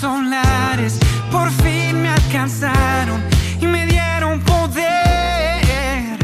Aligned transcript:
solares 0.00 0.98
por 1.30 1.50
fin 1.50 2.02
me 2.02 2.08
alcanzaron 2.08 3.22
y 3.60 3.66
me 3.66 3.86
dieron 3.86 4.42
poder. 4.44 6.18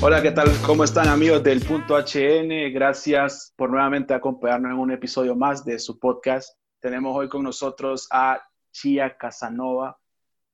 Hola, 0.00 0.22
¿qué 0.22 0.30
tal? 0.30 0.50
¿Cómo 0.64 0.84
están 0.84 1.08
amigos 1.08 1.42
del 1.42 1.60
Punto 1.60 1.96
HN? 1.96 2.72
Gracias 2.72 3.52
por 3.56 3.70
nuevamente 3.70 4.14
acompañarnos 4.14 4.72
en 4.72 4.78
un 4.78 4.92
episodio 4.92 5.34
más 5.34 5.64
de 5.64 5.78
su 5.78 5.98
podcast. 5.98 6.56
Tenemos 6.80 7.16
hoy 7.16 7.28
con 7.28 7.42
nosotros 7.42 8.06
a 8.12 8.40
Chia 8.70 9.16
Casanova, 9.16 9.98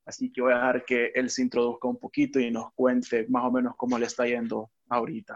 así 0.06 0.32
que 0.32 0.40
voy 0.40 0.52
a 0.52 0.56
dejar 0.56 0.84
que 0.84 1.12
él 1.14 1.28
se 1.28 1.42
introduzca 1.42 1.88
un 1.88 1.98
poquito 1.98 2.40
y 2.40 2.50
nos 2.50 2.72
cuente 2.74 3.26
más 3.28 3.44
o 3.44 3.50
menos 3.50 3.74
cómo 3.76 3.98
le 3.98 4.06
está 4.06 4.26
yendo 4.26 4.70
ahorita. 4.88 5.34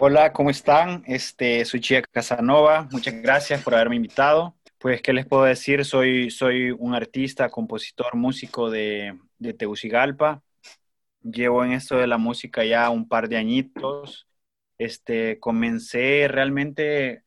Hola, 0.00 0.32
¿cómo 0.32 0.50
están? 0.50 1.04
Este, 1.06 1.64
soy 1.64 1.80
Chia 1.80 2.02
Casanova. 2.02 2.88
Muchas 2.90 3.14
gracias 3.14 3.62
por 3.62 3.74
haberme 3.74 3.96
invitado. 3.96 4.54
Pues, 4.82 5.00
¿qué 5.00 5.12
les 5.12 5.26
puedo 5.26 5.44
decir? 5.44 5.84
Soy, 5.84 6.30
soy 6.32 6.72
un 6.72 6.92
artista, 6.94 7.48
compositor, 7.50 8.16
músico 8.16 8.68
de, 8.68 9.16
de 9.38 9.54
Tegucigalpa. 9.54 10.42
Llevo 11.22 11.64
en 11.64 11.72
esto 11.72 11.98
de 11.98 12.08
la 12.08 12.18
música 12.18 12.64
ya 12.64 12.90
un 12.90 13.08
par 13.08 13.28
de 13.28 13.36
añitos. 13.36 14.26
Este, 14.78 15.38
comencé 15.38 16.26
realmente, 16.28 17.22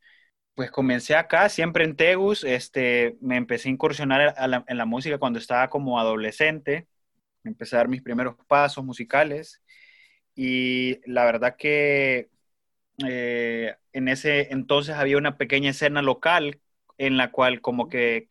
pues 0.54 0.70
comencé 0.70 1.16
acá, 1.16 1.48
siempre 1.48 1.84
en 1.84 1.96
Tegus. 1.96 2.44
Este, 2.44 3.16
me 3.22 3.36
empecé 3.38 3.70
a 3.70 3.72
incursionar 3.72 4.34
en 4.68 4.78
la 4.78 4.84
música 4.84 5.16
cuando 5.18 5.38
estaba 5.38 5.70
como 5.70 5.98
adolescente. 5.98 6.88
Empecé 7.44 7.76
a 7.76 7.78
dar 7.78 7.88
mis 7.88 8.02
primeros 8.02 8.36
pasos 8.48 8.84
musicales. 8.84 9.62
Y 10.34 11.00
la 11.10 11.24
verdad 11.24 11.56
que 11.56 12.28
eh, 13.06 13.76
en 13.94 14.08
ese 14.08 14.52
entonces 14.52 14.96
había 14.96 15.16
una 15.18 15.38
pequeña 15.38 15.70
escena 15.70 16.02
local 16.02 16.60
en 16.98 17.16
la 17.16 17.30
cual 17.32 17.60
como 17.60 17.88
que 17.88 18.28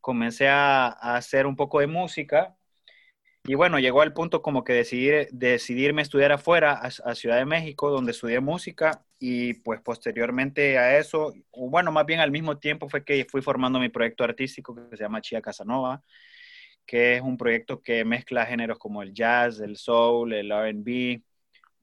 comencé 0.00 0.48
a, 0.48 0.88
hacer 0.88 1.46
un 1.46 1.56
poco 1.56 1.80
de 1.80 1.86
música. 1.86 2.56
Y 3.44 3.54
bueno, 3.54 3.78
llegó 3.78 4.02
al 4.02 4.12
punto 4.12 4.42
como 4.42 4.64
que 4.64 4.74
decidir, 4.74 5.28
decidirme 5.32 6.02
estudiar 6.02 6.32
afuera, 6.32 6.72
a, 6.72 7.14
Ciudad 7.14 7.38
de 7.38 7.46
México, 7.46 7.90
donde 7.90 8.12
estudié 8.12 8.40
música. 8.40 9.04
Y 9.18 9.54
pues 9.54 9.80
posteriormente 9.80 10.78
a 10.78 10.98
eso, 10.98 11.34
bueno, 11.52 11.92
más 11.92 12.06
bien 12.06 12.20
al 12.20 12.30
mismo 12.30 12.58
tiempo 12.58 12.88
fue 12.88 13.04
que 13.04 13.24
fui 13.24 13.42
formando 13.42 13.80
mi 13.80 13.88
proyecto 13.88 14.24
artístico 14.24 14.74
que 14.90 14.96
se 14.96 15.02
llama 15.04 15.20
Chia 15.22 15.40
Casanova, 15.42 16.02
que 16.86 17.16
es 17.16 17.22
un 17.22 17.36
proyecto 17.36 17.82
que 17.82 18.04
mezcla 18.04 18.46
géneros 18.46 18.78
como 18.78 19.02
el 19.02 19.12
jazz, 19.14 19.60
el 19.60 19.76
soul, 19.76 20.32
el 20.34 20.52
RB, 20.52 21.22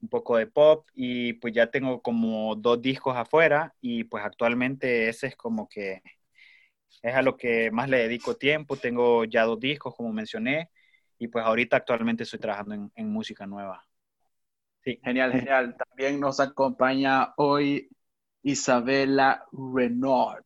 un 0.00 0.08
poco 0.08 0.36
de 0.36 0.46
pop 0.46 0.88
y 0.94 1.34
pues 1.34 1.54
ya 1.54 1.70
tengo 1.70 2.02
como 2.02 2.54
dos 2.56 2.80
discos 2.80 3.16
afuera 3.16 3.74
y 3.80 4.04
pues 4.04 4.24
actualmente 4.24 5.08
ese 5.08 5.28
es 5.28 5.36
como 5.36 5.68
que 5.68 6.02
es 7.02 7.14
a 7.14 7.22
lo 7.22 7.36
que 7.36 7.70
más 7.70 7.88
le 7.88 7.98
dedico 7.98 8.36
tiempo. 8.36 8.76
Tengo 8.76 9.24
ya 9.24 9.44
dos 9.44 9.60
discos, 9.60 9.94
como 9.94 10.12
mencioné, 10.12 10.70
y 11.18 11.28
pues 11.28 11.44
ahorita 11.44 11.76
actualmente 11.78 12.24
estoy 12.24 12.38
trabajando 12.38 12.90
en, 12.94 13.10
música 13.10 13.46
nueva. 13.46 13.84
Sí. 14.84 14.98
Genial, 15.02 15.32
genial. 15.32 15.76
También 15.76 16.20
nos 16.20 16.40
acompaña 16.40 17.32
hoy 17.36 17.88
Isabela 18.42 19.44
Renaud. 19.52 20.42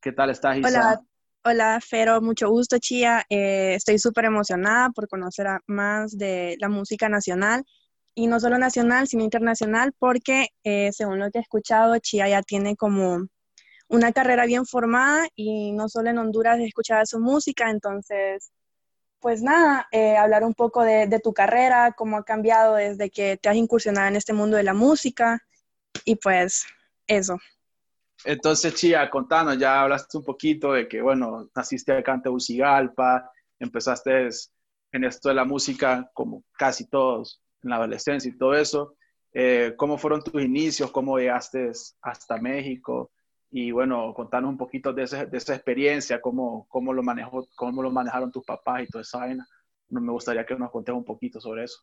¿Qué 0.00 0.12
tal 0.12 0.30
estás, 0.30 0.58
Isabela? 0.58 0.80
Hola, 0.80 1.00
hola, 1.44 1.80
Fero, 1.80 2.20
mucho 2.20 2.48
gusto, 2.50 2.78
Chía. 2.78 3.24
Eh, 3.28 3.74
estoy 3.74 3.98
súper 3.98 4.26
emocionada 4.26 4.90
por 4.90 5.08
conocer 5.08 5.46
más 5.66 6.16
de 6.16 6.56
la 6.60 6.68
música 6.68 7.08
nacional 7.08 7.64
y 8.14 8.26
no 8.26 8.40
solo 8.40 8.58
nacional, 8.58 9.06
sino 9.06 9.24
internacional, 9.24 9.92
porque 9.98 10.48
eh, 10.64 10.90
según 10.92 11.18
lo 11.18 11.30
que 11.30 11.38
he 11.38 11.42
escuchado, 11.42 11.98
Chía 11.98 12.28
ya 12.28 12.42
tiene 12.42 12.76
como 12.76 13.26
una 13.90 14.12
carrera 14.12 14.46
bien 14.46 14.66
formada 14.66 15.28
y 15.34 15.72
no 15.72 15.88
solo 15.88 16.10
en 16.10 16.18
Honduras 16.18 16.58
he 16.58 16.64
escuchado 16.64 17.04
su 17.04 17.18
música, 17.18 17.70
entonces, 17.70 18.52
pues 19.18 19.42
nada, 19.42 19.88
eh, 19.90 20.16
hablar 20.16 20.44
un 20.44 20.54
poco 20.54 20.82
de, 20.82 21.20
tu 21.22 21.34
carrera, 21.34 21.92
cómo 21.96 22.16
ha 22.16 22.24
cambiado 22.24 22.76
desde 22.76 23.10
que 23.10 23.36
te 23.36 23.48
has 23.48 23.56
incursionado 23.56 24.08
en 24.08 24.16
este 24.16 24.32
mundo 24.32 24.56
de 24.56 24.62
la 24.62 24.74
música 24.74 25.42
y 26.04 26.14
pues 26.16 26.66
eso. 27.06 27.36
Entonces, 28.24 28.74
Chía, 28.74 29.10
contanos, 29.10 29.58
ya 29.58 29.82
hablaste 29.82 30.16
un 30.18 30.24
poquito 30.24 30.72
de 30.72 30.86
que, 30.86 31.02
bueno, 31.02 31.50
naciste 31.54 31.92
acá 31.92 32.14
en 32.14 32.22
Tegucigalpa, 32.22 33.30
empezaste 33.58 34.28
en 34.92 35.04
esto 35.04 35.30
de 35.30 35.34
la 35.34 35.44
música 35.44 36.08
como 36.14 36.44
casi 36.52 36.86
todos 36.86 37.42
en 37.62 37.70
la 37.70 37.76
adolescencia 37.76 38.30
y 38.30 38.38
todo 38.38 38.54
eso. 38.54 38.94
Eh, 39.32 39.74
¿Cómo 39.76 39.98
fueron 39.98 40.22
tus 40.22 40.42
inicios? 40.42 40.92
¿Cómo 40.92 41.18
llegaste 41.18 41.72
hasta 42.02 42.36
México? 42.38 43.10
Y 43.50 43.72
bueno, 43.72 44.14
contanos 44.14 44.50
un 44.50 44.56
poquito 44.56 44.92
de, 44.92 45.02
esa 45.02 45.54
experiencia, 45.54 46.20
cómo, 46.20 46.66
cómo, 46.68 46.92
lo 46.92 47.02
manejó, 47.02 47.48
cómo 47.56 47.82
lo 47.82 47.90
manejaron 47.90 48.30
tus 48.30 48.44
papás 48.44 48.82
y 48.82 48.86
toda 48.86 49.02
esa 49.02 49.18
vaina. 49.18 49.46
Me 49.88 50.12
gustaría 50.12 50.46
que 50.46 50.54
nos 50.54 50.70
contes 50.70 50.94
un 50.94 51.04
poquito 51.04 51.40
sobre 51.40 51.64
eso. 51.64 51.82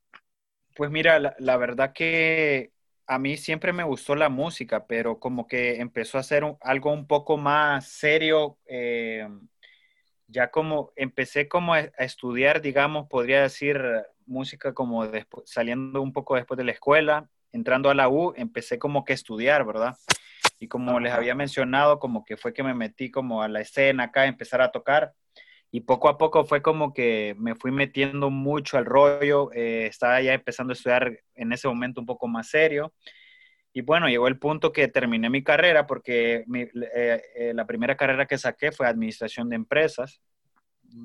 Pues 0.75 0.89
mira, 0.89 1.19
la, 1.19 1.57
verdad 1.57 1.91
que 1.91 2.71
a 3.05 3.19
mí 3.19 3.35
siempre 3.35 3.73
me 3.73 3.83
gustó 3.83 4.15
la 4.15 4.29
música, 4.29 4.85
pero 4.87 5.19
como 5.19 5.45
que 5.45 5.81
empezó 5.81 6.17
a 6.17 6.23
ser 6.23 6.43
algo 6.61 6.93
un 6.93 7.05
poco 7.05 7.35
más 7.35 7.85
serio. 7.89 8.57
Eh, 8.65 9.27
ya 10.27 10.51
como 10.51 10.93
empecé 10.95 11.49
como 11.49 11.73
a, 11.73 11.79
estudiar, 11.79 12.61
digamos, 12.61 13.07
podría 13.09 13.41
decir 13.41 13.81
música 14.25 14.73
como 14.73 15.03
saliendo 15.45 16.01
un 16.01 16.13
poco 16.13 16.35
después 16.35 16.57
de 16.57 16.63
la 16.63 16.71
escuela, 16.71 17.29
entrando 17.51 17.89
a 17.89 17.95
la 17.95 18.07
U, 18.07 18.33
empecé 18.37 18.77
como 18.79 19.03
que 19.03 19.13
a 19.13 19.15
estudiar, 19.15 19.65
¿verdad? 19.65 19.97
Y 20.59 20.67
como 20.67 20.99
les 20.99 21.13
había 21.13 21.35
mencionado, 21.35 21.99
como 21.99 22.25
que 22.25 22.37
fue 22.37 22.53
que 22.53 22.63
me 22.63 22.73
metí 22.73 23.11
como 23.11 23.43
a 23.43 23.47
la 23.47 23.61
escena 23.61 24.05
acá, 24.05 24.21
a 24.21 24.27
empezar 24.27 24.61
a 24.61 24.71
tocar. 24.71 25.13
Y 25.69 25.81
poco 25.81 26.09
a 26.09 26.17
poco 26.17 26.45
fue 26.45 26.61
como 26.61 26.93
que 26.93 27.35
me 27.37 27.55
fui 27.55 27.71
metiendo 27.71 28.29
mucho 28.29 28.77
al 28.77 28.85
rollo. 28.85 29.51
Eh, 29.53 29.85
estaba 29.87 30.21
ya 30.21 30.33
empezando 30.33 30.71
a 30.71 30.75
estudiar 30.75 31.19
en 31.35 31.51
ese 31.51 31.67
momento 31.67 32.01
un 32.01 32.07
poco 32.07 32.27
más 32.27 32.49
serio. 32.49 32.93
Y 33.73 33.81
bueno, 33.81 34.07
llegó 34.07 34.27
el 34.27 34.39
punto 34.39 34.71
que 34.71 34.87
terminé 34.87 35.29
mi 35.29 35.43
carrera 35.43 35.85
porque 35.85 36.45
eh, 36.55 37.21
eh, 37.35 37.51
la 37.53 37.65
primera 37.67 37.95
carrera 37.95 38.25
que 38.25 38.37
saqué 38.37 38.71
fue 38.71 38.87
administración 38.87 39.49
de 39.49 39.57
empresas. 39.57 40.21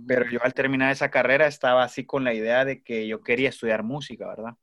Pero 0.07 0.31
yo 0.31 0.43
al 0.43 0.55
terminar 0.55 0.93
esa 0.93 1.11
carrera 1.11 1.47
estaba 1.49 1.83
así 1.83 2.07
con 2.07 2.25
la 2.25 2.33
idea 2.33 2.65
de 2.65 2.83
que 2.83 3.07
yo 3.07 3.21
quería 3.21 3.49
estudiar 3.49 3.83
música, 3.83 4.29
¿verdad? 4.29 4.55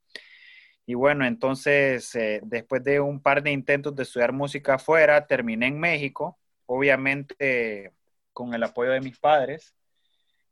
Y 0.86 0.94
bueno, 0.94 1.24
entonces, 1.24 2.14
eh, 2.14 2.40
después 2.42 2.82
de 2.82 3.00
un 3.00 3.20
par 3.22 3.42
de 3.42 3.52
intentos 3.52 3.94
de 3.94 4.02
estudiar 4.02 4.32
música 4.32 4.74
afuera, 4.74 5.26
terminé 5.26 5.66
en 5.66 5.78
México, 5.78 6.38
obviamente 6.66 7.92
con 8.32 8.54
el 8.54 8.62
apoyo 8.62 8.90
de 8.90 9.00
mis 9.00 9.18
padres, 9.18 9.74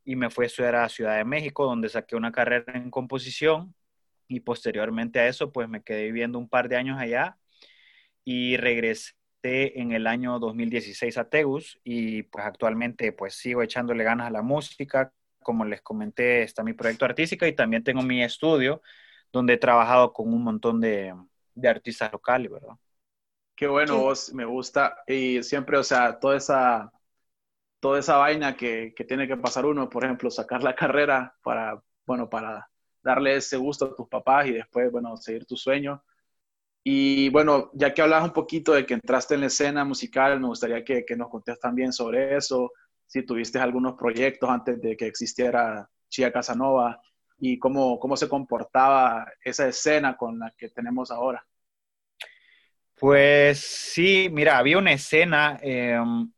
y 0.04 0.16
me 0.16 0.30
fui 0.30 0.44
a 0.44 0.46
estudiar 0.46 0.76
a 0.76 0.88
Ciudad 0.88 1.16
de 1.16 1.24
México, 1.24 1.64
donde 1.64 1.88
saqué 1.88 2.16
una 2.16 2.32
carrera 2.32 2.72
en 2.74 2.90
composición, 2.90 3.74
y 4.28 4.40
posteriormente 4.40 5.20
a 5.20 5.28
eso, 5.28 5.52
pues 5.52 5.68
me 5.68 5.82
quedé 5.82 6.04
viviendo 6.04 6.38
un 6.38 6.48
par 6.48 6.68
de 6.68 6.76
años 6.76 6.98
allá, 6.98 7.38
y 8.24 8.56
regresé 8.56 9.14
en 9.42 9.92
el 9.92 10.06
año 10.06 10.38
2016 10.38 11.18
a 11.18 11.28
Tegus, 11.28 11.80
y 11.82 12.24
pues 12.24 12.44
actualmente 12.44 13.12
pues 13.12 13.34
sigo 13.34 13.62
echándole 13.62 14.04
ganas 14.04 14.28
a 14.28 14.30
la 14.30 14.42
música, 14.42 15.12
como 15.40 15.64
les 15.64 15.80
comenté, 15.80 16.42
está 16.42 16.62
mi 16.62 16.74
proyecto 16.74 17.06
artístico 17.06 17.46
y 17.46 17.54
también 17.54 17.82
tengo 17.82 18.02
mi 18.02 18.22
estudio 18.22 18.82
donde 19.32 19.54
he 19.54 19.58
trabajado 19.58 20.12
con 20.12 20.32
un 20.32 20.42
montón 20.42 20.80
de, 20.80 21.14
artistas 21.64 22.12
locales, 22.12 22.50
¿verdad? 22.50 22.76
Qué 23.54 23.66
bueno, 23.66 23.98
vos, 23.98 24.32
me 24.32 24.44
gusta. 24.44 25.02
Y 25.06 25.42
siempre, 25.42 25.76
o 25.76 25.82
sea, 25.82 26.18
toda 26.18 26.36
esa, 26.36 26.92
toda 27.80 27.98
esa 27.98 28.16
vaina 28.16 28.56
que, 28.56 28.94
tiene 29.06 29.26
que 29.26 29.36
pasar 29.36 29.66
uno, 29.66 29.88
por 29.88 30.04
ejemplo, 30.04 30.30
sacar 30.30 30.62
la 30.62 30.74
carrera 30.74 31.34
para, 31.42 31.82
bueno, 32.06 32.28
para 32.28 32.68
darle 33.02 33.36
ese 33.36 33.56
gusto 33.56 33.86
a 33.86 33.96
tus 33.96 34.08
papás 34.08 34.46
y 34.46 34.52
después, 34.52 34.90
bueno, 34.92 35.16
seguir 35.16 35.44
tu 35.44 35.56
sueño. 35.56 36.02
Y 36.84 37.28
bueno, 37.30 37.70
ya 37.74 37.92
que 37.92 38.02
hablas 38.02 38.24
un 38.24 38.32
poquito 38.32 38.72
de 38.72 38.86
que 38.86 38.94
entraste 38.94 39.34
en 39.34 39.40
la 39.40 39.46
escena 39.48 39.84
musical, 39.84 40.40
me 40.40 40.46
gustaría 40.46 40.84
que, 40.84 41.04
que 41.04 41.16
nos 41.16 41.28
contes 41.28 41.58
también 41.58 41.92
sobre 41.92 42.36
eso, 42.36 42.72
si 43.06 43.24
tuviste 43.24 43.58
algunos 43.58 43.94
proyectos 43.94 44.48
antes 44.48 44.80
de 44.80 44.96
que 44.96 45.06
existiera 45.06 45.90
Chia 46.08 46.32
Casanova 46.32 47.00
y 47.38 47.58
cómo, 47.58 47.98
cómo 48.00 48.16
se 48.16 48.28
comportaba 48.28 49.30
esa 49.44 49.68
escena 49.68 50.16
con 50.16 50.38
la 50.38 50.52
que 50.56 50.68
tenemos 50.70 51.10
ahora. 51.10 51.46
Pues 52.94 53.60
sí, 53.60 54.28
mira, 54.32 54.58
había 54.58 54.78
una 54.78 54.92
escena, 54.92 55.58
em, 55.62 56.32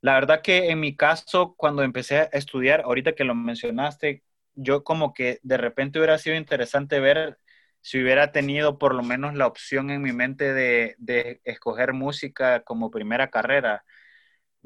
la 0.00 0.14
verdad 0.14 0.40
que 0.42 0.70
en 0.70 0.80
mi 0.80 0.96
caso, 0.96 1.54
cuando 1.56 1.82
empecé 1.82 2.18
a 2.20 2.24
estudiar, 2.32 2.80
ahorita 2.82 3.14
que 3.14 3.24
lo 3.24 3.34
mencionaste, 3.34 4.22
yo 4.54 4.82
como 4.84 5.12
que 5.12 5.40
de 5.42 5.58
repente 5.58 5.98
hubiera 5.98 6.16
sido 6.18 6.36
interesante 6.36 7.00
ver 7.00 7.38
si 7.82 8.02
hubiera 8.02 8.32
tenido 8.32 8.78
por 8.78 8.94
lo 8.94 9.02
menos 9.02 9.34
la 9.34 9.46
opción 9.46 9.90
en 9.90 10.00
mi 10.02 10.12
mente 10.12 10.54
de, 10.54 10.94
de 10.98 11.40
escoger 11.44 11.92
música 11.92 12.62
como 12.64 12.90
primera 12.90 13.28
carrera 13.30 13.84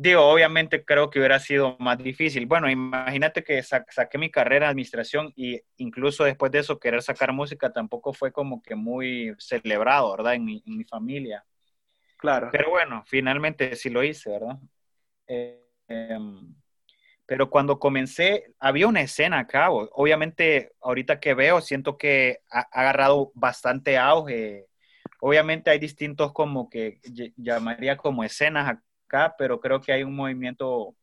Digo, 0.02 0.22
obviamente 0.22 0.82
creo 0.82 1.10
que 1.10 1.18
hubiera 1.18 1.38
sido 1.38 1.76
más 1.78 1.98
difícil. 1.98 2.46
Bueno, 2.46 2.70
imagínate 2.70 3.44
que 3.44 3.62
saqué 3.62 4.16
mi 4.16 4.30
carrera 4.30 4.64
de 4.64 4.70
administración 4.70 5.30
y 5.36 5.60
incluso 5.76 6.24
después 6.24 6.50
de 6.50 6.60
eso 6.60 6.80
querer 6.80 7.02
sacar 7.02 7.34
música 7.34 7.70
tampoco 7.70 8.14
fue 8.14 8.32
como 8.32 8.62
que 8.62 8.74
muy 8.74 9.34
celebrado, 9.36 10.10
¿verdad? 10.12 10.36
En 10.36 10.46
mi, 10.46 10.84
familia. 10.88 11.44
Claro. 12.16 12.48
Pero 12.50 12.70
bueno, 12.70 13.04
finalmente 13.06 13.76
sí 13.76 13.90
lo 13.90 14.02
hice, 14.02 14.30
¿verdad? 14.30 14.56
Eh, 15.26 15.60
em, 15.88 16.54
pero 17.26 17.50
cuando 17.50 17.78
comencé, 17.78 18.54
había 18.58 18.88
una 18.88 19.02
escena 19.02 19.40
acá. 19.40 19.70
Obviamente, 19.70 20.72
ahorita 20.80 21.20
que 21.20 21.34
veo, 21.34 21.60
siento 21.60 21.98
que 21.98 22.38
ha, 22.50 22.60
agarrado 22.72 23.32
bastante 23.34 23.98
auge. 23.98 24.66
Obviamente 25.20 25.68
hay 25.68 25.78
distintos 25.78 26.32
como 26.32 26.70
que 26.70 27.00
llamaría 27.36 27.98
como 27.98 28.24
escenas 28.24 28.78
pero 29.38 29.60
creo 29.60 29.80
que 29.80 29.92
hay 29.92 30.02
un 30.02 30.14
movimiento 30.14 30.94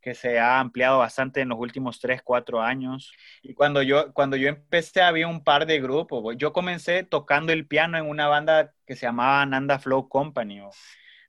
que 0.00 0.14
se 0.14 0.38
ha 0.38 0.60
ampliado 0.60 0.98
bastante 0.98 1.40
en 1.40 1.48
los 1.48 1.58
últimos 1.58 2.00
3, 2.00 2.22
4 2.22 2.60
años. 2.60 3.12
Y 3.42 3.54
cuando 3.54 3.82
yo, 3.82 4.12
cuando 4.12 4.36
yo 4.36 4.48
empecé 4.48 5.02
había 5.02 5.28
un 5.28 5.42
par 5.44 5.66
de 5.66 5.80
grupos. 5.80 6.36
Yo 6.38 6.52
comencé 6.52 7.02
tocando 7.02 7.52
el 7.52 7.66
piano 7.66 7.98
en 7.98 8.06
una 8.08 8.28
banda 8.28 8.72
que 8.86 8.96
se 8.96 9.06
llamaba 9.06 9.44
Nanda 9.46 9.78
Flow 9.78 10.08
Company 10.08 10.62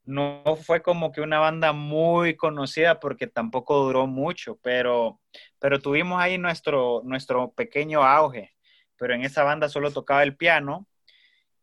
no 0.09 0.43
fue 0.65 0.81
como 0.81 1.11
que 1.11 1.21
una 1.21 1.39
banda 1.39 1.71
muy 1.71 2.35
conocida 2.35 2.99
porque 2.99 3.27
tampoco 3.27 3.83
duró 3.83 4.07
mucho, 4.07 4.57
pero, 4.63 5.21
pero 5.59 5.79
tuvimos 5.79 6.19
ahí 6.19 6.37
nuestro, 6.39 7.01
nuestro 7.05 7.53
pequeño 7.53 8.03
auge. 8.03 8.51
Pero 8.97 9.13
en 9.13 9.23
esa 9.23 9.43
banda 9.43 9.69
solo 9.69 9.91
tocaba 9.91 10.23
el 10.23 10.35
piano 10.35 10.87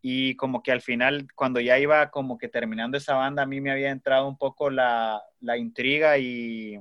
y 0.08 0.36
como 0.36 0.62
que 0.62 0.70
al 0.70 0.82
final, 0.82 1.26
cuando 1.34 1.58
ya 1.58 1.80
iba 1.80 2.12
como 2.12 2.38
que 2.38 2.48
terminando 2.48 2.96
esa 2.96 3.16
banda, 3.16 3.42
a 3.42 3.46
mí 3.46 3.60
me 3.60 3.72
había 3.72 3.90
entrado 3.90 4.28
un 4.28 4.38
poco 4.38 4.70
la, 4.70 5.20
intriga 5.58 6.16
y, 6.16 6.78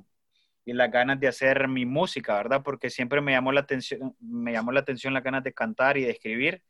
y, 0.63 0.74
las 0.74 0.92
ganas 0.92 1.19
de 1.19 1.27
hacer 1.27 1.68
mi 1.68 1.88
música, 1.88 2.36
¿verdad? 2.36 2.62
Porque 2.63 2.92
siempre 2.92 3.22
me 3.22 3.31
llamó 3.31 3.51
la 3.51 3.62
atención, 3.62 4.16
me 4.19 4.51
llamó 4.51 4.72
la 4.72 4.81
atención 4.81 5.16
las 5.16 5.24
ganas 5.24 5.44
de 5.44 5.54
cantar 5.54 5.98
y 5.98 6.04
de 6.04 6.12
escribir. 6.12 6.62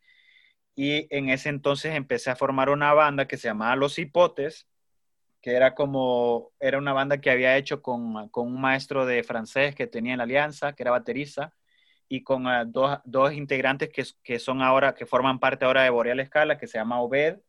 Y 0.76 1.08
en 1.14 1.30
ese 1.30 1.50
entonces 1.50 1.94
empecé 1.94 2.32
a 2.32 2.38
formar 2.38 2.70
una 2.70 2.94
banda 2.94 3.28
que 3.28 3.36
se 3.38 3.50
llamaba 3.50 3.76
Los 3.76 4.00
Hipotes, 4.00 4.66
que 5.42 5.52
era 5.56 5.76
como, 5.76 6.54
era 6.62 6.78
una 6.78 6.94
banda 6.94 7.20
que 7.20 7.32
había 7.32 7.58
hecho 7.58 7.82
con, 7.82 8.30
con 8.30 8.48
un 8.48 8.62
maestro 8.62 9.06
de 9.06 9.24
francés 9.24 9.76
que 9.76 9.88
tenía 9.88 10.14
en 10.14 10.20
la 10.20 10.24
alianza, 10.24 10.74
que 10.74 10.84
era 10.84 10.92
baterista, 10.92 11.54
y 12.08 12.24
con 12.24 12.48
uh, 12.48 12.66
dos, 12.66 13.00
dos, 13.04 13.34
integrantes 13.34 13.90
que, 13.90 14.04
que, 14.24 14.40
son 14.40 14.62
ahora, 14.62 14.94
que 14.94 15.06
forman 15.06 15.40
parte 15.40 15.66
ahora 15.66 15.84
de 15.84 15.90
Boreal 15.90 16.20
Escala, 16.20 16.58
que 16.58 16.68
se 16.68 16.78
llama 16.78 17.02
Obed, 17.02 17.40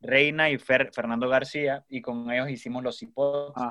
Reina 0.00 0.50
y 0.50 0.58
Fer, 0.58 0.90
Fernando 0.92 1.28
García, 1.28 1.84
y 1.88 2.00
con 2.00 2.30
ellos 2.30 2.50
hicimos 2.50 2.82
los 2.82 3.02
hipotes. 3.02 3.62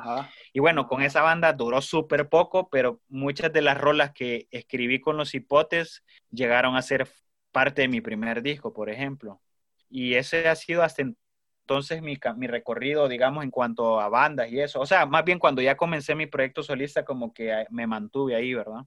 Y 0.54 0.60
bueno, 0.60 0.88
con 0.88 1.02
esa 1.02 1.22
banda 1.22 1.54
duró 1.54 1.82
súper 1.82 2.30
poco, 2.30 2.70
pero 2.70 3.02
muchas 3.08 3.54
de 3.54 3.62
las 3.62 3.78
rolas 3.78 4.12
que 4.12 4.48
escribí 4.52 5.00
con 5.00 5.18
los 5.18 5.34
hipotes 5.36 6.04
llegaron 6.32 6.76
a 6.76 6.82
ser 6.82 7.08
parte 7.52 7.84
de 7.84 7.88
mi 7.88 8.02
primer 8.02 8.42
disco, 8.42 8.74
por 8.74 8.90
ejemplo. 8.90 9.42
Y 9.90 10.16
ese 10.16 10.50
ha 10.50 10.56
sido 10.56 10.84
hasta, 10.84 11.04
entonces 11.04 12.02
mi, 12.02 12.18
mi, 12.38 12.48
recorrido, 12.48 13.08
digamos, 13.08 13.44
en 13.44 13.52
cuanto 13.52 14.00
a 14.02 14.10
bandas 14.10 14.50
y 14.52 14.60
eso. 14.60 14.82
O 14.82 14.86
sea, 14.86 15.06
más 15.06 15.24
bien 15.24 15.40
cuando 15.40 15.62
ya 15.62 15.78
comencé 15.78 16.16
mi 16.16 16.28
proyecto 16.28 16.64
solista, 16.64 17.06
como 17.06 17.34
que 17.34 17.66
me 17.70 17.88
mantuve 17.88 18.36
ahí, 18.36 18.54
¿verdad? 18.54 18.82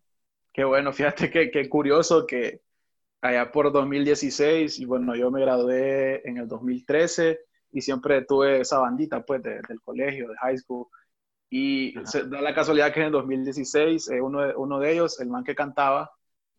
Qué 0.58 0.64
bueno, 0.64 0.92
fíjate 0.92 1.30
qué 1.30 1.52
que 1.52 1.68
curioso 1.68 2.26
que 2.26 2.62
allá 3.20 3.52
por 3.52 3.70
2016, 3.70 4.80
y 4.80 4.86
bueno, 4.86 5.14
yo 5.14 5.30
me 5.30 5.40
gradué 5.40 6.28
en 6.28 6.38
el 6.38 6.48
2013 6.48 7.38
y 7.70 7.80
siempre 7.80 8.24
tuve 8.24 8.62
esa 8.62 8.80
bandita, 8.80 9.24
pues, 9.24 9.40
del 9.40 9.80
colegio, 9.84 10.28
de 10.28 10.36
high 10.38 10.58
school. 10.58 10.88
Y 11.48 11.94
se 12.02 12.24
da 12.24 12.40
la 12.40 12.56
casualidad 12.56 12.92
que 12.92 12.98
en 12.98 13.06
el 13.06 13.12
2016, 13.12 14.10
eh, 14.10 14.20
uno, 14.20 14.40
de, 14.40 14.56
uno 14.56 14.80
de 14.80 14.94
ellos, 14.94 15.20
el 15.20 15.28
man 15.28 15.44
que 15.44 15.54
cantaba, 15.54 16.10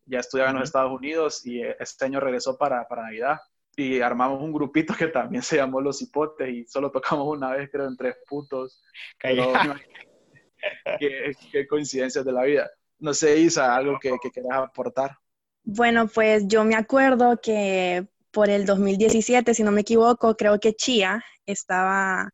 ya 0.06 0.19
estudiaba 0.19 0.51
en 0.51 0.60
los 0.60 0.69
Estados 0.69 0.98
Unidos 0.98 1.46
y 1.46 1.62
eh, 1.62 1.75
este 1.78 2.06
año 2.06 2.22
regresó 2.22 2.57
para, 2.57 2.88
para 2.88 3.04
Navidad 3.04 3.42
y 3.75 4.00
armamos 4.00 4.42
un 4.42 4.54
grupito 4.54 4.94
que 4.98 5.07
también 5.07 5.44
se 5.44 5.57
llamó 5.57 5.81
Los 5.81 6.01
Hipotes 6.01 6.48
y 6.48 6.66
solo 6.68 6.90
tocamos 6.90 7.28
una 7.28 7.51
vez, 7.51 7.69
creo, 7.69 7.86
en 7.86 7.98
tres 7.98 8.16
putos. 8.30 8.81
qué, 11.00 11.34
qué, 11.51 11.68
coincidencias 11.68 12.24
de 12.24 12.31
la 12.31 12.44
vida. 12.44 12.72
No 13.00 13.13
sé, 13.13 13.38
Isa, 13.38 13.75
algo 13.75 13.98
que, 14.00 14.16
que 14.22 14.30
quieras 14.30 14.60
aportar. 14.60 15.18
Bueno, 15.63 16.07
pues 16.07 16.48
yo 16.48 16.63
me 16.63 16.75
acuerdo 16.75 17.40
que 17.42 18.07
por 18.31 18.50
el 18.50 18.66
2017, 18.66 19.54
si 19.54 19.63
no 19.63 19.72
me 19.72 19.81
equivoco, 19.81 20.36
creo 20.36 20.60
que 20.60 20.74
Chia 20.74 21.24
estaba 21.46 22.30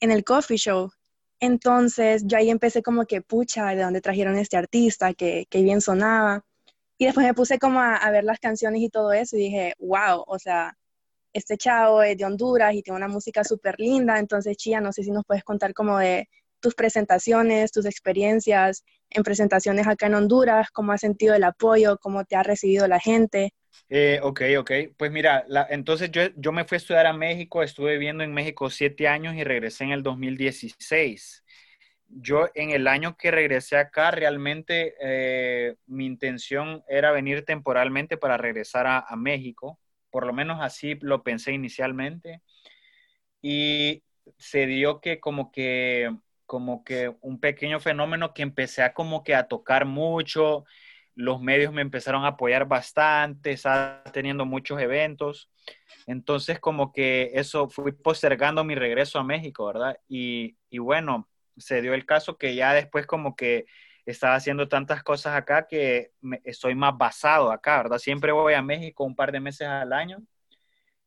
en 0.00 0.10
el 0.10 0.24
coffee 0.24 0.58
show. 0.58 0.90
Entonces 1.40 2.22
yo 2.26 2.38
ahí 2.38 2.50
empecé 2.50 2.82
como 2.82 3.06
que, 3.06 3.20
pucha, 3.22 3.74
¿de 3.74 3.82
dónde 3.82 4.00
trajeron 4.00 4.36
este 4.36 4.56
artista? 4.56 5.14
Que, 5.14 5.46
que 5.50 5.62
bien 5.62 5.80
sonaba. 5.80 6.44
Y 6.96 7.06
después 7.06 7.26
me 7.26 7.34
puse 7.34 7.58
como 7.58 7.80
a, 7.80 8.10
ver 8.10 8.24
las 8.24 8.38
canciones 8.38 8.80
y 8.82 8.88
todo 8.88 9.12
eso 9.12 9.36
y 9.36 9.40
dije, 9.40 9.74
wow, 9.78 10.24
o 10.26 10.38
sea, 10.38 10.76
este 11.32 11.56
chavo 11.56 12.02
es 12.02 12.16
de 12.16 12.24
Honduras 12.24 12.74
y 12.74 12.82
tiene 12.82 12.96
una 12.96 13.08
música 13.08 13.42
súper 13.44 13.74
linda. 13.78 14.18
Entonces, 14.18 14.56
Chía, 14.56 14.80
no 14.80 14.92
sé 14.92 15.02
si 15.02 15.10
nos 15.10 15.24
puedes 15.26 15.44
contar 15.44 15.74
como 15.74 15.98
de 15.98 16.28
tus 16.64 16.74
presentaciones, 16.74 17.72
tus 17.72 17.84
experiencias 17.84 18.84
en 19.10 19.22
presentaciones 19.22 19.86
acá 19.86 20.06
en 20.06 20.14
Honduras, 20.14 20.70
cómo 20.70 20.92
has 20.92 21.02
sentido 21.02 21.34
el 21.34 21.44
apoyo, 21.44 21.98
cómo 21.98 22.24
te 22.24 22.36
ha 22.36 22.42
recibido 22.42 22.88
la 22.88 22.98
gente. 22.98 23.52
Eh, 23.90 24.18
ok, 24.22 24.40
ok. 24.60 24.70
Pues 24.96 25.12
mira, 25.12 25.44
entonces 25.68 26.10
yo, 26.10 26.22
yo 26.36 26.52
me 26.52 26.64
fui 26.64 26.76
a 26.76 26.78
estudiar 26.78 27.06
a 27.06 27.12
México, 27.12 27.62
estuve 27.62 27.92
viviendo 27.92 28.24
en 28.24 28.32
México 28.32 28.70
siete 28.70 29.08
años 29.08 29.34
y 29.34 29.44
regresé 29.44 29.84
en 29.84 29.90
el 29.90 30.02
2016 30.02 31.44
yo 32.06 32.48
en 32.54 32.70
el 32.70 32.86
año 32.86 33.16
que 33.16 33.30
regresé 33.30 33.76
acá, 33.76 34.10
realmente 34.10 34.94
eh, 35.00 35.74
mi 35.86 36.06
intención 36.06 36.84
era 36.88 37.10
venir 37.10 37.44
temporalmente 37.44 38.16
para 38.16 38.36
regresar 38.36 38.86
a, 38.86 39.16
México, 39.16 39.80
por 40.10 40.24
lo 40.24 40.32
menos 40.32 40.58
así 40.60 40.96
lo 41.00 41.24
pensé 41.24 41.52
inicialmente. 41.52 42.40
Y 43.42 44.04
se 44.38 44.66
dio 44.66 45.00
que 45.00 45.20
como 45.20 45.50
que 45.50 46.14
como 46.46 46.84
que 46.84 47.14
un 47.20 47.40
pequeño 47.40 47.80
fenómeno 47.80 48.34
que 48.34 48.42
empecé 48.42 48.82
a 48.82 48.94
como 48.94 49.24
que 49.24 49.34
a 49.34 49.48
tocar 49.48 49.84
mucho, 49.86 50.64
los 51.14 51.40
medios 51.40 51.72
me 51.72 51.82
empezaron 51.82 52.24
a 52.24 52.28
apoyar 52.28 52.66
bastante, 52.66 53.52
estaba 53.52 54.02
teniendo 54.12 54.44
muchos 54.46 54.80
eventos. 54.80 55.50
Entonces 56.06 56.60
como 56.60 56.92
que 56.92 57.30
eso 57.34 57.68
fui 57.68 57.92
postergando 57.92 58.64
mi 58.64 58.74
regreso 58.74 59.18
a 59.18 59.24
México, 59.24 59.66
¿verdad? 59.66 59.98
Y, 60.08 60.56
y 60.70 60.78
bueno, 60.78 61.28
se 61.56 61.80
dio 61.82 61.94
el 61.94 62.06
caso 62.06 62.36
que 62.36 62.54
ya 62.54 62.74
después 62.74 63.06
como 63.06 63.36
que 63.36 63.66
estaba 64.06 64.34
haciendo 64.34 64.68
tantas 64.68 65.02
cosas 65.02 65.34
acá 65.36 65.66
que 65.66 66.12
estoy 66.44 66.74
más 66.74 66.96
basado 66.98 67.50
acá, 67.50 67.78
¿verdad? 67.78 67.98
Siempre 67.98 68.32
voy 68.32 68.54
a 68.54 68.62
México 68.62 69.04
un 69.04 69.16
par 69.16 69.32
de 69.32 69.40
meses 69.40 69.66
al 69.66 69.92
año, 69.92 70.22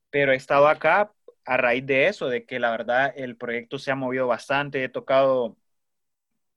pero 0.09 0.31
he 0.31 0.35
estado 0.35 0.67
acá 0.67 1.11
a 1.47 1.57
raíz 1.57 1.85
de 1.85 2.07
eso, 2.09 2.29
de 2.29 2.45
que 2.45 2.59
la 2.59 2.71
verdad 2.71 3.13
el 3.17 3.37
proyecto 3.37 3.79
se 3.79 3.91
ha 3.91 3.95
movido 3.95 4.27
bastante, 4.27 4.83
he 4.83 4.89
tocado 4.89 5.57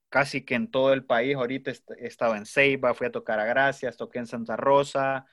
casi 0.08 0.44
que 0.44 0.54
en 0.54 0.70
todo 0.70 0.92
el 0.92 1.04
país, 1.04 1.36
ahorita 1.36 1.72
he 1.98 2.06
estado 2.06 2.34
en 2.36 2.46
Ceiba, 2.46 2.94
fui 2.94 3.06
a 3.06 3.12
tocar 3.12 3.38
a 3.40 3.44
Gracias, 3.44 3.96
toqué 3.96 4.18
en 4.18 4.26
Santa 4.26 4.56
Rosa, 4.56 5.26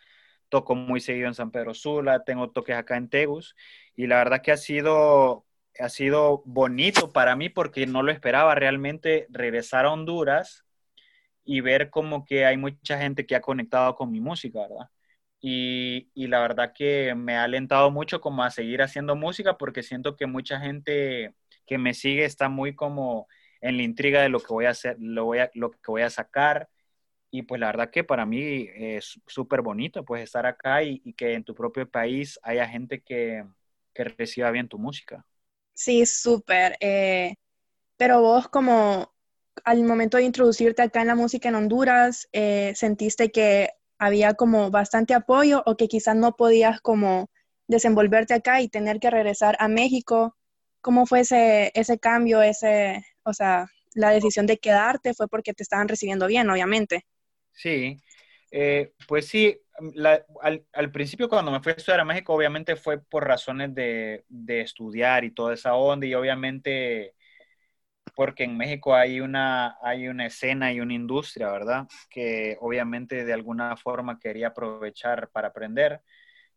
toco 0.49 0.75
muy 0.75 1.01
seguido 1.01 1.27
en 1.27 1.33
San 1.35 1.51
Pedro 1.51 1.73
Sula, 1.73 2.23
tengo 2.23 2.51
toques 2.51 2.75
acá 2.75 2.97
en 2.97 3.09
Tegus, 3.09 3.55
y 3.95 4.07
la 4.07 4.17
verdad 4.17 4.41
que 4.41 4.51
ha 4.51 4.57
sido 4.57 5.45
ha 5.79 5.89
sido 5.89 6.41
bonito 6.45 7.11
para 7.13 7.35
mí 7.35 7.49
porque 7.49 7.85
no 7.87 8.03
lo 8.03 8.11
esperaba 8.11 8.55
realmente 8.55 9.27
regresar 9.29 9.85
a 9.85 9.93
Honduras 9.93 10.65
y 11.45 11.61
ver 11.61 11.89
como 11.91 12.25
que 12.25 12.45
hay 12.45 12.57
mucha 12.57 12.99
gente 12.99 13.25
que 13.25 13.35
ha 13.35 13.41
conectado 13.41 13.95
con 13.95 14.11
mi 14.11 14.21
música, 14.21 14.61
¿verdad? 14.61 14.89
Y, 15.39 16.09
la 16.15 16.39
verdad 16.41 16.73
que 16.73 17.13
me 17.15 17.35
ha 17.35 17.43
alentado 17.43 17.91
mucho 17.91 18.21
como 18.21 18.43
a 18.43 18.49
seguir 18.51 18.81
haciendo 18.81 19.15
música 19.15 19.57
porque 19.57 19.83
siento 19.83 20.15
que 20.15 20.25
mucha 20.25 20.59
gente 20.59 21.33
que 21.65 21.77
me 21.77 21.93
sigue 21.93 22.25
está 22.25 22.49
muy 22.49 22.75
como 22.75 23.27
en 23.61 23.77
la 23.77 23.83
intriga 23.83 24.21
de 24.21 24.29
lo 24.29 24.39
que 24.39 24.53
voy 24.53 24.65
a 24.65 24.71
hacer, 24.71 24.97
lo, 24.99 25.25
voy 25.25 25.39
a, 25.39 25.49
que 25.49 25.59
voy 25.87 26.01
a 26.01 26.09
sacar. 26.09 26.69
Y 27.29 27.43
pues 27.43 27.59
la 27.59 27.67
verdad 27.67 27.91
que 27.91 28.03
para 28.03 28.25
mí 28.25 28.67
es 28.73 29.19
súper 29.27 29.61
bonito 29.61 30.05
pues 30.05 30.23
estar 30.23 30.45
acá 30.45 30.83
y, 30.83 31.01
y, 31.03 31.13
que 31.13 31.33
en 31.33 31.43
tu 31.43 31.53
propio 31.53 31.89
país 31.89 32.39
haya 32.43 32.67
gente 32.67 33.01
que, 33.01 33.43
que 33.93 34.03
reciba 34.05 34.51
bien 34.51 34.67
tu 34.67 34.79
música. 34.79 35.25
Sí, 35.73 36.05
súper. 36.05 36.77
Eh, 36.79 37.35
pero 37.97 38.21
vos 38.21 38.47
como 38.47 39.13
al 39.63 39.83
momento 39.83 40.17
de 40.17 40.23
introducirte 40.23 40.81
acá 40.81 41.01
en 41.01 41.07
la 41.07 41.15
música 41.15 41.49
en 41.49 41.55
Honduras, 41.55 42.27
eh, 42.31 42.73
¿sentiste 42.75 43.31
que 43.31 43.71
había 43.99 44.33
como 44.33 44.71
bastante 44.71 45.13
apoyo 45.13 45.63
o 45.65 45.75
que 45.75 45.87
quizás 45.87 46.15
no 46.15 46.35
podías 46.35 46.81
como 46.81 47.29
desenvolverte 47.67 48.33
acá 48.33 48.61
y 48.61 48.69
tener 48.69 48.99
que 48.99 49.09
regresar 49.09 49.55
a 49.59 49.67
México? 49.67 50.35
¿Cómo 50.81 51.05
fue 51.05 51.21
ese, 51.21 51.71
ese 51.73 51.99
cambio, 51.99 52.41
ese, 52.41 53.03
o 53.23 53.33
sea, 53.33 53.67
la 53.93 54.11
decisión 54.11 54.45
de 54.45 54.57
quedarte 54.57 55.13
fue 55.13 55.27
porque 55.27 55.53
te 55.53 55.63
estaban 55.63 55.87
recibiendo 55.87 56.27
bien, 56.27 56.49
obviamente? 56.49 57.05
Sí, 57.51 57.97
eh, 58.51 58.93
pues 59.07 59.27
sí, 59.27 59.59
al, 60.41 60.91
principio 60.91 61.29
cuando 61.29 61.51
me 61.51 61.61
fui 61.61 61.71
a 61.71 61.75
estudiar 61.75 61.99
a 61.99 62.05
México, 62.05 62.33
obviamente 62.33 62.75
fue 62.75 62.99
por 62.99 63.25
razones 63.25 63.73
de, 63.73 64.23
estudiar 64.47 65.25
y 65.25 65.31
toda 65.31 65.53
esa 65.53 65.75
onda 65.75 66.05
y 66.05 66.13
obviamente 66.13 67.15
porque 68.17 68.45
en 68.45 68.57
México 68.57 68.95
hay 68.95 69.21
una, 69.21 69.77
hay 69.83 70.07
una 70.07 70.25
escena 70.25 70.73
y 70.73 70.81
una 70.81 70.95
industria, 70.95 71.51
¿verdad? 71.51 71.87
Que 72.09 72.57
obviamente 72.61 73.23
de 73.25 73.33
alguna 73.33 73.77
forma 73.77 74.19
quería 74.19 74.47
aprovechar 74.49 75.29
para 75.29 75.49
aprender. 75.49 76.01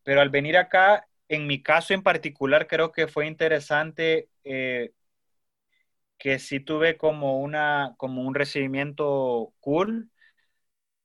Pero 0.05 0.21
al 0.23 0.31
venir 0.31 0.57
acá, 0.59 1.07
en 1.29 1.47
mi 1.47 1.63
caso 1.63 1.95
en 1.95 2.03
particular, 2.03 2.67
creo 2.69 2.93
que 2.93 3.09
fue 3.09 3.27
interesante 3.27 4.31
eh, 4.45 4.93
que 6.19 6.39
sí 6.39 6.61
tuve 6.61 6.97
como, 6.99 7.41
una, 7.41 7.95
como 7.97 8.23
un 8.23 8.35
recibimiento 8.35 9.53
cool, 9.61 10.11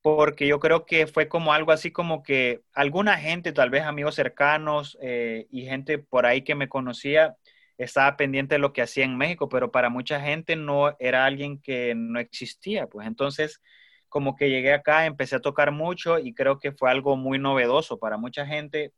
porque 0.01 0.47
yo 0.47 0.59
creo 0.59 0.85
que 0.85 1.07
fue 1.07 1.27
como 1.29 1.53
algo 1.53 1.71
así 1.71 1.91
como 1.91 2.23
que 2.23 2.61
alguna 2.73 3.17
gente, 3.17 3.53
tal 3.53 3.69
vez 3.71 3.83
amigos 3.83 4.15
cercanos 4.15 4.97
eh, 5.01 5.47
y 5.51 5.65
gente 5.65 5.99
por 5.99 6.25
ahí 6.25 6.43
que 6.43 6.55
me 6.55 6.69
conocía, 6.69 7.37
estaba 7.77 8.17
pendiente 8.17 8.55
de 8.55 8.59
lo 8.59 8.73
que 8.73 8.81
hacía 8.81 9.05
en 9.05 9.17
México, 9.17 9.49
pero 9.49 9.71
para 9.71 9.89
mucha 9.89 10.21
gente 10.21 10.55
no 10.55 10.95
era 10.99 11.25
alguien 11.25 11.59
que 11.61 11.93
no 11.95 12.19
existía. 12.19 12.87
Pues 12.87 13.07
entonces, 13.07 13.61
como 14.09 14.35
que 14.35 14.49
llegué 14.49 14.73
acá, 14.73 15.05
empecé 15.05 15.35
a 15.37 15.41
tocar 15.41 15.71
mucho 15.71 16.19
y 16.19 16.33
creo 16.33 16.59
que 16.59 16.71
fue 16.71 16.89
algo 16.91 17.17
muy 17.17 17.39
novedoso 17.39 17.99
para 17.99 18.17
mucha 18.17 18.45
gente 18.45 18.93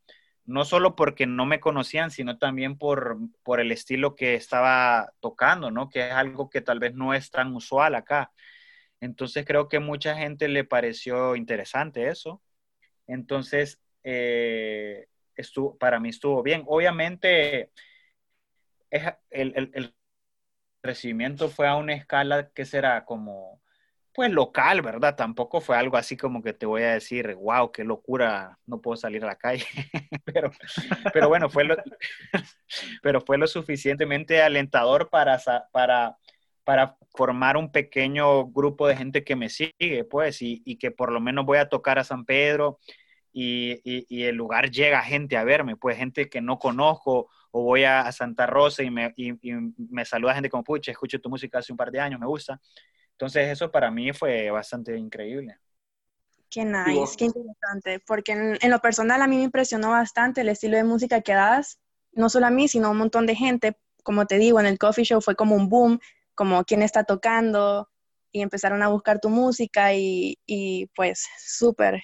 no 0.48 0.64
solo 0.64 0.96
porque 0.96 1.28
no 1.28 1.46
me 1.46 1.60
conocían, 1.60 2.10
sino 2.10 2.38
también 2.38 2.78
por, 2.78 3.18
por 3.44 3.60
el 3.60 3.72
estilo 3.72 4.16
que 4.16 4.34
estaba 4.36 5.12
tocando, 5.20 5.72
¿no? 5.72 5.90
Que 5.90 6.08
es 6.08 6.14
algo 6.14 6.50
que 6.50 6.62
tal 6.62 6.80
vez 6.80 6.96
no 6.96 7.14
es 7.14 7.30
tan 7.32 7.54
usual 7.54 7.96
acá. 7.96 8.32
Entonces 9.02 9.46
creo 9.46 9.68
que 9.68 9.80
mucha 9.80 10.16
gente 10.16 10.48
le 10.48 10.64
pareció 10.64 11.36
interesante 11.36 12.08
eso. 12.08 12.42
Entonces, 13.08 13.82
eh, 14.04 15.08
estuvo, 15.36 15.78
para 15.78 16.00
mí 16.00 16.10
estuvo 16.10 16.42
bien. 16.44 16.64
Obviamente, 16.66 17.72
el, 18.92 19.54
el, 19.56 19.72
el 19.74 19.96
recibimiento 20.84 21.50
fue 21.50 21.68
a 21.68 21.76
una 21.76 21.94
escala 21.94 22.50
que 22.50 22.66
será 22.66 23.06
como 23.06 23.62
pues 24.18 24.32
local, 24.32 24.82
¿verdad? 24.82 25.16
Tampoco 25.16 25.62
fue 25.62 25.78
algo 25.78 25.96
así 25.96 26.18
como 26.18 26.42
que 26.42 26.52
te 26.52 26.66
voy 26.66 26.82
a 26.82 26.94
decir, 26.94 27.36
wow, 27.36 27.72
qué 27.72 27.84
locura, 27.84 28.58
no 28.66 28.82
puedo 28.82 28.98
salir 28.98 29.24
a 29.24 29.28
la 29.28 29.36
calle. 29.36 29.64
pero, 30.26 30.50
pero 31.14 31.28
bueno, 31.30 31.52
fue 31.52 31.66
lo, 31.66 31.76
pero 33.04 33.22
fue 33.22 33.38
lo 33.38 33.46
suficientemente 33.46 34.42
alentador 34.42 35.12
para, 35.12 35.40
para, 35.72 36.18
para 36.64 36.98
formar 37.16 37.58
un 37.58 37.72
pequeño 37.72 38.48
grupo 38.48 38.88
de 38.88 38.96
gente 38.98 39.24
que 39.24 39.36
me 39.36 39.50
sigue, 39.50 40.04
pues, 40.10 40.42
y, 40.42 40.64
y 40.66 40.78
que 40.78 40.90
por 40.90 41.12
lo 41.12 41.22
menos 41.22 41.46
voy 41.46 41.60
a 41.60 41.70
tocar 41.70 42.00
a 42.00 42.04
San 42.04 42.26
Pedro 42.26 42.80
y, 43.32 43.82
y, 43.84 44.24
el 44.24 44.36
lugar 44.36 44.72
llega 44.72 45.04
gente 45.04 45.38
a 45.38 45.44
verme, 45.44 45.76
pues 45.76 45.96
gente 45.96 46.28
que 46.28 46.42
no 46.42 46.58
conozco, 46.58 47.30
o 47.52 47.64
voy 47.64 47.84
a, 47.84 48.12
Santa 48.12 48.46
Rosa 48.46 48.84
y 48.84 48.90
me, 48.90 49.14
y, 49.16 49.34
me 49.78 50.06
saluda 50.06 50.34
gente 50.34 50.50
como, 50.50 50.64
pucha, 50.64 50.92
escucho 50.92 51.20
tu 51.20 51.30
música 51.30 51.60
hace 51.60 51.72
un 51.72 51.78
par 51.78 51.92
de 51.92 52.00
años, 52.00 52.20
me 52.20 52.28
gusta. 52.28 52.60
Entonces 53.12 53.50
eso 53.50 53.72
para 53.72 53.90
mí 53.90 54.14
fue 54.14 54.52
bastante 54.52 54.96
increíble. 54.96 55.58
Qué 56.50 56.64
nice, 56.64 57.18
qué 57.18 57.26
interesante, 57.26 58.00
porque 58.06 58.32
en, 58.32 58.72
lo 58.72 58.80
personal 58.80 59.22
a 59.22 59.28
mí 59.28 59.38
me 59.38 59.44
impresionó 59.44 59.90
bastante 59.90 60.42
el 60.42 60.50
estilo 60.50 60.78
de 60.78 60.84
música 60.84 61.22
que 61.22 61.34
das, 61.34 61.80
no 62.14 62.30
solo 62.30 62.46
a 62.46 62.52
mí, 62.52 62.68
sino 62.68 62.88
a 62.88 62.92
un 62.92 62.98
montón 62.98 63.26
de 63.26 63.36
gente. 63.36 63.78
Como 64.04 64.26
te 64.26 64.38
digo, 64.38 64.60
en 64.60 64.66
el 64.66 64.78
coffee 64.78 65.04
show 65.04 65.20
fue 65.20 65.36
como 65.36 65.56
un 65.56 65.68
boom, 65.68 66.00
como 66.36 66.64
quién 66.64 66.84
está 66.84 67.04
tocando, 67.04 67.90
y 68.32 68.42
empezaron 68.42 68.82
a 68.82 68.88
buscar 68.88 69.20
tu 69.20 69.30
música 69.30 69.94
y, 69.94 70.38
y 70.46 70.86
pues 70.96 71.28
súper. 71.40 72.02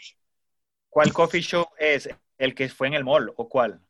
¿Cuál 0.90 1.14
coffee 1.14 1.42
show 1.42 1.66
es? 1.78 2.10
¿El 2.38 2.54
que 2.54 2.68
fue 2.70 2.88
en 2.88 2.96
el 2.96 3.06
mall 3.06 3.32
o 3.38 3.48
cuál? 3.48 3.82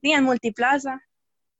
Sí, 0.00 0.12
en 0.12 0.24
Multiplaza. 0.24 1.00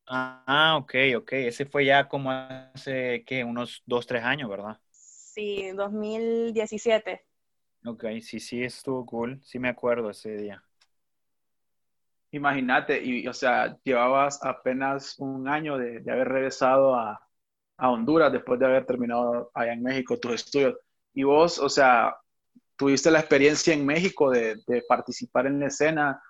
Ah, 0.07 0.79
ok, 0.81 0.95
ok. 1.19 1.33
Ese 1.33 1.67
fue 1.67 1.85
ya 1.85 2.09
como 2.09 2.31
hace, 2.31 3.25
¿qué? 3.27 3.45
Unos 3.45 3.83
dos, 3.85 4.07
tres 4.07 4.23
años, 4.25 4.49
¿verdad? 4.49 4.79
Sí, 4.91 5.71
2017. 5.73 7.25
Ok, 7.85 8.05
sí, 8.23 8.41
sí, 8.41 8.63
estuvo 8.63 9.05
cool. 9.05 9.41
Sí 9.45 9.59
me 9.59 9.69
acuerdo 9.69 10.11
ese 10.11 10.37
día. 10.37 10.63
Imagínate, 12.31 13.03
y 13.03 13.27
o 13.27 13.33
sea, 13.33 13.79
llevabas 13.85 14.45
apenas 14.45 15.19
un 15.19 15.49
año 15.49 15.79
de, 15.79 16.03
haber 16.11 16.29
regresado 16.29 16.95
a, 16.95 17.21
Honduras 17.81 18.33
después 18.33 18.59
de 18.59 18.67
haber 18.67 18.85
terminado 18.87 19.53
allá 19.55 19.73
en 19.73 19.85
México 19.85 20.19
tus 20.19 20.33
estudios. 20.35 20.75
Y 21.15 21.23
vos, 21.23 21.61
o 21.61 21.69
sea, 21.69 22.17
tuviste 22.77 23.11
la 23.11 23.21
experiencia 23.21 23.73
en 23.73 23.87
México 23.87 24.31
de, 24.31 24.61
participar 24.89 25.47
en 25.47 25.61
la 25.61 25.67
escena 25.67 26.21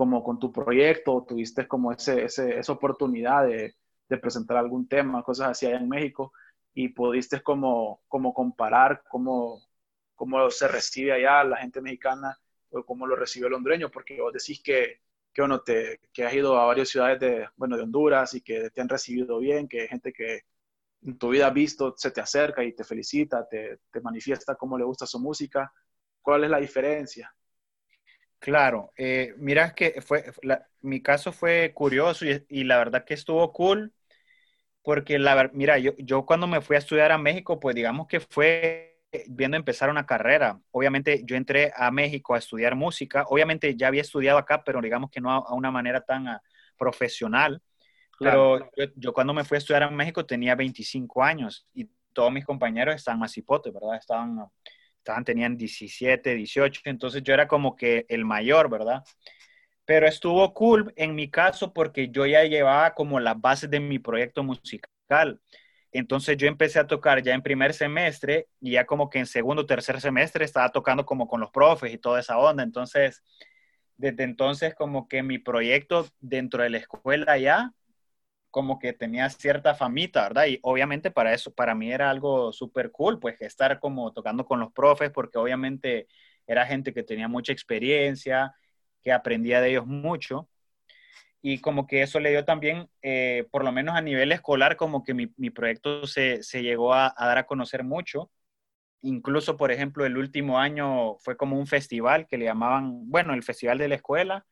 como 0.00 0.24
con 0.24 0.38
tu 0.38 0.50
proyecto, 0.50 1.26
tuviste 1.28 1.68
como 1.68 1.92
ese, 1.92 2.24
esa 2.24 2.72
oportunidad 2.72 3.44
de, 3.46 3.74
de 4.08 4.16
presentar 4.16 4.56
algún 4.56 4.88
tema, 4.88 5.22
cosas 5.22 5.50
así 5.50 5.66
allá 5.66 5.76
en 5.76 5.90
México 5.90 6.32
y 6.72 6.88
pudiste 6.88 7.42
como, 7.42 8.00
como 8.08 8.32
comparar 8.32 9.02
cómo, 9.10 9.60
cómo 10.14 10.50
se 10.50 10.68
recibe 10.68 11.12
allá 11.12 11.44
la 11.44 11.58
gente 11.58 11.82
mexicana 11.82 12.34
o 12.70 12.82
cómo 12.82 13.06
lo 13.06 13.14
recibe 13.14 13.48
el 13.48 13.52
hondureño, 13.52 13.90
porque 13.90 14.18
vos 14.18 14.32
decís 14.32 14.62
que, 14.62 15.02
que, 15.34 15.42
bueno, 15.42 15.60
te, 15.60 16.00
que 16.14 16.24
has 16.24 16.32
ido 16.32 16.58
a 16.58 16.64
varias 16.64 16.88
ciudades 16.88 17.20
de, 17.20 17.46
bueno, 17.56 17.76
de 17.76 17.82
Honduras 17.82 18.32
y 18.32 18.40
que 18.40 18.70
te 18.70 18.80
han 18.80 18.88
recibido 18.88 19.38
bien, 19.38 19.68
que 19.68 19.82
hay 19.82 19.88
gente 19.88 20.14
que 20.14 20.44
en 21.02 21.18
tu 21.18 21.28
vida 21.28 21.48
has 21.48 21.52
visto 21.52 21.92
se 21.98 22.10
te 22.10 22.22
acerca 22.22 22.64
y 22.64 22.72
te 22.72 22.84
felicita, 22.84 23.46
te, 23.46 23.80
te 23.92 24.00
manifiesta 24.00 24.54
cómo 24.54 24.78
le 24.78 24.84
gusta 24.84 25.04
su 25.04 25.18
música. 25.20 25.70
¿Cuál 26.22 26.44
es 26.44 26.50
la 26.50 26.58
diferencia? 26.58 27.34
Claro, 28.40 28.92
eh, 28.96 29.34
mira 29.36 29.74
que 29.74 30.00
fue, 30.02 30.24
mi 30.80 31.00
caso 31.02 31.30
fue 31.30 31.72
curioso 31.74 32.24
y, 32.26 32.44
y, 32.48 32.64
la 32.64 32.78
verdad 32.78 33.04
que 33.04 33.14
estuvo 33.14 33.52
cool 33.52 33.92
porque 34.82 35.18
la 35.18 35.50
mira, 35.52 35.78
yo, 35.78 35.92
yo 35.98 36.24
cuando 36.24 36.46
me 36.46 36.60
fui 36.60 36.76
a 36.76 36.78
estudiar 36.78 37.12
a 37.12 37.18
México, 37.18 37.60
pues 37.60 37.74
digamos 37.74 38.06
que 38.06 38.20
fue 38.20 38.90
viendo 39.28 39.56
empezar 39.56 39.90
una 39.90 40.06
carrera. 40.06 40.60
Obviamente 40.70 41.22
yo 41.24 41.36
entré 41.36 41.72
a 41.76 41.90
México 41.90 42.34
a 42.34 42.38
estudiar 42.38 42.76
música. 42.76 43.24
Obviamente 43.28 43.76
ya 43.76 43.88
había 43.88 44.02
estudiado 44.02 44.38
acá, 44.38 44.62
pero 44.64 44.80
digamos 44.80 45.10
que 45.10 45.20
no 45.20 45.30
a, 45.30 45.54
una 45.54 45.70
manera 45.70 46.00
tan 46.00 46.28
ah, 46.28 46.42
profesional. 46.76 47.60
Pero 48.18 48.70
yo, 48.96 49.12
cuando 49.14 49.32
me 49.32 49.44
fui 49.44 49.56
a 49.56 49.58
estudiar 49.58 49.82
a 49.82 49.90
México 49.90 50.26
tenía 50.26 50.54
25 50.54 51.22
años 51.22 51.66
y 51.72 51.88
todos 52.12 52.30
mis 52.30 52.44
compañeros 52.44 52.94
estaban 52.94 53.18
más 53.18 53.34
hipotes, 53.36 53.72
¿verdad? 53.72 53.96
Estaban, 53.96 54.44
estaban, 55.00 55.24
tenían 55.24 55.56
17, 55.56 56.34
18, 56.34 56.82
entonces 56.84 57.22
yo 57.22 57.34
era 57.34 57.48
como 57.48 57.74
que 57.76 58.06
el 58.08 58.24
mayor, 58.24 58.70
¿verdad? 58.70 59.02
Pero 59.84 60.06
estuvo 60.06 60.54
cool 60.54 60.92
en 60.96 61.14
mi 61.14 61.30
caso 61.30 61.72
porque 61.72 62.10
yo 62.10 62.26
ya 62.26 62.44
llevaba 62.44 62.94
como 62.94 63.18
las 63.20 63.40
bases 63.40 63.70
de 63.70 63.80
mi 63.80 63.98
proyecto 63.98 64.42
musical. 64.44 65.40
Entonces 65.92 66.36
yo 66.36 66.46
empecé 66.46 66.78
a 66.78 66.86
tocar 66.86 67.22
ya 67.22 67.34
en 67.34 67.42
primer 67.42 67.74
semestre 67.74 68.48
y 68.60 68.72
ya 68.72 68.86
como 68.86 69.10
que 69.10 69.18
en 69.18 69.26
segundo 69.26 69.66
tercer 69.66 70.00
semestre 70.00 70.44
estaba 70.44 70.68
tocando 70.70 71.04
como 71.04 71.26
con 71.26 71.40
los 71.40 71.50
profes 71.50 71.92
y 71.92 71.98
toda 71.98 72.20
esa 72.20 72.38
onda. 72.38 72.62
Entonces, 72.62 73.24
desde 73.96 74.22
entonces 74.24 74.74
como 74.74 75.08
que 75.08 75.22
mi 75.22 75.38
proyecto 75.38 76.06
dentro 76.20 76.62
de 76.62 76.70
la 76.70 76.78
escuela 76.78 77.38
ya 77.38 77.72
como 78.50 78.78
que 78.78 78.92
tenía 78.92 79.28
cierta 79.30 79.74
famita, 79.74 80.22
¿verdad? 80.22 80.46
Y 80.46 80.58
obviamente 80.62 81.10
para 81.10 81.32
eso, 81.34 81.54
para 81.54 81.74
mí 81.74 81.92
era 81.92 82.10
algo 82.10 82.52
súper 82.52 82.90
cool, 82.90 83.20
pues 83.20 83.40
estar 83.40 83.78
como 83.80 84.12
tocando 84.12 84.44
con 84.44 84.60
los 84.60 84.72
profes, 84.72 85.10
porque 85.10 85.38
obviamente 85.38 86.08
era 86.46 86.66
gente 86.66 86.92
que 86.92 87.02
tenía 87.04 87.28
mucha 87.28 87.52
experiencia, 87.52 88.54
que 89.02 89.12
aprendía 89.12 89.60
de 89.60 89.70
ellos 89.70 89.86
mucho. 89.86 90.48
Y 91.42 91.60
como 91.60 91.86
que 91.86 92.02
eso 92.02 92.20
le 92.20 92.30
dio 92.30 92.44
también, 92.44 92.88
eh, 93.02 93.46
por 93.50 93.64
lo 93.64 93.72
menos 93.72 93.96
a 93.96 94.02
nivel 94.02 94.32
escolar, 94.32 94.76
como 94.76 95.04
que 95.04 95.14
mi, 95.14 95.26
proyecto 95.50 96.06
se, 96.06 96.42
llegó 96.62 96.92
a, 96.94 97.14
dar 97.18 97.38
a 97.38 97.46
conocer 97.46 97.84
mucho. 97.84 98.30
Incluso, 99.02 99.56
por 99.56 99.72
ejemplo, 99.72 100.04
el 100.04 100.18
último 100.18 100.58
año 100.58 101.16
fue 101.18 101.36
como 101.36 101.58
un 101.58 101.66
festival 101.66 102.26
que 102.26 102.36
le 102.38 102.46
llamaban, 102.46 103.08
bueno, 103.10 103.32
el 103.34 103.42
Festival 103.42 103.78
de 103.78 103.88
la 103.88 103.94
Escuela, 103.96 104.46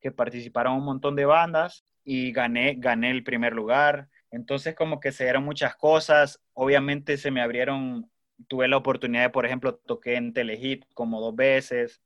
que 0.00 0.12
participaron 0.12 0.74
un 0.74 0.84
montón 0.84 1.16
de 1.16 1.24
bandas 1.24 1.84
y 2.10 2.32
gané, 2.32 2.76
gané 2.78 3.10
el 3.10 3.22
primer 3.22 3.52
lugar. 3.52 4.08
Entonces, 4.30 4.74
como 4.74 4.98
que 4.98 5.12
se 5.12 5.24
dieron 5.24 5.44
muchas 5.44 5.76
cosas. 5.76 6.40
Obviamente 6.54 7.18
se 7.18 7.30
me 7.30 7.42
abrieron, 7.42 8.10
tuve 8.46 8.66
la 8.66 8.78
oportunidad 8.78 9.24
de, 9.24 9.30
por 9.30 9.44
ejemplo, 9.44 9.74
toqué 9.74 10.14
en 10.14 10.32
Telehit 10.32 10.86
como 10.94 11.20
dos 11.20 11.36
veces. 11.36 12.00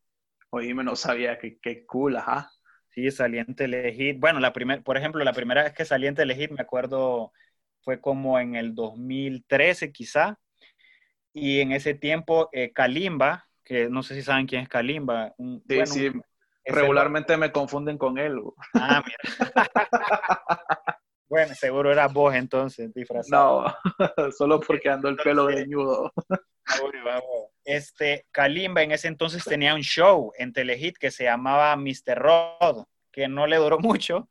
Oye, 0.50 0.75
no 0.75 0.97
sabía 0.97 1.38
que, 1.38 1.56
qué 1.61 1.87
cool, 1.87 2.16
ajá. 2.16 2.50
Sí, 2.88 3.09
salí 3.12 3.38
en 3.38 3.54
Telehit. 3.54 4.18
Bueno, 4.18 4.40
la 4.40 4.52
primer, 4.52 4.82
por 4.82 4.97
ejemplo, 4.97 5.23
la 5.23 5.32
primera 5.32 5.62
vez 5.62 5.73
que 5.73 5.85
salí 5.85 6.09
en 6.09 6.16
Telehit, 6.16 6.50
me 6.50 6.62
acuerdo, 6.62 7.32
fue 7.82 8.00
como 8.00 8.40
en 8.40 8.56
el 8.56 8.75
2013 8.75 9.92
quizá. 9.92 10.37
Y 11.32 11.61
en 11.61 11.71
ese 11.71 11.94
tiempo, 11.94 12.49
eh, 12.50 12.73
Kalimba, 12.73 13.47
que 13.62 13.88
no 13.88 14.02
sé 14.02 14.16
si 14.16 14.23
saben 14.23 14.47
quién 14.47 14.62
es 14.62 14.68
Kalimba. 14.68 15.32
sí, 15.68 15.87
sí, 15.87 16.11
regularmente 16.64 17.37
me 17.37 17.52
confunden 17.52 17.99
con 17.99 18.19
él. 18.19 18.40
Ah, 18.75 19.02
mira. 19.04 19.62
bueno, 21.28 21.54
seguro 21.54 21.92
era 21.92 22.09
vos 22.09 22.35
entonces, 22.35 22.92
disfrazado. 22.95 23.64
No, 23.66 24.33
solo 24.37 24.61
porque 24.61 24.88
ando 24.88 25.09
el 25.09 25.16
pelo 25.16 25.47
greñudo. 25.47 26.12
Este, 27.64 28.26
Kalimba 28.31 28.83
en 28.83 28.92
ese 28.92 29.09
entonces 29.09 29.45
tenía 29.45 29.75
un 29.75 29.83
show 29.83 30.33
en 30.37 30.52
Telehit 30.52 30.97
que 30.99 31.11
se 31.11 31.25
llamaba 31.25 31.76
Mr. 31.76 32.16
Rod, 32.16 32.85
que 33.11 33.28
no 33.28 33.47
le 33.47 33.57
duró 33.57 33.78
mucho, 33.78 34.28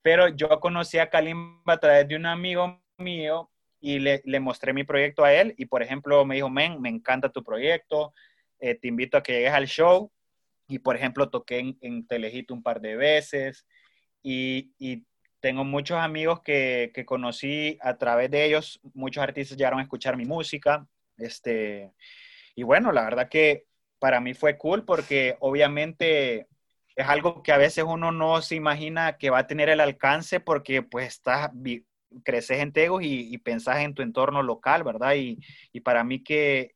pero 0.00 0.28
yo 0.28 0.48
conocí 0.60 0.98
a 0.98 1.10
Kalimba 1.10 1.74
a 1.74 1.78
través 1.78 2.08
de 2.08 2.16
un 2.16 2.26
amigo 2.26 2.80
mío 2.98 3.50
y 3.80 3.98
le, 3.98 4.40
mostré 4.40 4.72
mi 4.72 4.84
proyecto 4.84 5.24
a 5.24 5.32
él 5.32 5.54
y, 5.58 5.66
por 5.66 5.82
ejemplo, 5.82 6.24
me 6.24 6.36
dijo, 6.36 6.48
men, 6.48 6.80
me 6.80 6.88
encanta 6.88 7.32
tu 7.32 7.42
proyecto, 7.42 8.12
eh, 8.60 8.76
te 8.76 8.88
invito 8.88 9.16
a 9.16 9.22
que 9.22 9.32
llegues 9.32 9.52
al 9.52 9.66
show. 9.66 10.10
Y, 10.72 10.78
por 10.78 10.96
ejemplo, 10.96 11.28
toqué 11.28 11.58
en, 11.58 11.78
en 11.82 12.06
Telehit 12.06 12.50
un 12.50 12.62
par 12.62 12.80
de 12.80 12.96
veces 12.96 13.66
y, 14.22 14.72
y 14.78 15.04
tengo 15.40 15.64
muchos 15.64 15.98
amigos 15.98 16.40
que, 16.40 16.92
que, 16.94 17.04
conocí 17.04 17.76
a 17.82 17.98
través 17.98 18.30
de 18.30 18.46
ellos, 18.46 18.80
muchos 18.94 19.22
artistas 19.22 19.58
llegaron 19.58 19.80
a 19.80 19.82
escuchar 19.82 20.16
mi 20.16 20.24
música, 20.24 20.86
este, 21.18 21.92
y 22.54 22.62
bueno, 22.62 22.90
la 22.92 23.04
verdad 23.04 23.28
que 23.28 23.66
para 23.98 24.20
mí 24.20 24.32
fue 24.32 24.56
cool 24.56 24.84
porque 24.84 25.36
obviamente 25.40 26.48
es 26.96 27.06
algo 27.06 27.42
que 27.42 27.52
a 27.52 27.58
veces 27.58 27.84
uno 27.86 28.12
no 28.12 28.40
se 28.40 28.54
imagina 28.54 29.18
que 29.18 29.30
va 29.30 29.40
a 29.40 29.46
tener 29.46 29.68
el 29.68 29.80
alcance 29.80 30.40
porque 30.40 30.82
pues 30.82 31.08
estás, 31.08 31.50
creces 32.24 32.60
en 32.60 32.72
Tegos 32.72 33.02
y, 33.02 33.34
y 33.34 33.38
pensás 33.38 33.80
en 33.80 33.94
tu 33.94 34.02
entorno 34.02 34.42
local, 34.42 34.84
¿verdad? 34.84 35.16
Y, 35.16 35.38
y 35.72 35.80
para 35.80 36.02
mí 36.02 36.22
que, 36.22 36.74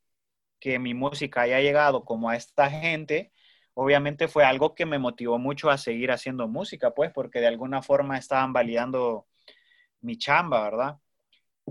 que 0.60 0.78
mi 0.78 0.94
música 0.94 1.42
haya 1.42 1.60
llegado 1.60 2.04
como 2.04 2.30
a 2.30 2.36
esta 2.36 2.70
gente, 2.70 3.32
obviamente 3.76 4.28
fue 4.28 4.44
algo 4.44 4.74
que 4.74 4.86
me 4.86 4.98
motivó 5.00 5.38
mucho 5.38 5.70
a 5.70 5.78
seguir 5.78 6.12
haciendo 6.12 6.48
música, 6.48 6.92
pues, 6.92 7.12
porque 7.12 7.40
de 7.40 7.48
alguna 7.48 7.82
forma 7.82 8.18
estaban 8.18 8.52
validando 8.54 9.28
mi 10.02 10.18
chamba, 10.18 10.64
¿verdad? 10.64 10.98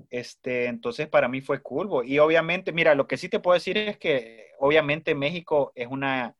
Este, 0.09 0.67
entonces 0.67 1.07
para 1.07 1.27
mí 1.27 1.41
fue 1.41 1.61
curvo. 1.61 2.03
Y 2.03 2.19
obviamente, 2.19 2.71
mira, 2.73 2.95
lo 2.95 3.07
que 3.07 3.17
sí 3.17 3.29
te 3.29 3.39
puedo 3.39 3.55
decir 3.55 3.77
es 3.77 3.97
que 3.97 4.51
obviamente 4.59 5.15
México 5.15 5.71
es 5.75 5.87
una, 5.87 6.35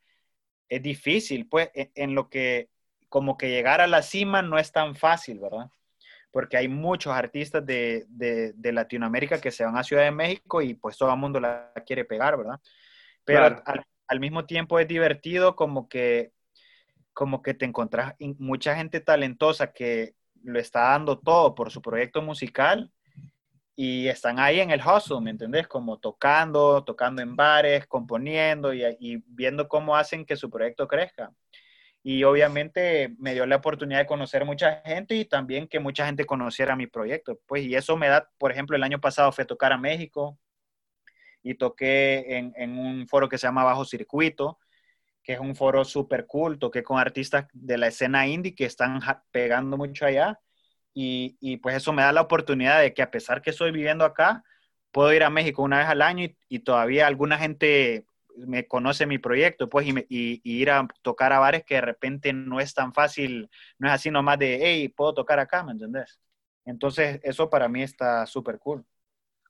es 0.69 0.81
difícil, 0.83 1.47
pues, 1.47 1.69
en, 1.75 1.91
en 1.95 2.15
lo 2.15 2.29
que, 2.29 2.69
como 3.09 3.37
que 3.37 3.49
llegar 3.49 3.81
a 3.81 3.87
la 3.87 4.01
cima 4.03 4.41
no 4.41 4.57
es 4.59 4.71
tan 4.71 4.95
fácil, 4.95 5.39
¿verdad? 5.39 5.69
Porque 6.31 6.57
hay 6.57 6.67
muchos 6.69 7.13
artistas 7.13 7.65
de, 7.65 8.05
de, 8.09 8.53
de 8.53 8.73
Latinoamérica 8.73 9.41
que 9.41 9.51
se 9.51 9.65
van 9.65 9.77
a 9.77 9.83
Ciudad 9.83 10.03
de 10.03 10.11
México 10.11 10.61
y 10.61 10.75
pues 10.75 10.97
todo 10.97 11.11
el 11.13 11.19
mundo 11.19 11.39
la 11.39 11.73
quiere 11.85 12.05
pegar, 12.05 12.37
¿verdad? 12.37 12.59
Pero 13.25 13.39
Claro. 13.39 13.63
al, 13.65 13.85
al 14.07 14.19
mismo 14.19 14.45
tiempo 14.45 14.79
es 14.79 14.87
divertido 14.87 15.55
como 15.55 15.89
que, 15.89 16.31
como 17.13 17.41
que 17.41 17.53
te 17.53 17.65
encontrás 17.65 18.15
mucha 18.37 18.75
gente 18.75 18.99
talentosa 18.99 19.71
que 19.71 20.15
lo 20.43 20.59
está 20.59 20.91
dando 20.91 21.19
todo 21.19 21.55
por 21.55 21.71
su 21.71 21.81
proyecto 21.81 22.21
musical 22.21 22.91
y 23.75 24.07
están 24.07 24.39
ahí 24.39 24.59
en 24.59 24.71
el 24.71 24.81
hustle, 24.81 25.19
¿me 25.19 25.31
entendés? 25.31 25.67
Como 25.67 25.99
tocando, 25.99 26.83
tocando 26.83 27.21
en 27.21 27.35
bares, 27.35 27.85
componiendo 27.87 28.73
y, 28.73 28.83
y 28.99 29.17
viendo 29.27 29.67
cómo 29.67 29.95
hacen 29.95 30.25
que 30.25 30.37
su 30.37 30.49
proyecto 30.49 30.87
crezca. 30.87 31.31
Y 32.01 32.23
obviamente 32.23 33.15
me 33.17 33.33
dio 33.33 33.45
la 33.47 33.55
oportunidad 33.55 33.99
de 33.99 34.05
conocer 34.05 34.45
mucha 34.45 34.81
gente 34.85 35.15
y 35.15 35.25
también 35.25 35.67
que 35.67 35.79
mucha 35.79 36.05
gente 36.05 36.23
conociera 36.25 36.75
mi 36.75 36.87
proyecto. 36.87 37.39
Pues, 37.47 37.63
y 37.63 37.75
eso 37.75 37.97
me 37.97 38.07
da, 38.07 38.29
por 38.37 38.51
ejemplo, 38.51 38.75
el 38.75 38.83
año 38.83 39.01
pasado 39.01 39.31
fui 39.31 39.41
a 39.41 39.47
tocar 39.47 39.73
a 39.73 39.77
México 39.77 40.37
y 41.45 41.55
toqué 41.55 42.37
en, 42.37 42.53
en 42.57 42.77
un 42.79 43.07
foro 43.07 43.29
que 43.29 43.37
se 43.37 43.45
llama 43.45 43.63
Bajo 43.63 43.85
Circuito, 43.85 44.57
que 45.23 45.33
es 45.33 45.39
un 45.39 45.55
foro 45.55 45.85
súper 45.85 46.25
cool. 46.25 46.57
Toqué 46.59 46.83
con 46.83 46.99
artistas 46.99 47.47
de 47.53 47.77
la 47.77 47.87
escena 47.87 48.27
indie 48.27 48.55
que 48.55 48.65
están 48.65 48.99
pegando 49.31 49.77
mucho 49.77 50.05
allá. 50.07 50.39
Y, 50.93 51.37
y 51.39 51.57
pues 51.57 51.75
eso 51.75 51.93
me 51.93 52.01
da 52.01 52.11
la 52.13 52.21
oportunidad 52.21 52.81
de 52.81 52.95
que 52.95 53.03
a 53.03 53.11
pesar 53.11 53.43
que 53.43 53.51
estoy 53.51 53.71
viviendo 53.71 54.05
acá, 54.05 54.43
puedo 54.91 55.13
ir 55.13 55.23
a 55.23 55.29
México 55.29 55.61
una 55.61 55.79
vez 55.79 55.87
al 55.87 56.01
año 56.01 56.27
y, 56.49 56.59
todavía 56.59 57.05
alguna 57.07 57.37
gente 57.37 58.07
me 58.47 58.67
conoce 58.67 59.05
mi 59.05 59.19
proyecto, 59.19 59.69
pues, 59.69 59.87
y 59.87 60.41
ir 60.43 60.71
a 60.71 60.87
tocar 61.03 61.31
a 61.33 61.39
bares 61.39 61.63
que 61.65 61.75
de 61.75 61.81
repente 61.81 62.33
no 62.33 62.59
es 62.59 62.73
tan 62.73 62.93
fácil, 62.93 63.49
no 63.77 63.87
es 63.87 63.93
así 63.93 64.09
nomás 64.11 64.39
de, 64.39 64.59
hey, 64.61 64.89
puedo 64.89 65.13
tocar 65.13 65.39
acá, 65.39 65.63
¿me 65.63 65.73
entendés? 65.73 66.19
Entonces, 66.65 67.19
eso 67.23 67.49
para 67.49 67.69
mí 67.69 67.83
está 67.83 68.25
súper 68.25 68.57
cool. 68.59 68.85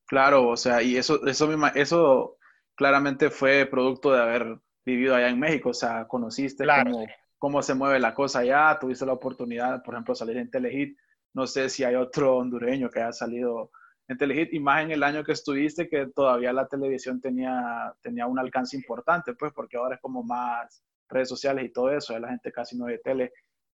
Claro, 0.08 0.48
o 0.50 0.58
sea, 0.58 0.82
y 0.82 0.98
eso, 0.98 1.26
eso, 1.26 1.50
eso 1.76 2.38
claramente 2.76 3.30
fue 3.32 3.66
producto 3.66 4.12
de 4.14 4.22
haber 4.22 4.60
vivido 4.86 5.16
allá 5.16 5.30
en 5.30 5.40
México, 5.40 5.70
o 5.70 5.74
sea, 5.74 6.08
conociste 6.08 6.64
Claro, 6.64 6.92
cómo, 6.92 7.08
cómo 7.40 7.62
se 7.64 7.74
mueve 7.74 8.00
la 8.00 8.14
cosa 8.14 8.40
allá, 8.40 8.78
tuviste 8.80 9.06
la 9.06 9.14
oportunidad, 9.14 9.82
por 9.84 9.96
ejemplo, 9.96 10.14
salir 10.14 10.38
en 10.38 10.52
Telehit, 10.52 10.98
no 11.34 11.48
sé 11.48 11.70
si 11.70 11.84
hay 11.84 11.96
otro 11.96 12.38
hondureño 12.38 12.90
que 12.90 13.00
haya 13.02 13.12
salido 13.12 13.72
en 14.08 14.18
Telehit, 14.18 14.54
y 14.54 14.60
más 14.60 14.84
en 14.84 14.92
el 14.92 15.02
año 15.02 15.24
que 15.24 15.32
estuviste, 15.32 15.90
que 15.90 16.06
todavía 16.14 16.54
la 16.54 16.68
televisión 16.68 17.20
tenía, 17.20 17.92
tenía 18.02 18.28
un 18.28 18.38
alcance 18.38 18.78
importante, 18.78 19.34
pues, 19.34 19.52
porque 19.54 19.78
ahora 19.78 19.96
es 19.96 20.02
como 20.02 20.22
más 20.24 20.84
redes 21.10 21.30
sociales 21.30 21.66
y 21.66 21.70
todo 21.74 21.90
eso, 21.92 22.18
la 22.20 22.30
gente 22.30 22.52
casi 22.52 22.78
no 22.78 22.86
ve 22.86 23.00
tele, 23.00 23.34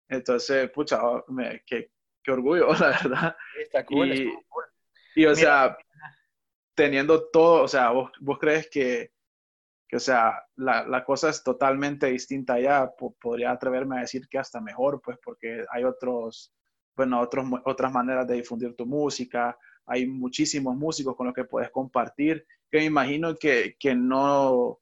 entonces, 0.08 0.70
pucha, 0.72 1.04
oh, 1.04 1.24
me- 1.30 1.64
qué, 1.66 1.92
qué 2.24 2.32
orgullo, 2.32 2.68
la 2.80 2.90
verdad. 2.90 3.36
Está 3.60 3.84
cool, 3.86 4.08
Y- 4.10 4.24
estuvo 4.24 4.44
cool. 4.50 4.66
Y 5.16 5.26
o 5.26 5.30
Mira. 5.36 5.42
sea, 5.42 5.78
teniendo 6.80 7.30
todo, 7.30 7.64
o 7.64 7.68
sea, 7.68 7.92
vos, 7.92 8.10
vos 8.22 8.40
crees 8.40 8.70
que, 8.70 9.12
que, 9.88 9.98
o 9.98 10.00
sea, 10.00 10.34
la, 10.56 10.88
la 10.88 11.04
cosa 11.06 11.30
es 11.30 11.44
totalmente 11.44 12.08
distinta 12.08 12.54
allá, 12.56 12.92
Po- 12.98 13.16
podría 13.22 13.52
atreverme 13.52 13.98
a 13.98 14.02
decir 14.02 14.28
que 14.30 14.40
hasta 14.40 14.62
mejor, 14.62 15.02
pues 15.04 15.18
porque 15.24 15.66
hay 15.72 15.84
otros, 15.84 16.54
bueno, 16.96 17.20
otros, 17.22 17.46
otras 17.66 17.92
maneras 17.92 18.28
de 18.28 18.36
difundir 18.36 18.76
tu 18.76 18.86
música, 18.86 19.58
hay 19.86 20.08
muchísimos 20.08 20.76
músicos 20.78 21.16
con 21.18 21.28
los 21.28 21.36
que 21.36 21.46
puedes 21.46 21.72
compartir, 21.72 22.46
que 22.72 22.80
me 22.80 22.86
imagino 22.86 23.36
que, 23.36 23.76
que 23.80 23.96
no, 23.96 24.80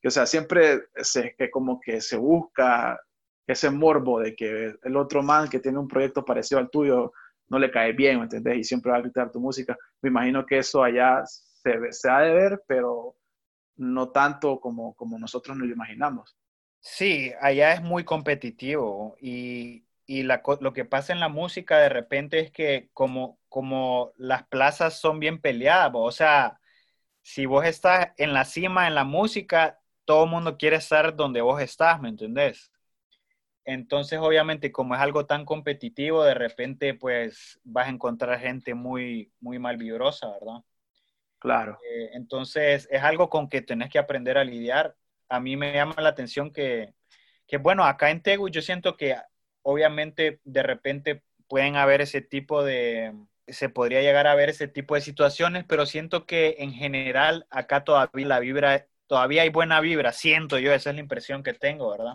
que, 0.00 0.08
o 0.08 0.10
sea, 0.10 0.26
siempre 0.26 0.84
se, 0.96 1.34
que 1.36 1.50
como 1.50 1.80
que 1.80 2.00
se 2.00 2.16
busca 2.16 3.00
ese 3.46 3.70
morbo 3.70 4.20
de 4.20 4.34
que 4.36 4.74
el 4.82 4.96
otro 4.96 5.22
man 5.22 5.48
que 5.48 5.60
tiene 5.60 5.78
un 5.78 5.88
proyecto 5.88 6.24
parecido 6.24 6.60
al 6.60 6.70
tuyo 6.70 7.12
no 7.52 7.58
le 7.60 7.70
cae 7.70 7.92
bien, 7.92 8.18
¿me 8.18 8.24
entendés? 8.24 8.58
Y 8.58 8.64
siempre 8.64 8.90
va 8.92 8.98
a 8.98 9.02
gritar 9.02 9.30
tu 9.30 9.40
música. 9.40 9.76
Me 10.02 10.08
imagino 10.10 10.46
que 10.46 10.58
eso 10.58 10.82
allá 10.82 11.22
se, 11.26 11.92
se 11.92 12.10
ha 12.10 12.20
de 12.20 12.34
ver, 12.34 12.62
pero 12.66 13.16
no 13.76 14.10
tanto 14.10 14.60
como, 14.60 14.94
como 14.94 15.18
nosotros 15.18 15.56
nos 15.56 15.68
lo 15.68 15.74
imaginamos. 15.74 16.36
Sí, 16.80 17.32
allá 17.40 17.74
es 17.74 17.82
muy 17.82 18.04
competitivo 18.04 19.16
y, 19.20 19.86
y 20.06 20.24
la 20.24 20.42
lo 20.60 20.72
que 20.72 20.84
pasa 20.84 21.12
en 21.12 21.20
la 21.20 21.28
música 21.28 21.78
de 21.78 21.88
repente 21.88 22.40
es 22.40 22.50
que 22.50 22.90
como, 22.92 23.38
como 23.48 24.12
las 24.16 24.44
plazas 24.48 24.98
son 25.00 25.20
bien 25.20 25.40
peleadas, 25.40 25.92
o 25.94 26.10
sea, 26.10 26.60
si 27.22 27.46
vos 27.46 27.64
estás 27.66 28.08
en 28.18 28.34
la 28.34 28.44
cima 28.44 28.88
en 28.88 28.94
la 28.96 29.04
música, 29.04 29.80
todo 30.04 30.24
el 30.24 30.30
mundo 30.30 30.58
quiere 30.58 30.76
estar 30.76 31.16
donde 31.16 31.42
vos 31.42 31.60
estás, 31.62 32.00
¿me 32.00 32.08
entendés? 32.10 32.72
Entonces, 33.64 34.18
obviamente, 34.18 34.72
como 34.72 34.94
es 34.94 35.00
algo 35.00 35.26
tan 35.26 35.44
competitivo, 35.44 36.24
de 36.24 36.34
repente, 36.34 36.94
pues 36.94 37.60
vas 37.64 37.86
a 37.86 37.90
encontrar 37.90 38.38
gente 38.40 38.74
muy, 38.74 39.32
muy 39.40 39.58
malvibrosa, 39.58 40.28
¿verdad? 40.32 40.62
Claro. 41.38 41.78
Eh, 41.88 42.10
entonces, 42.14 42.88
es 42.90 43.02
algo 43.02 43.28
con 43.28 43.48
que 43.48 43.62
tenés 43.62 43.90
que 43.90 43.98
aprender 43.98 44.38
a 44.38 44.44
lidiar. 44.44 44.96
A 45.28 45.40
mí 45.40 45.56
me 45.56 45.72
llama 45.72 45.94
la 45.98 46.10
atención 46.10 46.52
que, 46.52 46.94
que 47.46 47.58
bueno, 47.58 47.84
acá 47.84 48.10
en 48.10 48.22
Tegu 48.22 48.48
yo 48.48 48.62
siento 48.62 48.96
que 48.96 49.16
obviamente 49.62 50.40
de 50.44 50.62
repente 50.62 51.22
pueden 51.48 51.76
haber 51.76 52.00
ese 52.00 52.20
tipo 52.20 52.64
de, 52.64 53.12
se 53.46 53.68
podría 53.68 54.00
llegar 54.02 54.26
a 54.26 54.34
ver 54.34 54.50
ese 54.50 54.68
tipo 54.68 54.94
de 54.94 55.00
situaciones, 55.00 55.64
pero 55.64 55.86
siento 55.86 56.26
que 56.26 56.56
en 56.58 56.72
general 56.72 57.46
acá 57.50 57.84
todavía 57.84 58.26
la 58.26 58.40
vibra, 58.40 58.86
todavía 59.06 59.42
hay 59.42 59.48
buena 59.50 59.80
vibra, 59.80 60.12
siento 60.12 60.58
yo, 60.58 60.72
esa 60.72 60.90
es 60.90 60.96
la 60.96 61.02
impresión 61.02 61.42
que 61.42 61.54
tengo, 61.54 61.90
¿verdad? 61.90 62.14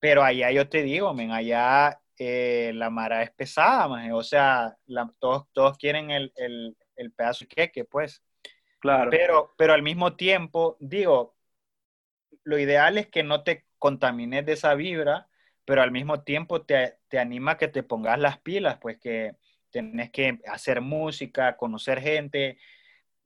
Pero 0.00 0.22
allá 0.24 0.50
yo 0.52 0.68
te 0.68 0.82
digo, 0.82 1.14
men, 1.14 1.32
allá 1.32 2.00
eh, 2.18 2.72
la 2.74 2.90
mara 2.90 3.22
es 3.22 3.30
pesada, 3.32 3.88
man, 3.88 4.12
o 4.12 4.22
sea, 4.22 4.76
la- 4.86 5.12
todos, 5.20 5.46
todos 5.52 5.78
quieren 5.78 6.10
el, 6.10 6.32
el, 6.36 6.76
el 6.96 7.12
pedazo 7.12 7.44
de 7.44 7.48
queque, 7.48 7.84
pues. 7.84 8.22
Claro. 8.78 9.10
Pero, 9.10 9.54
pero 9.58 9.72
al 9.74 9.82
mismo 9.82 10.16
tiempo, 10.16 10.76
digo, 10.80 11.36
lo 12.44 12.58
ideal 12.58 12.98
es 12.98 13.08
que 13.08 13.22
no 13.22 13.42
te 13.44 13.66
contamines 13.78 14.46
de 14.46 14.52
esa 14.54 14.74
vibra, 14.74 15.28
pero 15.64 15.82
al 15.82 15.90
mismo 15.92 16.22
tiempo 16.22 16.62
te, 16.62 16.98
te 17.08 17.18
anima 17.18 17.52
a 17.52 17.56
que 17.58 17.68
te 17.68 17.82
pongas 17.82 18.18
las 18.18 18.38
pilas, 18.40 18.78
pues 18.80 18.98
que 18.98 19.36
tenés 19.70 20.10
que 20.10 20.40
hacer 20.46 20.80
música, 20.80 21.56
conocer 21.56 22.00
gente, 22.00 22.58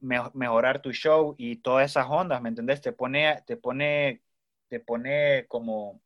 me- 0.00 0.20
mejorar 0.34 0.82
tu 0.82 0.92
show 0.92 1.34
y 1.38 1.56
todas 1.58 1.90
esas 1.92 2.06
ondas, 2.10 2.42
¿me 2.42 2.50
entendés? 2.50 2.82
Te 2.82 2.92
pone, 2.92 3.42
te 3.46 3.56
pone, 3.58 4.22
te 4.68 4.80
pone 4.80 5.46
como, 5.48 6.02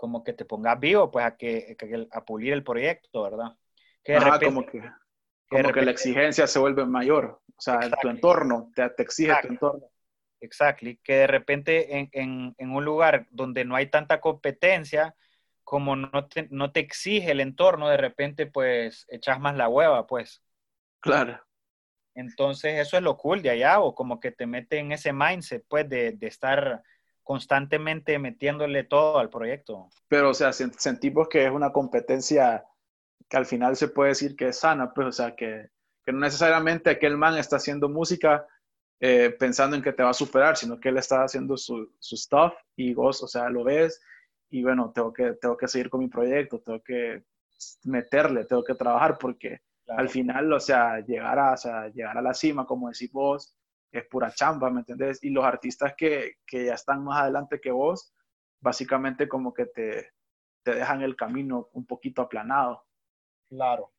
como 0.00 0.24
que 0.24 0.32
te 0.32 0.46
pongas 0.46 0.80
vivo, 0.80 1.10
pues 1.10 1.26
a 1.26 1.36
que, 1.36 1.76
a 2.10 2.24
pulir 2.24 2.54
el 2.54 2.64
proyecto, 2.64 3.22
¿verdad? 3.22 3.54
Que 4.02 4.12
de 4.12 4.18
Ajá, 4.18 4.30
repente- 4.38 4.46
como 4.46 4.64
que, 4.64 4.80
que 4.80 5.56
de 5.58 5.62
como 5.62 5.74
que 5.74 5.82
la 5.82 5.90
exigencia 5.90 6.46
se 6.46 6.58
vuelve 6.58 6.86
mayor. 6.86 7.42
O 7.54 7.60
sea, 7.60 7.80
en 7.82 7.92
tu 8.00 8.08
entorno, 8.08 8.72
te, 8.74 8.88
te 8.88 9.02
exige 9.02 9.34
tu 9.42 9.48
entorno. 9.48 9.86
Exactly, 10.40 10.96
que 11.04 11.16
de 11.16 11.26
repente 11.26 11.98
en, 11.98 12.08
en, 12.12 12.54
en 12.56 12.70
un 12.70 12.82
lugar 12.82 13.26
donde 13.30 13.66
no 13.66 13.76
hay 13.76 13.90
tanta 13.90 14.22
competencia, 14.22 15.14
como 15.64 15.96
no 15.96 16.28
te, 16.28 16.48
no 16.50 16.72
te 16.72 16.80
exige 16.80 17.32
el 17.32 17.40
entorno, 17.40 17.90
de 17.90 17.98
repente 17.98 18.46
pues 18.46 19.04
echas 19.10 19.38
más 19.38 19.54
la 19.54 19.68
hueva, 19.68 20.06
pues. 20.06 20.42
Claro. 21.00 21.38
Entonces 22.14 22.78
eso 22.78 22.96
es 22.96 23.02
lo 23.02 23.18
cool 23.18 23.42
de 23.42 23.50
allá, 23.50 23.80
o 23.80 23.94
como 23.94 24.18
que 24.18 24.32
te 24.32 24.46
mete 24.46 24.78
en 24.78 24.92
ese 24.92 25.12
mindset, 25.12 25.62
pues, 25.68 25.86
de, 25.90 26.12
de 26.12 26.26
estar 26.26 26.82
constantemente 27.30 28.18
metiéndole 28.18 28.82
todo 28.82 29.20
al 29.20 29.30
proyecto. 29.30 29.88
Pero, 30.08 30.30
o 30.30 30.34
sea, 30.34 30.48
sen- 30.50 30.74
sentimos 30.76 31.28
que 31.28 31.44
es 31.44 31.50
una 31.52 31.70
competencia 31.70 32.64
que 33.28 33.36
al 33.36 33.46
final 33.46 33.76
se 33.76 33.86
puede 33.86 34.08
decir 34.08 34.34
que 34.34 34.48
es 34.48 34.58
sana, 34.58 34.92
pues, 34.92 35.06
o 35.06 35.12
sea, 35.12 35.36
que, 35.36 35.68
que 36.04 36.12
no 36.12 36.18
necesariamente 36.18 36.90
aquel 36.90 37.16
man 37.16 37.38
está 37.38 37.54
haciendo 37.56 37.88
música 37.88 38.44
eh, 38.98 39.30
pensando 39.38 39.76
en 39.76 39.82
que 39.82 39.92
te 39.92 40.02
va 40.02 40.10
a 40.10 40.14
superar, 40.14 40.56
sino 40.56 40.80
que 40.80 40.88
él 40.88 40.98
está 40.98 41.22
haciendo 41.22 41.56
su, 41.56 41.94
su 42.00 42.16
stuff 42.16 42.52
y 42.74 42.94
vos, 42.94 43.22
o 43.22 43.28
sea, 43.28 43.48
lo 43.48 43.62
ves 43.62 44.02
y 44.50 44.64
bueno, 44.64 44.90
tengo 44.92 45.12
que, 45.12 45.34
tengo 45.40 45.56
que 45.56 45.68
seguir 45.68 45.88
con 45.88 46.00
mi 46.00 46.08
proyecto, 46.08 46.58
tengo 46.60 46.82
que 46.82 47.22
meterle, 47.84 48.44
tengo 48.44 48.64
que 48.64 48.74
trabajar 48.74 49.18
porque 49.18 49.60
al 49.86 50.08
final, 50.08 50.52
o 50.52 50.58
sea, 50.58 50.98
llegar 50.98 51.38
a, 51.38 51.52
o 51.52 51.56
sea, 51.56 51.88
llegar 51.90 52.18
a 52.18 52.22
la 52.22 52.34
cima, 52.34 52.66
como 52.66 52.90
decís 52.90 53.12
vos, 53.12 53.54
es 53.92 54.04
pura 54.06 54.32
chamba, 54.32 54.70
¿me 54.70 54.80
entendés? 54.80 55.22
Y 55.22 55.30
los 55.30 55.44
artistas 55.44 55.94
que, 55.96 56.34
que 56.46 56.66
ya 56.66 56.74
están 56.74 57.04
más 57.04 57.20
adelante 57.22 57.60
que 57.60 57.70
vos, 57.70 58.12
básicamente 58.60 59.28
como 59.28 59.52
que 59.52 59.66
te, 59.66 60.12
te 60.62 60.74
dejan 60.74 61.02
el 61.02 61.16
camino 61.16 61.68
un 61.72 61.86
poquito 61.86 62.22
aplanado. 62.22 62.84
Claro. 63.48 63.92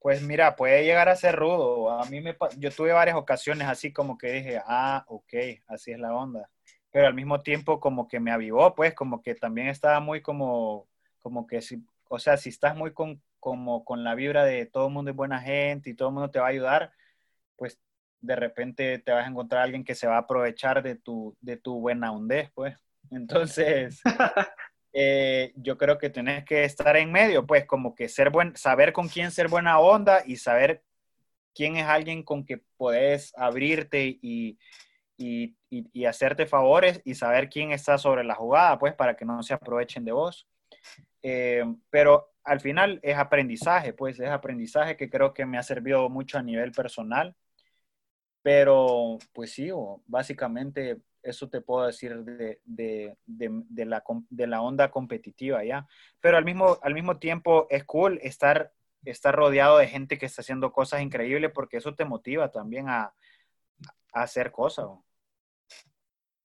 Pues 0.00 0.22
mira, 0.22 0.54
puede 0.54 0.84
llegar 0.84 1.08
a 1.08 1.16
ser 1.16 1.36
rudo. 1.36 1.90
A 1.90 2.04
mí 2.06 2.20
me, 2.20 2.36
yo 2.56 2.70
tuve 2.70 2.92
varias 2.92 3.16
ocasiones 3.16 3.66
así 3.66 3.92
como 3.92 4.16
que 4.16 4.32
dije, 4.32 4.60
ah, 4.64 5.04
ok, 5.08 5.34
así 5.66 5.92
es 5.92 5.98
la 5.98 6.14
onda. 6.14 6.48
Pero 6.90 7.08
al 7.08 7.14
mismo 7.14 7.42
tiempo 7.42 7.80
como 7.80 8.08
que 8.08 8.20
me 8.20 8.30
avivó, 8.30 8.74
pues 8.74 8.94
como 8.94 9.22
que 9.22 9.34
también 9.34 9.68
estaba 9.68 10.00
muy 10.00 10.22
como, 10.22 10.88
como 11.18 11.46
que 11.46 11.60
si, 11.60 11.84
o 12.08 12.18
sea, 12.18 12.36
si 12.36 12.48
estás 12.48 12.76
muy 12.76 12.92
con, 12.92 13.20
como 13.40 13.84
con 13.84 14.04
la 14.04 14.14
vibra 14.14 14.44
de 14.44 14.66
todo 14.66 14.86
el 14.86 14.92
mundo 14.92 15.10
es 15.10 15.16
buena 15.16 15.40
gente 15.40 15.90
y 15.90 15.94
todo 15.94 16.08
el 16.08 16.14
mundo 16.14 16.30
te 16.30 16.38
va 16.38 16.46
a 16.46 16.50
ayudar, 16.50 16.92
pues 17.56 17.78
de 18.20 18.36
repente 18.36 18.98
te 18.98 19.12
vas 19.12 19.26
a 19.26 19.28
encontrar 19.28 19.60
a 19.60 19.64
alguien 19.64 19.84
que 19.84 19.94
se 19.94 20.06
va 20.06 20.16
a 20.16 20.20
aprovechar 20.20 20.82
de 20.82 20.96
tu, 20.96 21.36
de 21.40 21.56
tu 21.56 21.80
buena 21.80 22.12
hondez, 22.12 22.50
pues. 22.54 22.76
Entonces, 23.10 24.00
eh, 24.92 25.52
yo 25.56 25.78
creo 25.78 25.98
que 25.98 26.10
tienes 26.10 26.44
que 26.44 26.64
estar 26.64 26.96
en 26.96 27.12
medio, 27.12 27.46
pues 27.46 27.64
como 27.64 27.94
que 27.94 28.08
ser 28.08 28.30
buen, 28.30 28.56
saber 28.56 28.92
con 28.92 29.08
quién 29.08 29.30
ser 29.30 29.48
buena 29.48 29.78
onda 29.78 30.22
y 30.26 30.36
saber 30.36 30.82
quién 31.54 31.76
es 31.76 31.86
alguien 31.86 32.22
con 32.22 32.44
que 32.44 32.62
puedes 32.76 33.32
abrirte 33.36 34.18
y, 34.20 34.58
y, 35.16 35.56
y, 35.70 36.04
hacerte 36.04 36.46
favores 36.46 37.02
y 37.04 37.14
saber 37.14 37.48
quién 37.48 37.72
está 37.72 37.98
sobre 37.98 38.22
la 38.22 38.36
jugada, 38.36 38.78
pues 38.78 38.94
para 38.94 39.16
que 39.16 39.24
no 39.24 39.42
se 39.42 39.54
aprovechen 39.54 40.04
de 40.04 40.12
vos. 40.12 40.46
Eh, 41.22 41.64
pero 41.90 42.30
al 42.44 42.60
final 42.60 43.00
es 43.02 43.16
aprendizaje, 43.16 43.92
pues 43.92 44.20
es 44.20 44.28
aprendizaje 44.28 44.96
que 44.96 45.10
creo 45.10 45.34
que 45.34 45.44
me 45.44 45.58
ha 45.58 45.62
servido 45.62 46.08
mucho 46.08 46.38
a 46.38 46.42
nivel 46.42 46.70
personal. 46.72 47.34
Pero, 48.48 49.18
pues 49.34 49.52
sí, 49.52 49.68
básicamente 50.06 51.02
eso 51.22 51.50
te 51.50 51.60
puedo 51.60 51.86
decir 51.86 52.16
de, 52.24 52.58
de, 52.64 53.14
de, 53.26 53.84
la, 53.84 54.02
de 54.30 54.46
la 54.46 54.62
onda 54.62 54.90
competitiva, 54.90 55.62
¿ya? 55.66 55.86
Pero 56.18 56.38
al 56.38 56.46
mismo, 56.46 56.78
al 56.80 56.94
mismo 56.94 57.18
tiempo 57.18 57.66
es 57.68 57.84
cool 57.84 58.18
estar, 58.22 58.72
estar 59.04 59.36
rodeado 59.36 59.76
de 59.76 59.86
gente 59.86 60.16
que 60.16 60.24
está 60.24 60.40
haciendo 60.40 60.72
cosas 60.72 61.02
increíbles 61.02 61.50
porque 61.54 61.76
eso 61.76 61.94
te 61.94 62.06
motiva 62.06 62.50
también 62.50 62.88
a, 62.88 63.12
a 64.14 64.22
hacer 64.22 64.50
cosas. 64.50 64.86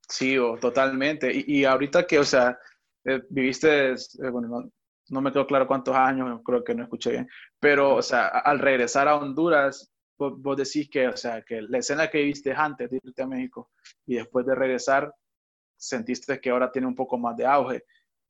Sí, 0.10 0.36
totalmente. 0.60 1.32
Y, 1.34 1.62
y, 1.62 1.64
ahorita 1.64 2.06
que, 2.06 2.20
o 2.20 2.26
sea, 2.26 2.60
eh, 3.06 3.22
viviste, 3.30 3.94
eh, 3.94 4.30
bueno, 4.30 4.50
no, 4.50 4.70
no, 5.08 5.22
me 5.22 5.32
quedó 5.32 5.48
claro 5.48 5.68
cuántos 5.68 5.96
años, 5.96 6.42
creo 6.44 6.66
que 6.66 6.76
no 6.76 6.84
escuché 6.84 7.12
bien, 7.12 7.30
pero, 7.62 7.96
o 7.96 8.02
sea, 8.02 8.28
al 8.28 8.60
regresar 8.60 9.08
a 9.08 9.16
Honduras, 9.16 9.93
vos, 10.18 10.58
decís 10.58 10.90
que, 10.90 11.08
o 11.08 11.18
sea, 11.18 11.42
que 11.42 11.62
la 11.62 11.80
escena 11.80 12.10
que 12.10 12.24
viste 12.24 12.54
antes 12.54 12.90
de 12.90 13.00
irte 13.04 13.22
a 13.22 13.28
México 13.28 13.72
y 14.06 14.16
después 14.16 14.46
de 14.46 14.56
regresar, 14.56 15.14
sentiste 15.78 16.40
que 16.40 16.50
ahora 16.50 16.72
tiene 16.72 16.88
un 16.88 16.96
poco 16.96 17.18
más 17.18 17.36
de 17.36 17.46
auge. 17.46 17.84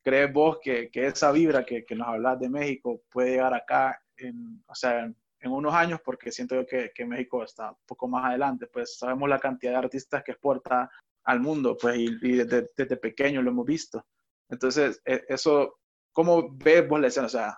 ¿Crees 0.04 0.34
vos 0.34 0.58
que, 0.62 0.90
que 0.90 1.08
esa 1.08 1.32
vibra 1.32 1.66
que, 1.66 1.86
que, 1.86 1.96
nos 1.96 2.08
hablas 2.08 2.40
de 2.40 2.50
México 2.50 3.02
puede 3.10 3.32
llegar 3.32 3.54
acá, 3.54 4.02
en, 4.18 4.64
o 4.68 4.76
sea, 4.76 5.06
en, 5.06 5.16
unos 5.52 5.74
años? 5.74 6.02
Porque 6.04 6.32
siento 6.32 6.56
yo 6.56 6.66
que, 6.66 6.92
que, 6.94 7.06
México 7.06 7.44
está 7.44 7.72
un 7.72 7.78
poco 7.86 8.08
más 8.08 8.26
adelante, 8.26 8.68
pues 8.68 8.98
sabemos 8.98 9.30
la 9.30 9.40
cantidad 9.40 9.72
de 9.74 9.78
artistas 9.78 10.24
que 10.24 10.34
exporta 10.34 10.90
al 11.26 11.40
mundo, 11.40 11.78
pues, 11.80 11.98
y, 11.98 12.34
desde, 12.34 12.70
desde, 12.76 12.98
pequeño 12.98 13.42
lo 13.42 13.52
hemos 13.52 13.66
visto. 13.66 14.06
Entonces, 14.50 15.02
e, 15.06 15.24
eso, 15.30 15.80
¿cómo 16.12 16.50
ves 16.58 16.88
vos 16.88 17.00
la 17.00 17.08
escena? 17.08 17.28
O 17.28 17.30
sea, 17.30 17.58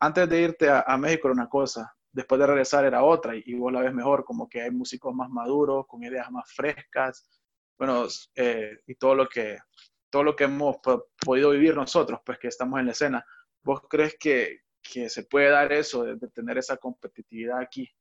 antes 0.00 0.28
de 0.28 0.40
irte 0.40 0.68
a, 0.70 0.84
a 0.86 0.96
México 0.96 1.28
era 1.28 1.34
una 1.34 1.48
cosa, 1.48 1.94
después 2.14 2.38
de 2.38 2.46
regresar 2.46 2.84
era 2.84 3.02
otra 3.02 3.34
y, 3.36 3.54
vos 3.54 3.72
la 3.72 3.80
ves 3.80 3.92
mejor, 3.92 4.24
como 4.24 4.48
que 4.48 4.62
hay 4.62 4.70
músicos 4.70 5.14
más 5.14 5.28
maduros, 5.28 5.86
con 5.86 6.02
ideas 6.02 6.30
más 6.30 6.50
frescas, 6.50 7.28
bueno, 7.76 8.06
eh, 8.36 8.78
y 8.86 8.94
todo 8.94 9.14
lo 9.14 9.28
que 9.28 9.58
todo 10.08 10.22
lo 10.22 10.36
que 10.36 10.44
hemos 10.44 10.76
podido 11.24 11.50
vivir 11.50 11.74
nosotros, 11.74 12.20
pues 12.24 12.38
que 12.38 12.46
estamos 12.46 12.78
en 12.78 12.86
la 12.86 12.92
escena. 12.92 13.26
¿Vos 13.64 13.80
crees 13.90 14.16
que, 14.16 14.60
que 14.80 15.10
se 15.10 15.24
puede 15.24 15.48
dar 15.48 15.72
eso, 15.72 16.04
de, 16.04 16.28
tener 16.28 16.56
esa 16.56 16.76
competitividad 16.76 17.58
aquí? 17.58 17.92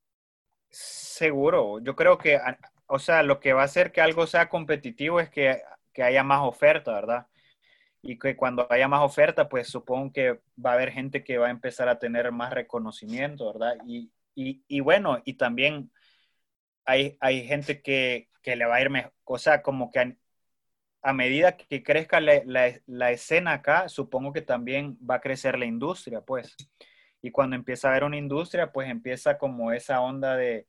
Seguro, 0.70 1.80
yo 1.80 1.96
creo 1.96 2.20
que, 2.20 2.40
o 2.86 3.00
sea, 3.00 3.24
lo 3.24 3.40
que 3.40 3.54
va 3.54 3.62
a 3.62 3.66
hacer 3.66 3.92
que 3.92 4.00
algo 4.00 4.28
sea 4.28 4.48
competitivo 4.48 5.20
es 5.20 5.32
que, 5.32 5.64
que 5.92 6.04
haya 6.04 6.24
más 6.24 6.42
oferta, 6.44 6.94
¿verdad? 6.94 7.26
Y 8.04 8.20
que 8.20 8.36
cuando 8.36 8.68
haya 8.70 8.88
más 8.90 9.02
oferta, 9.02 9.48
pues 9.50 9.70
supongo 9.70 10.12
que 10.12 10.42
va 10.64 10.72
a 10.72 10.74
haber 10.74 10.92
gente 10.92 11.24
que 11.24 11.38
va 11.38 11.48
a 11.48 11.52
empezar 11.52 11.88
a 11.88 12.00
tener 12.00 12.32
más 12.34 12.54
reconocimiento, 12.54 13.52
¿verdad? 13.54 13.78
Y, 13.88 14.12
y, 14.36 14.80
bueno, 14.82 15.22
y 15.26 15.36
también 15.36 15.90
hay, 16.86 17.18
hay 17.22 17.48
gente 17.48 17.82
que, 17.82 18.30
que, 18.42 18.56
le 18.58 18.66
va 18.66 18.76
a 18.76 18.82
ir 18.82 18.90
mejor, 18.90 19.14
o 19.24 19.38
sea, 19.38 19.62
como 19.62 19.90
que 19.90 20.18
a, 21.02 21.14
medida 21.14 21.56
que 21.58 21.84
crezca 21.84 22.20
la, 22.20 22.42
la, 22.46 22.74
la, 22.88 23.12
escena 23.12 23.54
acá, 23.54 23.88
supongo 23.90 24.34
que 24.34 24.42
también 24.42 24.98
va 25.10 25.16
a 25.16 25.22
crecer 25.22 25.58
la 25.58 25.66
industria, 25.66 26.22
pues. 26.22 26.56
Y 27.22 27.32
cuando 27.32 27.56
empieza 27.56 27.88
a 27.88 27.92
haber 27.92 28.04
una 28.04 28.18
industria, 28.18 28.72
pues 28.74 28.90
empieza 28.90 29.38
como 29.38 29.72
esa 29.72 30.02
onda 30.02 30.36
de, 30.36 30.68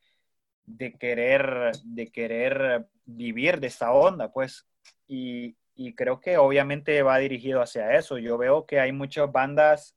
de 0.67 0.93
querer, 0.95 1.73
de 1.85 2.13
querer 2.13 2.87
vivir 3.05 3.61
de 3.61 3.69
esa 3.69 3.93
onda, 3.93 4.33
pues. 4.33 4.67
Y, 5.09 5.57
y 5.75 5.95
creo 5.95 6.21
que 6.21 6.37
obviamente 6.39 7.03
va 7.03 7.19
dirigido 7.19 7.61
hacia 7.61 7.97
eso. 7.97 8.19
Yo 8.19 8.39
veo 8.39 8.67
que 8.67 8.81
hay 8.81 8.93
muchas 8.93 9.31
bandas 9.31 9.97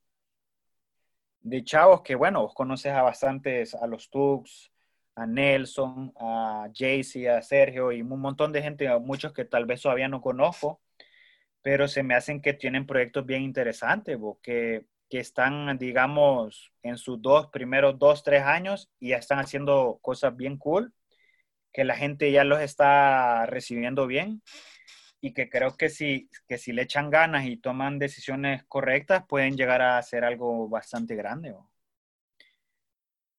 de 1.41 1.63
chavos 1.63 2.01
que, 2.01 2.15
bueno, 2.15 2.41
vos 2.41 2.53
conoces 2.53 2.91
a 2.93 3.03
bastantes, 3.03 3.75
a 3.75 3.87
los 3.87 4.09
Tux, 4.09 4.71
a 5.15 5.25
Nelson, 5.25 6.13
a 6.19 6.69
Jaycee, 6.73 7.29
a 7.29 7.41
Sergio 7.41 7.91
y 7.91 8.01
un 8.01 8.19
montón 8.19 8.51
de 8.51 8.61
gente, 8.61 8.87
muchos 8.99 9.33
que 9.33 9.45
tal 9.45 9.65
vez 9.65 9.81
todavía 9.81 10.07
no 10.07 10.21
conozco, 10.21 10.81
pero 11.61 11.87
se 11.87 12.03
me 12.03 12.15
hacen 12.15 12.41
que 12.41 12.53
tienen 12.53 12.85
proyectos 12.85 13.25
bien 13.25 13.43
interesantes, 13.43 14.17
que, 14.41 14.85
que 15.09 15.19
están, 15.19 15.77
digamos, 15.77 16.71
en 16.83 16.97
sus 16.97 17.21
dos 17.21 17.47
primeros 17.47 17.97
dos, 17.99 18.23
tres 18.23 18.43
años 18.43 18.91
y 18.99 19.09
ya 19.09 19.17
están 19.17 19.39
haciendo 19.39 19.99
cosas 20.01 20.35
bien 20.35 20.57
cool, 20.57 20.93
que 21.73 21.83
la 21.83 21.95
gente 21.95 22.31
ya 22.31 22.43
los 22.43 22.61
está 22.61 23.45
recibiendo 23.45 24.07
bien 24.07 24.41
y 25.27 25.33
que 25.33 25.49
creo 25.49 25.75
que 25.75 25.89
si, 25.89 26.29
que 26.47 26.57
si 26.57 26.71
le 26.71 26.83
echan 26.83 27.09
ganas 27.09 27.45
y 27.45 27.57
toman 27.57 27.99
decisiones 27.99 28.63
correctas, 28.63 29.25
pueden 29.27 29.57
llegar 29.57 29.81
a 29.81 29.97
hacer 29.97 30.23
algo 30.23 30.69
bastante 30.69 31.15
grande. 31.15 31.53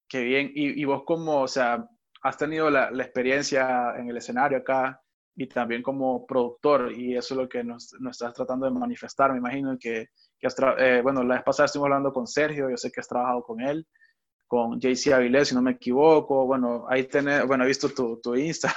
Qué 0.07 0.23
bien. 0.23 0.53
Y, 0.55 0.81
y, 0.81 0.85
vos 0.85 1.05
como, 1.05 1.41
o 1.41 1.49
sea, 1.49 1.89
has 2.23 2.37
tenido 2.37 2.69
la, 2.71 2.91
la, 2.91 3.03
experiencia 3.03 3.95
en 3.97 4.11
el 4.11 4.17
escenario 4.19 4.59
acá 4.59 5.01
y 5.35 5.47
también 5.47 5.83
como 5.83 6.27
productor, 6.27 6.93
y 6.93 7.17
eso 7.17 7.35
es 7.35 7.39
lo 7.41 7.49
que 7.49 7.65
nos, 7.65 7.95
nos 8.01 8.17
estás 8.17 8.35
tratando 8.35 8.67
de 8.67 8.73
manifestar, 8.73 9.33
me 9.33 9.39
imagino 9.39 9.79
que, 9.79 10.09
que 10.39 10.47
has 10.47 10.57
eh, 10.79 11.01
bueno, 11.03 11.23
la 11.23 11.37
vez 11.37 11.45
pasada 11.45 11.67
estuvimos 11.67 11.87
hablando 11.87 12.13
con 12.13 12.27
Sergio, 12.27 12.69
yo 12.69 12.77
sé 12.77 12.91
que 12.91 13.01
has 13.01 13.09
trabajado 13.09 13.45
con 13.45 13.61
él, 13.61 13.87
con 14.47 14.81
JC 14.81 15.13
Avilés, 15.13 15.49
si 15.49 15.55
no 15.55 15.63
me 15.63 15.73
equivoco, 15.73 16.45
bueno, 16.45 16.87
ahí 16.89 17.05
tenés, 17.05 17.47
bueno, 17.47 17.65
he 17.65 17.69
visto 17.69 17.89
tu, 17.91 18.21
tu 18.21 18.35
Insta, 18.35 18.73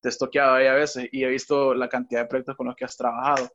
te 0.00 0.08
he 0.08 0.10
estoqueado 0.10 0.54
ahí 0.54 0.66
a 0.66 0.74
veces 0.74 1.08
y 1.12 1.24
he 1.24 1.28
visto 1.28 1.74
la 1.74 1.88
cantidad 1.88 2.22
de 2.22 2.28
proyectos 2.28 2.56
con 2.56 2.66
los 2.66 2.76
que 2.76 2.84
has 2.84 2.96
trabajado. 2.96 3.50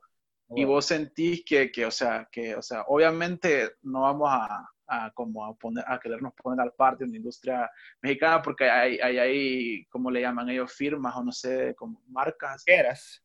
Y 0.56 0.64
vos 0.64 0.84
sentís 0.84 1.42
que, 1.44 1.72
que, 1.72 1.86
o 1.86 1.90
sea, 1.90 2.28
que, 2.30 2.54
o 2.54 2.62
sea, 2.62 2.82
obviamente 2.88 3.72
no 3.82 4.02
vamos 4.02 4.28
a, 4.30 4.68
a 4.86 5.10
como 5.12 5.44
a, 5.44 5.54
poner, 5.54 5.84
a 5.86 5.98
querernos 5.98 6.32
poner 6.34 6.60
al 6.60 6.72
parte 6.72 7.04
en 7.04 7.10
la 7.10 7.16
industria 7.16 7.70
mexicana 8.02 8.42
porque 8.42 8.68
hay, 8.68 8.98
hay, 8.98 9.18
hay, 9.18 9.86
¿cómo 9.86 10.10
le 10.10 10.20
llaman 10.20 10.50
ellos? 10.50 10.72
Firmas 10.72 11.16
o 11.16 11.24
no 11.24 11.32
sé, 11.32 11.74
como 11.76 12.02
marcas. 12.08 12.64
Disqueras. 12.64 13.22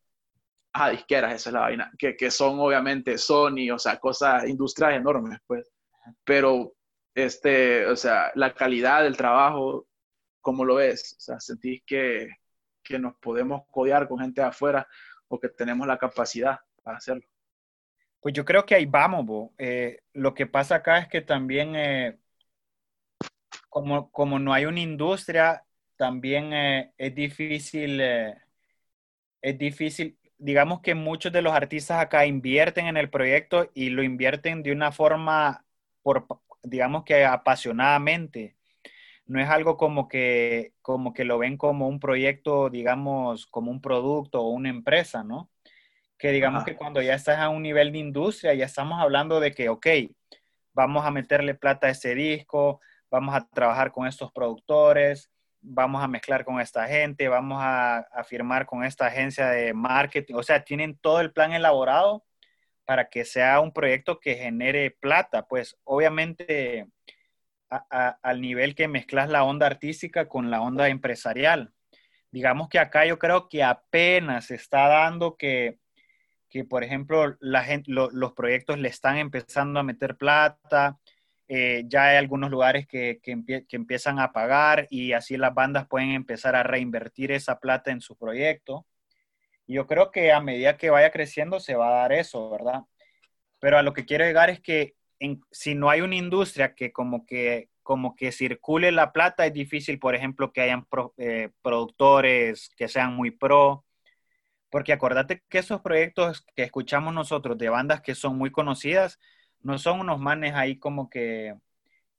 Ah, 0.73 0.89
disqueras, 0.91 1.34
esa 1.34 1.49
es 1.49 1.53
la 1.53 1.60
vaina. 1.62 1.91
Que, 1.97 2.15
que 2.15 2.32
son 2.32 2.60
obviamente 2.60 3.17
Sony, 3.17 3.69
o 3.73 3.79
sea, 3.79 3.99
cosas, 3.99 4.47
industrias 4.47 4.93
enormes, 4.93 5.39
pues. 5.45 5.69
Pero, 6.23 6.73
este, 7.13 7.86
o 7.86 7.95
sea, 7.95 8.32
la 8.36 8.53
calidad 8.53 9.03
del 9.03 9.17
trabajo, 9.17 9.88
¿cómo 10.41 10.63
lo 10.63 10.75
ves? 10.75 11.15
O 11.17 11.21
sea, 11.21 11.39
sentís 11.39 11.82
que, 11.86 12.29
que 12.83 12.99
nos 12.99 13.15
podemos 13.15 13.63
codear 13.71 14.07
con 14.07 14.19
gente 14.19 14.41
de 14.41 14.47
afuera 14.47 14.87
o 15.27 15.39
que 15.39 15.49
tenemos 15.49 15.87
la 15.87 15.97
capacidad 15.97 16.59
para 16.83 16.97
hacerlo. 16.97 17.23
Pues 18.19 18.33
yo 18.33 18.43
creo 18.43 18.65
que 18.65 18.75
ahí 18.75 18.85
vamos, 18.85 19.51
eh, 19.57 20.01
lo 20.13 20.33
que 20.33 20.45
pasa 20.45 20.75
acá 20.75 20.99
es 20.99 21.07
que 21.07 21.21
también, 21.21 21.75
eh, 21.75 22.19
como, 23.69 24.11
como 24.11 24.39
no 24.39 24.53
hay 24.53 24.65
una 24.65 24.81
industria, 24.81 25.65
también 25.95 26.51
eh, 26.53 26.93
es 26.97 27.15
difícil, 27.15 28.01
es 28.01 29.57
difícil, 29.57 30.17
digamos 30.37 30.81
que 30.81 30.95
muchos 30.95 31.31
de 31.31 31.41
los 31.41 31.53
artistas 31.53 32.01
acá 32.01 32.25
invierten 32.25 32.87
en 32.87 32.97
el 32.97 33.09
proyecto 33.09 33.69
y 33.73 33.89
lo 33.89 34.03
invierten 34.03 34.63
de 34.63 34.71
una 34.73 34.91
forma, 34.91 35.65
por, 36.01 36.27
digamos 36.63 37.03
que 37.05 37.23
apasionadamente 37.25 38.58
no 39.29 39.39
es 39.39 39.47
algo 39.47 39.77
como 39.77 40.07
que, 40.07 40.73
como 40.81 41.13
que 41.13 41.23
lo 41.23 41.37
ven 41.37 41.55
como 41.55 41.87
un 41.87 41.99
proyecto, 41.99 42.71
digamos, 42.71 43.45
como 43.45 43.69
un 43.69 43.79
producto 43.79 44.41
o 44.41 44.49
una 44.49 44.69
empresa, 44.69 45.23
¿no? 45.23 45.51
Que 46.17 46.31
digamos 46.31 46.63
que 46.63 46.75
cuando 46.75 46.99
ya 46.99 47.13
estás 47.13 47.37
a 47.37 47.49
un 47.49 47.61
nivel 47.61 47.91
de 47.91 47.99
industria, 47.99 48.55
ya 48.55 48.65
estamos 48.65 48.99
hablando 48.99 49.39
de 49.39 49.51
que, 49.51 49.69
ok, 49.69 49.85
vamos 50.73 51.05
a 51.05 51.11
meterle 51.11 51.53
plata 51.53 51.85
a 51.85 51.91
ese 51.91 52.15
disco, 52.15 52.81
vamos 53.11 53.35
a 53.35 53.47
trabajar 53.47 53.91
con 53.91 54.07
estos 54.07 54.31
productores, 54.31 55.29
vamos 55.61 56.03
a 56.03 56.07
mezclar 56.07 56.43
con 56.43 56.59
esta 56.59 56.87
gente, 56.87 57.27
vamos 57.27 57.59
a, 57.61 58.07
firmar 58.27 58.65
con 58.65 58.83
esta 58.83 59.05
agencia 59.05 59.49
de 59.49 59.75
marketing. 59.75 60.33
O 60.33 60.43
sea, 60.43 60.63
tienen 60.63 60.97
todo 60.97 61.21
el 61.21 61.31
plan 61.31 61.53
elaborado 61.53 62.25
para 62.83 63.09
que 63.09 63.25
sea 63.25 63.59
un 63.59 63.73
proyecto 63.73 64.19
que 64.19 64.33
genere 64.33 64.89
plata. 64.99 65.45
Pues 65.47 65.77
obviamente 65.83 66.87
al 67.69 68.41
nivel 68.41 68.75
que 68.75 68.88
mezclas 68.88 69.29
la 69.29 69.43
onda 69.43 69.67
artística 69.67 70.27
con 70.27 70.49
la 70.49 70.62
onda 70.62 70.89
empresarial. 70.89 71.73
Digamos 72.32 72.69
que 72.69 72.79
acá 72.79 73.05
yo 73.05 73.19
creo 73.19 73.47
que 73.49 73.63
apenas 73.63 74.45
se 74.45 74.55
está 74.55 74.88
dando 74.88 75.36
que, 75.36 75.79
que 76.49 76.63
por 76.63 76.84
ejemplo, 76.84 77.38
los 77.39 78.34
proyectos 78.34 78.79
le 78.79 78.89
están 78.89 79.17
empezando 79.17 79.79
a 79.79 79.84
meter 79.84 80.17
plata, 80.17 80.99
eh, 81.47 81.84
ya 81.88 82.10
hay 82.10 82.17
algunos 82.17 82.51
lugares 82.51 82.88
que, 82.88 83.19
que, 83.23 83.65
empiezan 83.71 84.19
a 84.19 84.32
pagar 84.32 84.86
y 84.91 85.13
así 85.13 85.36
las 85.36 85.53
bandas 85.53 85.88
pueden 85.88 86.12
empezar 86.12 86.55
a 86.55 86.62
reinvertir 86.62 87.32
esa 87.32 87.60
plata 87.60 87.89
en 87.89 88.01
su 88.01 88.15
proyecto. 88.15 88.86
Yo 89.65 89.88
creo 89.88 90.12
que 90.12 90.32
a 90.32 90.41
medida 90.41 90.77
que 90.77 90.91
vaya 90.91 91.12
creciendo 91.12 91.60
se 91.60 91.75
va 91.75 91.89
a 91.89 92.01
dar 92.01 92.13
eso, 92.13 92.51
¿verdad? 92.51 92.82
Pero 93.60 93.79
a 93.79 93.84
lo 93.84 93.93
que 93.93 94.05
quiero 94.05 94.25
llegar 94.25 94.51
es 94.51 94.62
que 94.62 94.95
si 95.51 95.75
no 95.75 95.89
hay 95.89 96.01
una 96.01 96.15
industria 96.15 96.75
que 96.75 96.91
como 96.91 97.25
que 97.25 97.69
como 97.89 98.15
que 98.15 98.32
circule 98.32 98.91
la 98.91 99.12
plata, 99.12 99.47
es 99.47 99.53
difícil, 99.53 99.97
por 99.97 100.13
ejemplo, 100.13 100.53
que 100.53 100.62
hayan 100.62 100.88
eh, 101.17 101.49
productores 101.63 102.69
que 102.77 102.88
sean 102.88 103.15
muy 103.15 103.32
pro, 103.32 103.84
porque 104.69 104.93
acordate 104.93 105.43
que 105.49 105.60
esos 105.60 105.82
proyectos 105.82 106.45
que 106.55 106.63
escuchamos 106.63 107.13
nosotros 107.15 107.58
de 107.58 107.69
bandas 107.69 108.01
que 108.01 108.15
son 108.15 108.38
muy 108.38 108.51
conocidas, 108.51 109.19
no 109.62 109.79
son 109.79 110.01
unos 110.01 110.19
manes 110.19 110.53
ahí 110.55 110.77
como 110.77 111.10
que, 111.10 111.55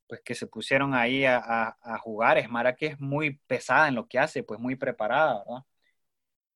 pues 0.09 0.21
que 0.23 0.35
se 0.35 0.47
pusieron 0.49 0.95
ahí 0.95 1.25
a, 1.25 1.39
a, 1.81 1.99
jugar. 1.99 2.39
Es 2.39 2.51
Mara 2.51 2.75
que 2.77 2.87
es 2.87 3.01
muy 3.01 3.39
pesada 3.47 3.89
en 3.89 3.95
lo 3.97 4.09
que 4.09 4.19
hace, 4.19 4.43
pues 4.43 4.61
muy 4.61 4.77
preparada, 4.77 5.45
¿verdad? 5.47 5.65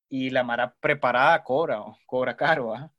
Y 0.08 0.30
la 0.30 0.42
Mara 0.44 0.74
preparada 0.80 1.42
cobra, 1.44 1.82
cobra 2.06 2.36
caro, 2.36 2.70
¿verdad? 2.72 2.90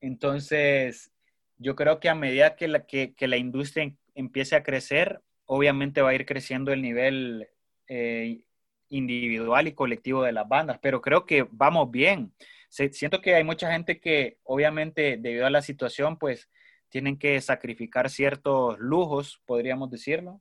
Entonces, 0.00 1.11
yo 1.58 1.76
creo 1.76 2.00
que 2.00 2.08
a 2.08 2.14
medida 2.14 2.56
que 2.56 2.68
la, 2.68 2.86
que, 2.86 3.14
que 3.14 3.28
la 3.28 3.36
industria 3.36 3.94
empiece 4.14 4.56
a 4.56 4.62
crecer, 4.62 5.22
obviamente 5.46 6.02
va 6.02 6.10
a 6.10 6.14
ir 6.14 6.26
creciendo 6.26 6.72
el 6.72 6.82
nivel 6.82 7.48
eh, 7.88 8.44
individual 8.88 9.68
y 9.68 9.74
colectivo 9.74 10.22
de 10.22 10.32
las 10.32 10.48
bandas, 10.48 10.78
pero 10.82 11.00
creo 11.00 11.26
que 11.26 11.46
vamos 11.50 11.90
bien. 11.90 12.32
siento 12.68 13.20
que 13.20 13.34
hay 13.34 13.44
mucha 13.44 13.72
gente 13.72 14.00
que 14.00 14.38
obviamente 14.44 15.16
debido 15.18 15.46
a 15.46 15.50
la 15.50 15.62
situación, 15.62 16.18
pues 16.18 16.48
tienen 16.88 17.18
que 17.18 17.40
sacrificar 17.40 18.10
ciertos 18.10 18.78
lujos, 18.78 19.40
podríamos 19.46 19.90
decirlo, 19.90 20.40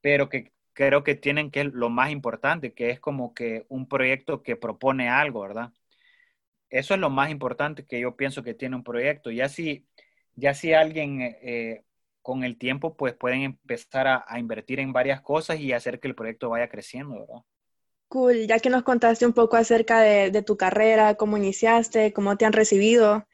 pero 0.00 0.28
que 0.28 0.52
creo 0.74 1.04
que 1.04 1.14
tienen 1.14 1.50
que 1.50 1.64
lo 1.64 1.90
más 1.90 2.10
importante, 2.10 2.72
que 2.74 2.90
es 2.90 3.00
como 3.00 3.34
que 3.34 3.64
un 3.68 3.88
proyecto 3.88 4.42
que 4.42 4.56
propone 4.56 5.08
algo, 5.08 5.40
¿verdad? 5.40 5.72
Eso 6.74 6.94
es 6.94 6.98
lo 6.98 7.08
más 7.08 7.30
importante 7.30 7.86
que 7.86 8.00
yo 8.00 8.16
pienso 8.16 8.42
que 8.42 8.52
tiene 8.52 8.74
un 8.74 8.82
proyecto. 8.82 9.30
Ya 9.30 9.48
si, 9.48 9.86
ya 10.34 10.54
si 10.54 10.72
alguien 10.72 11.20
eh, 11.22 11.84
con 12.20 12.42
el 12.42 12.58
tiempo, 12.58 12.96
pues 12.96 13.14
pueden 13.14 13.42
empezar 13.42 14.08
a, 14.08 14.40
invertir 14.40 14.80
en 14.80 14.92
varias 14.92 15.20
cosas 15.20 15.60
y 15.60 15.72
hacer 15.72 16.00
que 16.00 16.08
el 16.08 16.16
proyecto 16.16 16.48
vaya 16.48 16.68
creciendo, 16.68 17.20
¿verdad? 17.20 17.42
Cool, 18.08 18.48
ya 18.48 18.58
que 18.58 18.70
nos 18.70 18.82
contaste 18.82 19.24
un 19.24 19.32
poco 19.34 19.56
acerca 19.56 20.00
de, 20.00 20.32
de 20.32 20.42
tu 20.42 20.56
carrera, 20.56 21.14
cómo 21.14 21.36
iniciaste, 21.36 22.12
cómo 22.12 22.36
te 22.36 22.44
han 22.44 22.52
recibido, 22.52 23.24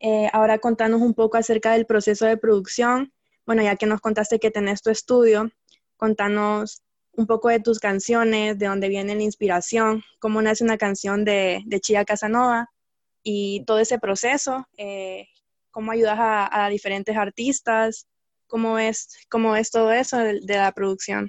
eh, 0.00 0.30
ahora 0.32 0.58
contanos 0.58 1.02
un 1.02 1.12
poco 1.12 1.36
acerca 1.36 1.72
del 1.72 1.84
proceso 1.84 2.24
de 2.24 2.38
producción. 2.38 3.12
Bueno, 3.44 3.62
ya 3.62 3.76
que 3.76 3.84
nos 3.84 4.00
contaste 4.00 4.38
que 4.38 4.50
tenés 4.50 4.80
tu 4.80 4.88
estudio, 4.88 5.50
contanos 5.98 6.82
un 7.12 7.26
poco 7.26 7.50
de 7.50 7.60
tus 7.60 7.78
canciones, 7.78 8.58
de 8.58 8.66
dónde 8.66 8.88
viene 8.88 9.14
la 9.14 9.22
inspiración, 9.22 10.02
cómo 10.18 10.40
nace 10.40 10.64
una 10.64 10.78
canción 10.78 11.26
de, 11.26 11.60
de 11.66 11.80
Chia 11.80 12.06
Casanova 12.06 12.70
y 13.28 13.64
todo 13.64 13.80
ese 13.80 13.98
proceso, 13.98 14.68
eh, 14.78 15.26
cómo 15.72 15.90
ayudas 15.90 16.16
a, 16.16 16.68
diferentes 16.68 17.16
artistas, 17.16 18.06
cómo 18.46 18.78
es, 18.78 19.18
cómo 19.28 19.56
es 19.56 19.72
todo 19.72 19.90
eso 19.90 20.16
de, 20.18 20.40
la 20.46 20.70
producción. 20.70 21.28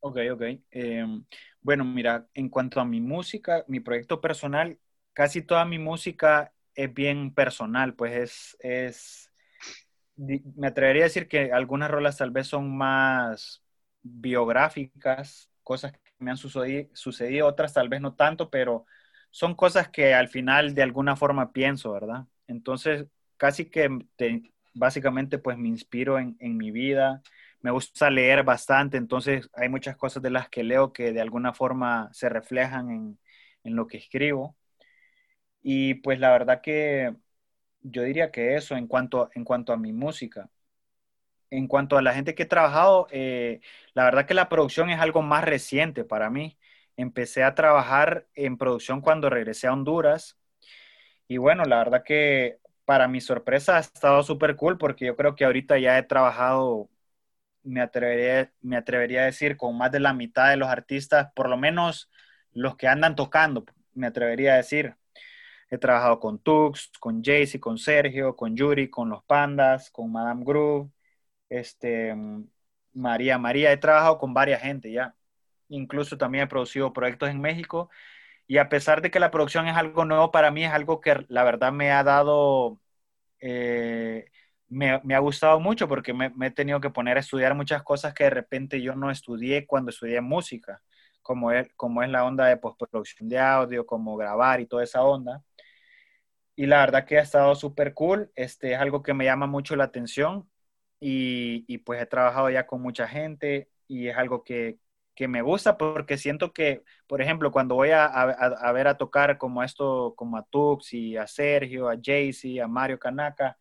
Ok, 0.00 0.18
ok. 0.30 0.42
Em, 0.70 1.24
bueno, 1.62 1.86
mira, 1.86 2.28
en 2.34 2.50
cuanto 2.50 2.80
a 2.80 2.84
mi 2.84 3.00
música, 3.00 3.64
mi 3.66 3.80
proyecto 3.80 4.20
personal, 4.20 4.78
casi 5.14 5.40
toda 5.40 5.64
mi 5.64 5.78
música 5.78 6.52
es 6.74 6.92
bien 6.92 7.32
personal, 7.32 7.94
pues 7.94 8.12
es, 8.12 8.56
es, 8.60 9.32
me 10.16 10.66
atrevería 10.66 11.04
a 11.04 11.08
decir 11.08 11.28
que 11.28 11.50
algunas 11.50 11.90
rolas 11.90 12.18
tal 12.18 12.30
vez 12.30 12.46
son 12.46 12.76
más 12.76 13.64
biográficas, 14.02 15.50
cosas 15.62 15.92
que 15.92 16.00
me 16.18 16.30
han 16.30 16.36
sucedido, 16.36 17.46
otras 17.46 17.72
tal 17.72 17.88
vez 17.88 18.02
no 18.02 18.14
tanto, 18.16 18.50
pero 18.50 18.84
son 19.32 19.56
cosas 19.56 19.90
que 19.90 20.14
al 20.14 20.28
final 20.28 20.74
de 20.76 20.84
alguna 20.84 21.16
forma 21.16 21.52
pienso, 21.52 21.92
¿verdad? 21.92 22.26
Entonces, 22.48 23.06
casi 23.38 23.66
que 23.70 23.90
básicamente 24.74 25.38
pues 25.38 25.58
me 25.58 25.68
inspiro 25.68 26.18
en, 26.20 26.36
en 26.40 26.58
mi 26.58 26.72
vida, 26.72 27.22
me 27.62 27.72
gusta 27.72 28.10
leer 28.10 28.44
bastante, 28.44 28.98
entonces 28.98 29.50
hay 29.54 29.70
muchas 29.70 29.96
cosas 29.96 30.22
de 30.22 30.30
las 30.30 30.50
que 30.50 30.64
leo 30.64 30.92
que 30.94 31.12
de 31.12 31.22
alguna 31.22 31.54
forma 31.54 32.10
se 32.14 32.28
reflejan 32.30 32.90
en, 32.92 33.20
en 33.64 33.76
lo 33.76 33.88
que 33.88 33.98
escribo. 33.98 34.56
Y 35.62 35.94
pues 35.94 36.18
la 36.20 36.30
verdad 36.32 36.60
que 36.62 37.14
yo 37.82 38.02
diría 38.02 38.30
que 38.32 38.56
eso 38.56 38.76
en 38.76 38.86
cuanto, 38.88 39.30
en 39.34 39.44
cuanto 39.44 39.72
a 39.72 39.76
mi 39.78 39.92
música. 39.92 40.50
En 41.50 41.66
cuanto 41.68 41.98
a 41.98 42.02
la 42.02 42.14
gente 42.14 42.34
que 42.34 42.44
he 42.44 42.46
trabajado, 42.46 43.06
eh, 43.10 43.60
la 43.94 44.04
verdad 44.04 44.26
que 44.26 44.32
la 44.34 44.48
producción 44.48 44.88
es 44.90 45.00
algo 45.00 45.20
más 45.22 45.44
reciente 45.44 46.04
para 46.04 46.30
mí. 46.30 46.58
Empecé 47.02 47.42
a 47.44 47.54
trabajar 47.56 48.28
en 48.34 48.56
producción 48.58 49.00
cuando 49.00 49.28
regresé 49.28 49.66
a 49.66 49.72
Honduras. 49.72 50.38
Y 51.28 51.38
bueno, 51.38 51.64
la 51.64 51.78
verdad 51.78 52.04
que 52.04 52.58
para 52.84 53.08
mi 53.08 53.20
sorpresa 53.20 53.76
ha 53.76 53.80
estado 53.80 54.22
súper 54.22 54.56
cool 54.56 54.78
porque 54.78 55.06
yo 55.06 55.16
creo 55.16 55.34
que 55.34 55.44
ahorita 55.44 55.78
ya 55.78 55.98
he 55.98 56.02
trabajado, 56.04 56.90
me 57.64 57.80
atrevería, 57.82 58.52
me 58.62 58.76
atrevería 58.76 59.22
a 59.22 59.26
decir, 59.26 59.56
con 59.56 59.76
más 59.78 59.92
de 59.92 60.00
la 60.00 60.14
mitad 60.14 60.50
de 60.50 60.56
los 60.58 60.68
artistas, 60.68 61.32
por 61.34 61.48
lo 61.48 61.56
menos 61.56 62.10
los 62.52 62.76
que 62.76 62.88
andan 62.88 63.16
tocando, 63.16 63.64
me 63.94 64.06
atrevería 64.08 64.54
a 64.54 64.56
decir. 64.58 64.96
He 65.70 65.78
trabajado 65.78 66.20
con 66.20 66.38
Tux, 66.38 66.90
con 67.00 67.22
Jaycee, 67.24 67.60
con 67.60 67.78
Sergio, 67.78 68.36
con 68.36 68.56
Yuri, 68.56 68.90
con 68.90 69.08
los 69.10 69.24
Pandas, 69.24 69.90
con 69.90 70.12
Madame 70.12 70.44
Groove, 70.44 70.90
este, 71.48 72.14
María 72.94 73.38
María. 73.38 73.72
He 73.72 73.76
trabajado 73.78 74.18
con 74.18 74.34
varias 74.34 74.62
gente 74.62 74.92
ya. 74.92 75.14
Incluso 75.72 76.18
también 76.18 76.44
he 76.44 76.48
producido 76.48 76.92
proyectos 76.92 77.30
en 77.30 77.40
México. 77.40 77.90
Y 78.46 78.58
a 78.58 78.68
pesar 78.68 79.02
de 79.02 79.10
que 79.10 79.20
la 79.20 79.30
producción 79.30 79.68
es 79.68 79.76
algo 79.76 80.04
nuevo 80.04 80.30
para 80.32 80.50
mí, 80.50 80.64
es 80.64 80.72
algo 80.72 81.00
que 81.00 81.24
la 81.28 81.44
verdad 81.44 81.72
me 81.72 81.92
ha 81.92 82.04
dado, 82.04 82.80
eh, 83.40 84.26
me, 84.68 84.90
ha 85.14 85.18
gustado 85.20 85.60
mucho 85.60 85.88
porque 85.88 86.12
me, 86.14 86.30
me, 86.30 86.48
he 86.48 86.50
tenido 86.50 86.80
que 86.80 86.90
poner 86.90 87.16
a 87.18 87.20
estudiar 87.20 87.54
muchas 87.54 87.82
cosas 87.82 88.14
que 88.14 88.24
de 88.24 88.30
repente 88.30 88.82
yo 88.82 88.94
no 88.96 89.10
estudié 89.10 89.66
cuando 89.66 89.90
estudié 89.90 90.20
música, 90.20 90.82
como 91.22 91.52
es, 91.52 91.68
como 91.76 92.02
es 92.02 92.10
la 92.10 92.24
onda 92.24 92.46
de 92.46 92.56
postproducción 92.58 93.28
de 93.28 93.38
audio, 93.38 93.86
como 93.86 94.16
grabar 94.16 94.60
y 94.60 94.66
toda 94.66 94.84
esa 94.84 95.02
onda 95.02 95.42
y 96.56 96.66
la 96.66 96.78
verdad 96.80 97.06
que 97.06 97.18
ha 97.18 97.22
estado 97.22 97.54
súper 97.54 97.94
cool. 97.94 98.30
Este 98.36 98.72
es 98.72 98.78
algo 98.78 99.02
que 99.02 99.14
me 99.14 99.24
llama 99.24 99.46
mucho 99.46 99.76
la 99.76 99.84
atención 99.84 100.48
y, 101.00 101.64
y, 101.66 101.78
pues 101.78 102.00
he 102.02 102.06
trabajado 102.06 102.50
ya 102.50 102.66
con 102.66 102.82
mucha 102.82 103.08
gente 103.08 103.70
y 103.88 104.08
es 104.08 104.16
algo 104.16 104.44
que, 104.44 104.78
que 105.14 105.28
me 105.28 105.42
gusta 105.42 105.76
porque 105.78 106.18
siento 106.18 106.52
que, 106.52 106.82
por 107.06 107.20
ejemplo, 107.22 107.50
cuando 107.52 107.74
voy 107.74 107.90
a, 107.90 108.06
a, 108.06 108.72
ver 108.72 108.88
a 108.88 108.96
tocar 108.96 109.38
como 109.38 109.62
esto, 109.62 110.14
como 110.16 110.36
a 110.38 110.44
Tux 110.44 110.92
y 110.94 111.16
a 111.16 111.26
Sergio, 111.26 111.88
a 111.88 111.96
Jaycee, 112.02 112.60
a 112.60 112.68
Mario 112.68 112.98
Kanaka, 112.98 113.58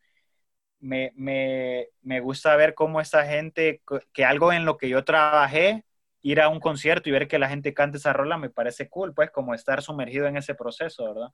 me, 0.79 1.11
me, 1.15 1.89
me 2.01 2.19
gusta 2.21 2.55
ver 2.55 2.73
cómo 2.75 3.01
esta 3.01 3.25
gente, 3.25 3.81
que 4.13 4.25
algo 4.25 4.53
en 4.53 4.65
lo 4.65 4.77
que 4.77 4.89
yo 4.89 5.03
trabajé, 5.05 5.85
ir 6.21 6.41
a 6.41 6.49
un 6.49 6.59
concierto 6.59 7.09
y 7.09 7.11
ver 7.11 7.27
que 7.27 7.39
la 7.39 7.49
gente 7.49 7.73
cante 7.73 7.97
esa 7.97 8.13
rola 8.13 8.37
me 8.37 8.49
parece 8.49 8.89
cool, 8.89 9.13
pues 9.13 9.31
como 9.31 9.53
estar 9.53 9.81
sumergido 9.81 10.27
en 10.27 10.37
ese 10.37 10.55
proceso, 10.55 11.05
¿verdad? 11.05 11.29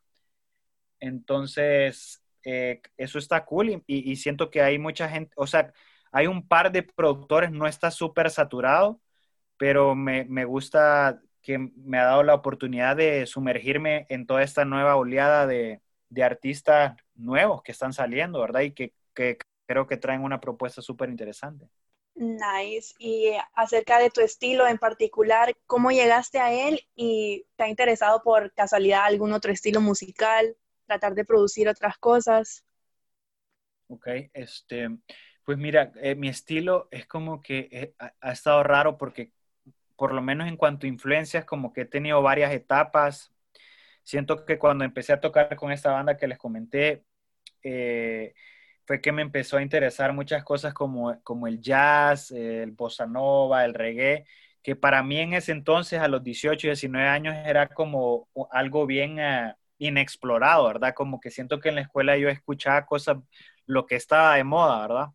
Entonces, 0.99 2.23
eh, 2.43 2.81
eso 2.97 3.19
está 3.19 3.45
cool 3.45 3.83
y, 3.87 4.15
siento 4.17 4.49
que 4.49 4.61
hay 4.61 4.79
mucha 4.79 5.09
gente, 5.09 5.33
o 5.35 5.47
sea, 5.47 5.73
hay 6.11 6.27
un 6.27 6.47
par 6.47 6.71
de 6.71 6.83
productores, 6.83 7.51
no 7.51 7.67
está 7.67 7.91
súper 7.91 8.29
saturado, 8.31 9.01
pero 9.57 9.95
me, 9.95 10.23
gusta 10.45 11.21
que 11.41 11.57
me 11.57 11.97
ha 11.97 12.05
dado 12.05 12.23
la 12.23 12.35
oportunidad 12.35 12.95
de 12.95 13.25
sumergirme 13.25 14.05
en 14.09 14.25
toda 14.25 14.43
esta 14.43 14.65
nueva 14.65 14.95
oleada 14.95 15.47
de, 15.47 15.81
artistas 16.21 16.95
nuevos 17.15 17.61
que 17.63 17.71
están 17.71 17.93
saliendo, 17.93 18.39
¿verdad? 18.39 18.61
Y 18.61 18.71
que, 18.71 18.93
que 19.13 19.37
creo 19.65 19.87
que 19.87 19.97
traen 19.97 20.23
una 20.23 20.39
propuesta 20.39 20.81
súper 20.81 21.09
interesante. 21.09 21.67
Nice. 22.15 22.95
Y 22.97 23.33
acerca 23.53 23.99
de 23.99 24.09
tu 24.09 24.21
estilo 24.21 24.67
en 24.67 24.77
particular, 24.77 25.55
¿cómo 25.67 25.91
llegaste 25.91 26.39
a 26.39 26.51
él 26.51 26.87
y 26.95 27.45
te 27.55 27.65
ha 27.65 27.67
interesado 27.67 28.23
por 28.23 28.51
casualidad 28.53 29.03
algún 29.03 29.33
otro 29.33 29.51
estilo 29.51 29.81
musical? 29.81 30.55
tratar 30.87 31.13
de 31.13 31.25
producir 31.25 31.69
otras 31.69 31.97
cosas. 31.99 32.65
Ok, 33.87 34.07
este, 34.33 34.89
Pues 35.43 35.57
mira, 35.57 35.91
eh, 36.01 36.15
mi 36.15 36.29
estilo 36.29 36.87
es 36.91 37.05
como 37.05 37.41
que 37.41 37.69
eh, 37.71 37.93
ha, 37.99 38.31
estado 38.31 38.63
raro 38.63 38.97
porque 38.97 39.31
por 39.97 40.13
lo 40.13 40.21
menos 40.21 40.47
en 40.47 40.57
cuanto 40.57 40.85
a 40.85 40.89
influencias, 40.89 41.45
como 41.45 41.73
que 41.73 41.81
he 41.81 41.85
tenido 41.85 42.21
varias 42.21 42.53
etapas. 42.53 43.33
Siento 44.03 44.45
que 44.45 44.59
cuando 44.59 44.85
empecé 44.85 45.13
a 45.13 45.21
tocar 45.21 45.55
con 45.57 45.71
esta 45.71 45.91
banda 45.91 46.17
que 46.17 46.27
les 46.27 46.37
comenté, 46.37 47.03
eh, 47.63 48.33
fue 48.85 49.01
que 49.01 49.11
me 49.11 49.21
empezó 49.21 49.57
a 49.57 49.61
interesar 49.61 50.13
muchas 50.13 50.43
cosas 50.43 50.73
como, 50.73 51.21
como 51.23 51.47
el 51.47 51.59
jazz, 51.61 52.31
el 52.31 52.71
bossa 52.71 53.05
nova, 53.05 53.65
el 53.65 53.73
reggae, 53.73 54.25
que 54.63 54.75
para 54.75 55.03
mí 55.03 55.19
en 55.19 55.33
ese 55.33 55.51
entonces, 55.51 55.99
a 55.99 56.07
los 56.07 56.23
18, 56.23 56.67
19 56.67 57.07
años, 57.07 57.35
era 57.45 57.67
como 57.67 58.29
algo 58.51 58.85
bien 58.85 59.17
inexplorado, 59.77 60.67
¿verdad? 60.67 60.93
Como 60.95 61.19
que 61.19 61.31
siento 61.31 61.59
que 61.59 61.69
en 61.69 61.75
la 61.75 61.81
escuela 61.81 62.17
yo 62.17 62.29
escuchaba 62.29 62.85
cosas, 62.85 63.17
lo 63.65 63.85
que 63.85 63.95
estaba 63.95 64.35
de 64.35 64.43
moda, 64.43 64.81
¿verdad? 64.87 65.07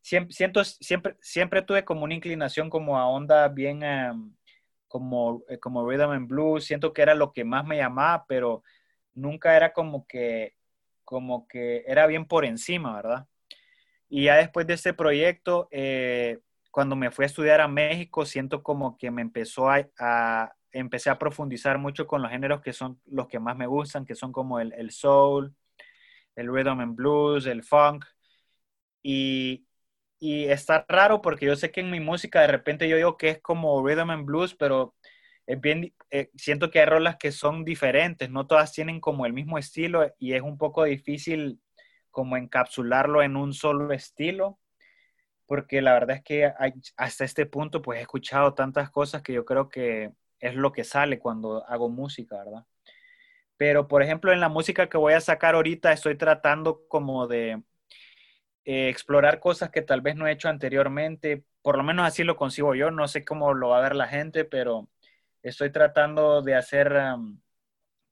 Siempre, 0.00 0.34
siento, 0.34 0.64
siempre, 0.64 1.16
siempre 1.20 1.62
tuve 1.62 1.84
como 1.84 2.04
una 2.04 2.14
inclinación 2.14 2.70
como 2.70 2.98
a 2.98 3.06
onda 3.06 3.48
bien 3.48 3.82
em, 3.82 4.34
como, 4.88 5.44
eh, 5.48 5.58
como 5.58 5.88
rhythm 5.88 6.10
and 6.10 6.28
blues, 6.28 6.64
siento 6.64 6.92
que 6.92 7.02
era 7.02 7.14
lo 7.14 7.32
que 7.32 7.44
más 7.44 7.64
me 7.64 7.76
llamaba, 7.76 8.26
pero 8.26 8.64
nunca 9.14 9.56
era 9.56 9.72
como 9.72 10.06
que, 10.06 10.56
como 11.04 11.46
que 11.46 11.84
era 11.86 12.06
bien 12.06 12.26
por 12.26 12.44
encima, 12.44 12.96
¿verdad? 12.96 13.26
Y 14.08 14.24
ya 14.24 14.36
después 14.36 14.66
de 14.66 14.74
ese 14.74 14.92
proyecto, 14.92 15.68
eh, 15.70 16.40
cuando 16.72 16.96
me 16.96 17.10
fui 17.12 17.24
a 17.24 17.26
estudiar 17.26 17.60
a 17.60 17.68
México, 17.68 18.26
siento 18.26 18.62
como 18.62 18.98
que 18.98 19.10
me 19.12 19.22
empezó 19.22 19.70
a, 19.70 19.88
a, 19.98 20.54
empecé 20.72 21.10
a 21.10 21.18
profundizar 21.18 21.78
mucho 21.78 22.06
con 22.08 22.22
los 22.22 22.30
géneros 22.30 22.60
que 22.60 22.72
son 22.72 23.00
los 23.06 23.28
que 23.28 23.38
más 23.38 23.56
me 23.56 23.66
gustan, 23.68 24.04
que 24.04 24.16
son 24.16 24.32
como 24.32 24.58
el, 24.60 24.72
el 24.72 24.90
soul, 24.90 25.54
el 26.34 26.52
rhythm 26.52 26.80
and 26.80 26.96
blues, 26.96 27.46
el 27.46 27.62
funk. 27.62 28.04
Y, 29.02 29.66
y 30.20 30.44
está 30.44 30.84
raro 30.88 31.22
porque 31.22 31.46
yo 31.46 31.56
sé 31.56 31.72
que 31.72 31.80
en 31.80 31.90
mi 31.90 31.98
música 31.98 32.42
de 32.42 32.48
repente 32.48 32.88
yo 32.88 32.96
digo 32.96 33.16
que 33.16 33.30
es 33.30 33.40
como 33.40 33.84
rhythm 33.84 34.10
and 34.10 34.26
blues, 34.26 34.54
pero 34.54 34.94
es 35.46 35.60
bien, 35.60 35.94
eh, 36.10 36.30
siento 36.36 36.70
que 36.70 36.80
hay 36.80 36.86
rolas 36.86 37.16
que 37.16 37.32
son 37.32 37.64
diferentes, 37.64 38.30
no 38.30 38.46
todas 38.46 38.72
tienen 38.72 39.00
como 39.00 39.24
el 39.26 39.32
mismo 39.32 39.58
estilo 39.58 40.14
y 40.18 40.34
es 40.34 40.42
un 40.42 40.58
poco 40.58 40.84
difícil 40.84 41.60
como 42.10 42.36
encapsularlo 42.36 43.22
en 43.22 43.36
un 43.36 43.54
solo 43.54 43.92
estilo, 43.92 44.60
porque 45.46 45.80
la 45.80 45.94
verdad 45.94 46.16
es 46.18 46.22
que 46.22 46.52
hasta 46.96 47.24
este 47.24 47.46
punto 47.46 47.80
pues 47.82 47.98
he 47.98 48.02
escuchado 48.02 48.54
tantas 48.54 48.90
cosas 48.90 49.22
que 49.22 49.32
yo 49.32 49.44
creo 49.46 49.68
que 49.70 50.12
es 50.38 50.54
lo 50.54 50.70
que 50.72 50.84
sale 50.84 51.18
cuando 51.18 51.64
hago 51.66 51.88
música, 51.88 52.36
¿verdad? 52.44 52.66
Pero 53.56 53.88
por 53.88 54.02
ejemplo 54.02 54.32
en 54.32 54.40
la 54.40 54.48
música 54.50 54.88
que 54.88 54.98
voy 54.98 55.14
a 55.14 55.20
sacar 55.20 55.54
ahorita 55.54 55.92
estoy 55.92 56.16
tratando 56.16 56.86
como 56.88 57.26
de 57.26 57.62
eh, 58.64 58.88
explorar 58.88 59.40
cosas 59.40 59.70
que 59.70 59.82
tal 59.82 60.00
vez 60.00 60.16
no 60.16 60.26
he 60.26 60.32
hecho 60.32 60.48
anteriormente. 60.48 61.44
Por 61.62 61.76
lo 61.76 61.82
menos 61.82 62.06
así 62.06 62.24
lo 62.24 62.36
consigo 62.36 62.74
yo. 62.74 62.90
No 62.90 63.08
sé 63.08 63.24
cómo 63.24 63.54
lo 63.54 63.70
va 63.70 63.78
a 63.78 63.82
ver 63.82 63.96
la 63.96 64.08
gente, 64.08 64.44
pero 64.44 64.88
estoy 65.42 65.70
tratando 65.72 66.42
de 66.42 66.54
hacer 66.54 66.92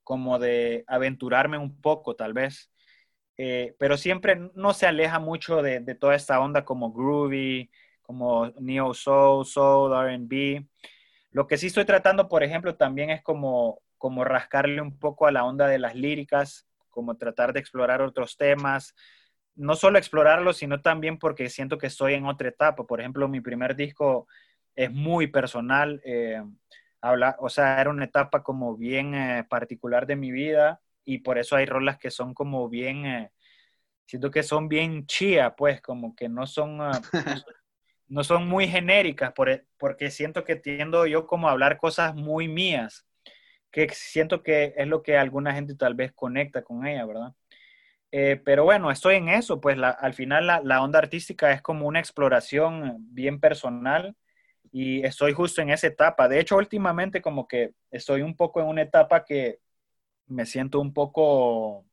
como 0.03 0.39
de 0.39 0.83
aventurarme 0.87 1.57
un 1.57 1.79
poco, 1.81 2.15
tal 2.15 2.33
vez. 2.33 2.71
Eh, 3.37 3.75
pero 3.79 3.95
siempre 3.95 4.51
no 4.55 4.73
se 4.73 4.87
aleja 4.87 5.19
mucho 5.19 5.61
de, 5.61 5.79
toda 5.95 6.15
esta 6.15 6.39
onda 6.41 6.65
como 6.65 6.91
groovy, 6.91 7.71
como 8.01 8.47
neo 8.59 8.93
soul, 8.93 9.45
soul, 9.45 9.93
R&B. 9.93 10.67
Lo 11.31 11.47
que 11.47 11.57
sí 11.57 11.67
estoy 11.67 11.85
tratando, 11.85 12.27
por 12.27 12.43
ejemplo, 12.43 12.75
también 12.75 13.11
es 13.11 13.21
como, 13.21 13.81
como 13.97 14.23
rascarle 14.25 14.81
un 14.81 14.97
poco 14.99 15.27
a 15.27 15.31
la 15.31 15.45
onda 15.45 15.67
de 15.67 15.79
las 15.79 15.95
líricas, 15.95 16.67
como 16.89 17.15
tratar 17.17 17.53
de 17.53 17.59
explorar 17.59 18.01
otros 18.01 18.35
temas, 18.35 18.95
no 19.59 19.75
solo 19.75 19.97
explorarlo, 19.97 20.53
sino 20.53 20.81
también 20.81 21.19
porque 21.19 21.49
siento 21.49 21.77
que 21.77 21.87
estoy 21.87 22.13
en 22.13 22.25
otra 22.25 22.47
etapa. 22.47 22.85
Por 22.85 23.01
ejemplo, 23.01 23.27
mi 23.27 23.41
primer 23.41 23.75
disco 23.75 24.25
es 24.73 24.89
muy 24.89 25.27
personal, 25.27 26.01
eh, 26.05 26.41
habla, 27.01 27.35
o 27.39 27.49
sea, 27.49 27.81
era 27.81 27.89
una 27.89 28.05
etapa 28.05 28.41
como 28.41 28.77
bien 28.77 29.13
eh, 29.13 29.45
particular 29.49 30.07
de 30.07 30.15
mi 30.15 30.31
vida 30.31 30.79
y 31.03 31.19
por 31.19 31.37
eso 31.37 31.57
hay 31.57 31.65
rolas 31.65 31.97
que 31.97 32.09
son 32.09 32.33
como 32.33 32.69
bien, 32.69 33.05
eh, 33.05 33.31
siento 34.05 34.31
que 34.31 34.43
son 34.43 34.69
bien 34.69 35.05
chía, 35.05 35.55
pues, 35.57 35.81
como 35.81 36.15
que 36.15 36.29
no 36.29 36.47
son, 36.47 36.77
no 38.07 38.23
son 38.23 38.47
muy 38.47 38.65
genéricas, 38.65 39.33
por, 39.33 39.65
porque 39.77 40.09
siento 40.09 40.45
que 40.45 40.55
tiendo 40.55 41.05
yo 41.05 41.27
como 41.27 41.49
a 41.49 41.51
hablar 41.51 41.77
cosas 41.77 42.15
muy 42.15 42.47
mías, 42.47 43.05
que 43.71 43.89
siento 43.89 44.41
que 44.41 44.73
es 44.77 44.87
lo 44.87 45.03
que 45.03 45.17
alguna 45.17 45.53
gente 45.53 45.75
tal 45.75 45.95
vez 45.95 46.13
conecta 46.13 46.61
con 46.63 46.87
ella, 46.87 47.05
¿verdad? 47.05 47.33
Eh, 48.11 48.41
pero 48.43 48.63
bueno, 48.63 48.89
estoy 48.89 49.15
en 49.15 49.29
eso, 49.29 49.61
pues 49.61 49.77
al 49.79 50.13
final 50.13 50.47
la, 50.47 50.81
onda 50.81 50.99
artística 50.99 51.51
es 51.51 51.61
como 51.61 51.87
una 51.87 51.99
exploración 51.99 52.97
bien 53.13 53.39
personal 53.39 54.15
y 54.71 55.05
estoy 55.05 55.33
justo 55.33 55.61
en 55.61 55.69
esa 55.69 55.87
etapa. 55.87 56.27
De 56.27 56.39
hecho, 56.39 56.57
últimamente 56.57 57.21
como 57.21 57.47
que 57.47 57.73
estoy 57.91 58.21
un 58.21 58.35
poco 58.35 58.61
en 58.61 58.67
una 58.67 58.81
etapa 58.83 59.25
que 59.25 59.59
me 60.27 60.45
siento 60.45 60.79
un 60.79 60.93
poco 60.93 61.85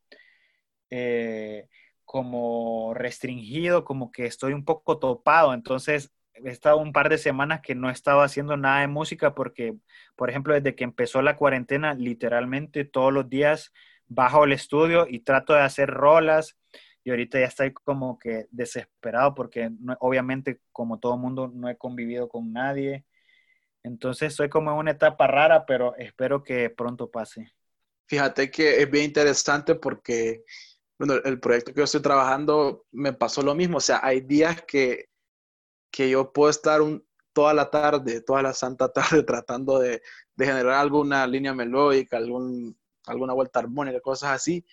eh, 0.91 1.69
como 2.05 2.95
restringido, 2.95 3.85
como 3.85 4.11
que 4.13 4.27
estoy 4.27 4.53
un 4.55 4.65
poco 4.65 4.99
topado. 4.99 5.55
Entonces, 5.55 6.13
he 6.35 6.51
estado 6.51 6.79
un 6.79 6.93
par 6.93 7.09
de 7.09 7.19
semanas 7.19 7.61
que 7.63 7.75
no 7.75 7.89
he 7.91 7.93
estado 7.93 8.23
haciendo 8.23 8.57
nada 8.57 8.81
de 8.81 8.89
música 8.89 9.35
porque, 9.35 9.77
por 10.17 10.31
ejemplo, 10.31 10.55
desde 10.55 10.75
que 10.75 10.85
empezó 10.85 11.23
la 11.23 11.37
cuarentena, 11.37 11.95
literalmente 11.95 12.85
todos 12.85 13.13
los 13.13 13.29
días 13.29 13.73
bajo 14.09 14.45
el 14.45 14.53
estudio 14.53 15.07
y 15.09 15.21
trato 15.21 15.53
de 15.53 15.61
hacer 15.61 15.89
rolas 15.91 16.57
y 17.05 17.11
ahorita 17.11 17.39
ya 17.39 17.47
estoy 17.47 17.73
como 17.73 18.19
que 18.19 18.47
desesperado 18.51 19.35
porque 19.35 19.71
obviamente 20.01 20.61
como 20.73 20.99
todo 20.99 21.17
mundo 21.17 21.51
no 21.55 21.69
he 21.69 21.77
convivido 21.77 22.29
con 22.29 22.53
nadie. 22.53 23.05
Entonces 23.85 24.33
estoy 24.33 24.49
como 24.49 24.73
en 24.73 24.79
una 24.79 24.91
etapa 24.91 25.29
rara, 25.29 25.65
pero 25.67 25.95
espero 25.97 26.43
que 26.43 26.69
pronto 26.71 27.09
pase. 27.11 27.53
Fíjate 28.09 28.51
que 28.51 28.83
es 28.83 28.91
bien 28.91 29.05
interesante 29.05 29.77
porque 29.77 30.45
bueno, 30.99 31.15
el 31.25 31.39
proyecto 31.39 31.73
que 31.73 31.79
yo 31.79 31.85
estoy 31.85 32.03
trabajando 32.03 32.87
me 32.91 33.13
pasó 33.13 33.43
lo 33.43 33.55
mismo. 33.55 33.79
O 33.79 33.81
sea, 33.81 34.01
hay 34.03 34.23
días 34.23 34.63
que, 34.63 35.09
que 35.93 36.11
yo 36.11 36.33
puedo 36.33 36.51
estar 36.51 36.81
un, 36.81 37.07
toda 37.33 37.53
la 37.55 37.71
tarde, 37.71 38.23
toda 38.23 38.43
la 38.43 38.53
santa 38.53 38.93
tarde 38.93 39.23
tratando 39.25 39.79
de, 39.79 40.03
de 40.35 40.47
generar 40.47 40.75
alguna 40.75 41.27
línea 41.27 41.55
melódica, 41.55 42.17
algún 42.17 42.77
alguna 43.07 43.33
vuelta 43.33 43.61
armónica, 43.61 44.01
cosas 44.01 44.31
así, 44.33 44.65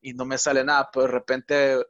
y 0.00 0.14
no 0.14 0.24
me 0.24 0.38
sale 0.38 0.64
nada, 0.64 0.88
pero 0.92 1.06
de 1.06 1.12
repente 1.12 1.86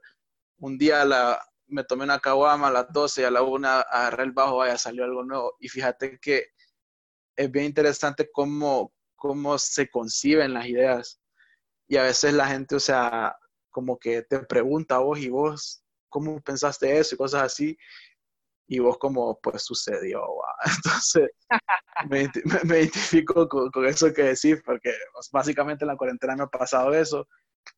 un 0.59 0.77
día 0.77 1.05
la, 1.05 1.39
me 1.67 1.83
tomé 1.83 2.03
una 2.03 2.19
caguama 2.19 2.67
a 2.67 2.71
las 2.71 2.91
12 2.91 3.21
y 3.21 3.25
a 3.25 3.31
la 3.31 3.41
1 3.41 3.67
agarré 3.67 4.23
el 4.23 4.31
bajo, 4.31 4.57
vaya, 4.57 4.77
salió 4.77 5.03
algo 5.03 5.23
nuevo. 5.23 5.55
Y 5.59 5.69
fíjate 5.69 6.19
que 6.19 6.49
es 7.35 7.51
bien 7.51 7.65
interesante 7.65 8.29
cómo, 8.31 8.93
cómo 9.15 9.57
se 9.57 9.89
conciben 9.89 10.53
las 10.53 10.67
ideas. 10.67 11.21
Y 11.87 11.97
a 11.97 12.03
veces 12.03 12.33
la 12.33 12.47
gente, 12.47 12.75
o 12.75 12.79
sea, 12.79 13.35
como 13.69 13.97
que 13.97 14.21
te 14.23 14.39
pregunta 14.39 14.95
a 14.95 14.99
vos 14.99 15.19
y 15.19 15.29
vos, 15.29 15.83
¿cómo 16.09 16.41
pensaste 16.41 16.97
eso? 16.97 17.15
Y 17.15 17.17
cosas 17.17 17.43
así 17.43 17.77
y 18.67 18.79
vos 18.79 18.97
como, 18.97 19.39
pues 19.41 19.63
sucedió, 19.63 20.23
entonces 20.65 21.29
me, 22.09 22.29
me, 22.63 22.79
identifico 22.79 23.47
con, 23.47 23.69
con, 23.69 23.85
eso 23.85 24.13
que 24.13 24.23
decís, 24.23 24.61
porque 24.65 24.93
pues, 25.13 25.29
básicamente 25.31 25.83
en 25.83 25.89
la 25.89 25.97
cuarentena 25.97 26.35
me 26.35 26.43
ha 26.43 26.47
pasado 26.47 26.93
eso, 26.93 27.27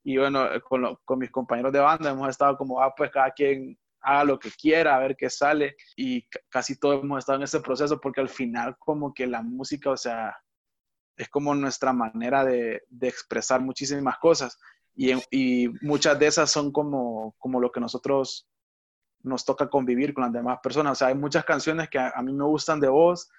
y 0.03 0.17
bueno, 0.17 0.47
con, 0.67 0.97
con 1.03 1.19
mis 1.19 1.31
compañeros 1.31 1.73
de 1.73 1.79
banda 1.79 2.11
hemos 2.11 2.29
estado 2.29 2.57
como, 2.57 2.81
ah, 2.81 2.93
pues 2.95 3.11
cada 3.11 3.31
quien 3.31 3.77
haga 4.01 4.23
lo 4.25 4.37
que 4.37 4.51
quiera, 4.51 4.95
a 4.95 4.99
ver 4.99 5.15
qué 5.15 5.29
sale, 5.29 5.75
y 5.95 6.27
casi 6.49 6.77
todos 6.77 7.03
hemos 7.03 7.19
estado 7.19 7.37
en 7.37 7.43
ese 7.43 7.61
proceso, 7.61 7.99
porque 7.99 8.21
al 8.21 8.29
final 8.29 8.75
como 8.77 9.13
que 9.13 9.25
la 9.27 9.41
música, 9.41 9.89
o 9.89 9.97
sea, 9.97 10.37
es 11.17 11.29
como 11.29 11.55
nuestra 11.55 11.93
manera 11.93 12.43
de, 12.43 12.83
de 12.89 13.07
expresar 13.07 13.61
muchísimas 13.61 14.17
cosas, 14.19 14.59
y, 14.95 15.11
y 15.31 15.69
muchas 15.81 16.19
de 16.19 16.27
esas 16.27 16.51
son 16.51 16.71
como, 16.71 17.35
como 17.39 17.59
lo 17.59 17.71
que 17.71 17.79
nosotros 17.79 18.47
nos 19.23 19.45
toca 19.45 19.69
convivir 19.69 20.13
con 20.13 20.25
las 20.25 20.33
demás 20.33 20.59
personas. 20.61 20.93
O 20.93 20.95
sea, 20.95 21.07
hay 21.07 21.15
muchas 21.15 21.45
canciones 21.45 21.89
que 21.89 21.97
a, 21.97 22.21
mí 22.21 22.33
me 22.33 22.43
gustan 22.43 22.79
de 22.79 22.89
vos. 22.89 23.29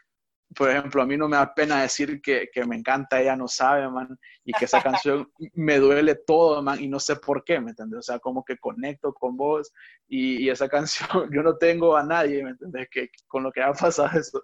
Por 0.54 0.70
ejemplo, 0.70 1.02
a 1.02 1.06
mí 1.06 1.16
no 1.16 1.28
me 1.28 1.36
da 1.36 1.54
pena 1.54 1.82
decir 1.82 2.20
que, 2.20 2.48
que, 2.52 2.64
me 2.64 2.76
encanta 2.76 3.20
Ella 3.20 3.36
No 3.36 3.48
Sabe, 3.48 3.88
man, 3.88 4.18
y 4.44 4.52
que 4.52 4.66
esa 4.66 4.82
canción 4.82 5.30
me 5.54 5.78
duele 5.78 6.14
todo, 6.14 6.62
man, 6.62 6.82
y 6.82 6.88
no 6.88 7.00
sé 7.00 7.16
por 7.16 7.44
qué, 7.44 7.60
¿me 7.60 7.70
entiendes? 7.70 7.98
O 7.98 8.02
sea, 8.02 8.18
como 8.18 8.44
que 8.44 8.58
conecto 8.58 9.12
con 9.12 9.36
vos 9.36 9.72
y, 10.06 10.44
y 10.44 10.50
esa 10.50 10.68
canción, 10.70 11.30
yo 11.32 11.42
no 11.42 11.56
tengo 11.56 11.96
a 11.96 12.02
nadie, 12.02 12.44
¿me 12.44 12.50
entiendes? 12.50 12.88
Que, 12.90 13.10
con 13.26 13.42
lo 13.42 13.52
que 13.52 13.62
ha 13.62 13.72
pasado 13.72 14.18
eso, 14.18 14.42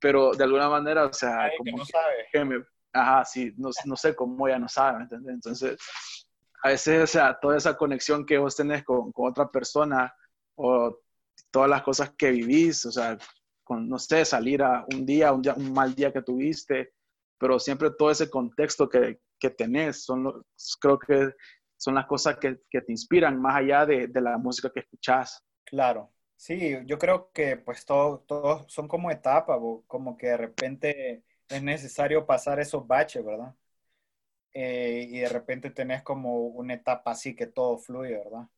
pero 0.00 0.32
de 0.32 0.44
alguna 0.44 0.68
manera, 0.68 1.04
o 1.04 1.12
sea, 1.12 1.50
como 1.56 1.64
que 1.64 1.72
no 1.72 1.84
sabe. 1.84 2.14
Que 2.32 2.44
me, 2.44 2.64
ajá, 2.92 3.24
sí, 3.24 3.52
no, 3.56 3.70
no 3.84 3.96
sé 3.96 4.14
cómo 4.14 4.48
ella 4.48 4.58
no 4.58 4.68
sabe, 4.68 4.98
¿me 4.98 5.02
entiendes? 5.04 5.34
Entonces, 5.34 5.78
a 6.62 6.68
veces, 6.68 7.04
o 7.04 7.06
sea, 7.06 7.38
toda 7.38 7.56
esa 7.56 7.76
conexión 7.76 8.26
que 8.26 8.38
vos 8.38 8.56
tenés 8.56 8.84
con, 8.84 9.12
con 9.12 9.30
otra 9.30 9.48
persona, 9.50 10.14
o 10.56 10.98
todas 11.50 11.70
las 11.70 11.82
cosas 11.82 12.10
que 12.16 12.30
vivís, 12.30 12.84
o 12.86 12.92
sea, 12.92 13.18
con, 13.64 13.88
no 13.88 13.98
sé, 13.98 14.24
salir 14.24 14.62
a 14.62 14.84
un 14.92 15.06
día, 15.06 15.32
un, 15.32 15.42
día, 15.42 15.54
un 15.54 15.72
mal 15.72 15.94
día 15.94 16.12
que 16.12 16.22
tuviste, 16.22 16.92
pero 17.38 17.58
siempre 17.58 17.90
todo 17.90 18.10
ese 18.10 18.30
contexto 18.30 18.88
que, 18.88 19.20
que 19.38 19.50
tenés, 19.50 20.04
son 20.04 20.44
creo 20.80 20.98
que 20.98 21.30
son 21.76 21.94
las 21.94 22.06
cosas 22.06 22.38
que, 22.38 22.60
que 22.70 22.80
te 22.80 22.92
inspiran 22.92 23.40
más 23.40 23.56
allá 23.56 23.86
de, 23.86 24.06
de, 24.08 24.20
la 24.20 24.38
música 24.38 24.70
que 24.72 24.80
escuchás. 24.80 25.42
Claro, 25.64 26.10
Sí, 26.36 26.76
yo 26.84 26.98
creo 26.98 27.30
que 27.32 27.56
pues 27.56 27.84
todos 27.86 28.26
todo 28.26 28.68
son 28.68 28.88
como 28.88 29.10
etapas, 29.10 29.58
como 29.86 30.16
que 30.16 30.28
de 30.28 30.36
repente 30.36 31.24
es 31.48 31.62
necesario 31.62 32.26
pasar 32.26 32.60
esos 32.60 32.86
baches, 32.86 33.24
¿verdad? 33.24 33.54
Eh, 34.52 35.06
y 35.10 35.18
de 35.20 35.28
repente 35.28 35.70
tenés 35.70 36.02
como 36.02 36.38
una 36.48 36.74
etapa 36.74 37.10
así 37.12 37.34
que 37.36 37.46
todo 37.46 37.78
fluye, 37.78 38.16
¿verdad? 38.18 38.48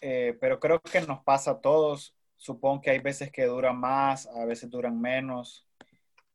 Eh, 0.00 0.36
pero 0.40 0.60
creo 0.60 0.80
que 0.80 1.00
nos 1.02 1.22
pasa 1.24 1.52
a 1.52 1.60
todos. 1.60 2.14
Supongo 2.36 2.82
que 2.82 2.90
hay 2.90 2.98
veces 3.00 3.30
que 3.32 3.46
duran 3.46 3.78
más, 3.78 4.26
a 4.28 4.44
veces 4.44 4.70
duran 4.70 5.00
menos, 5.00 5.66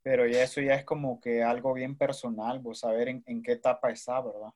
pero 0.03 0.27
ya 0.27 0.43
eso 0.43 0.61
ya 0.61 0.75
es 0.75 0.86
como 0.86 1.21
que 1.21 1.43
algo 1.43 1.73
bien 1.73 1.97
personal, 1.97 2.59
vos 2.59 2.79
saber 2.82 3.09
en, 3.09 3.23
en 3.27 3.43
qué 3.43 3.53
etapa 3.53 3.91
está, 3.91 4.21
¿verdad? 4.21 4.51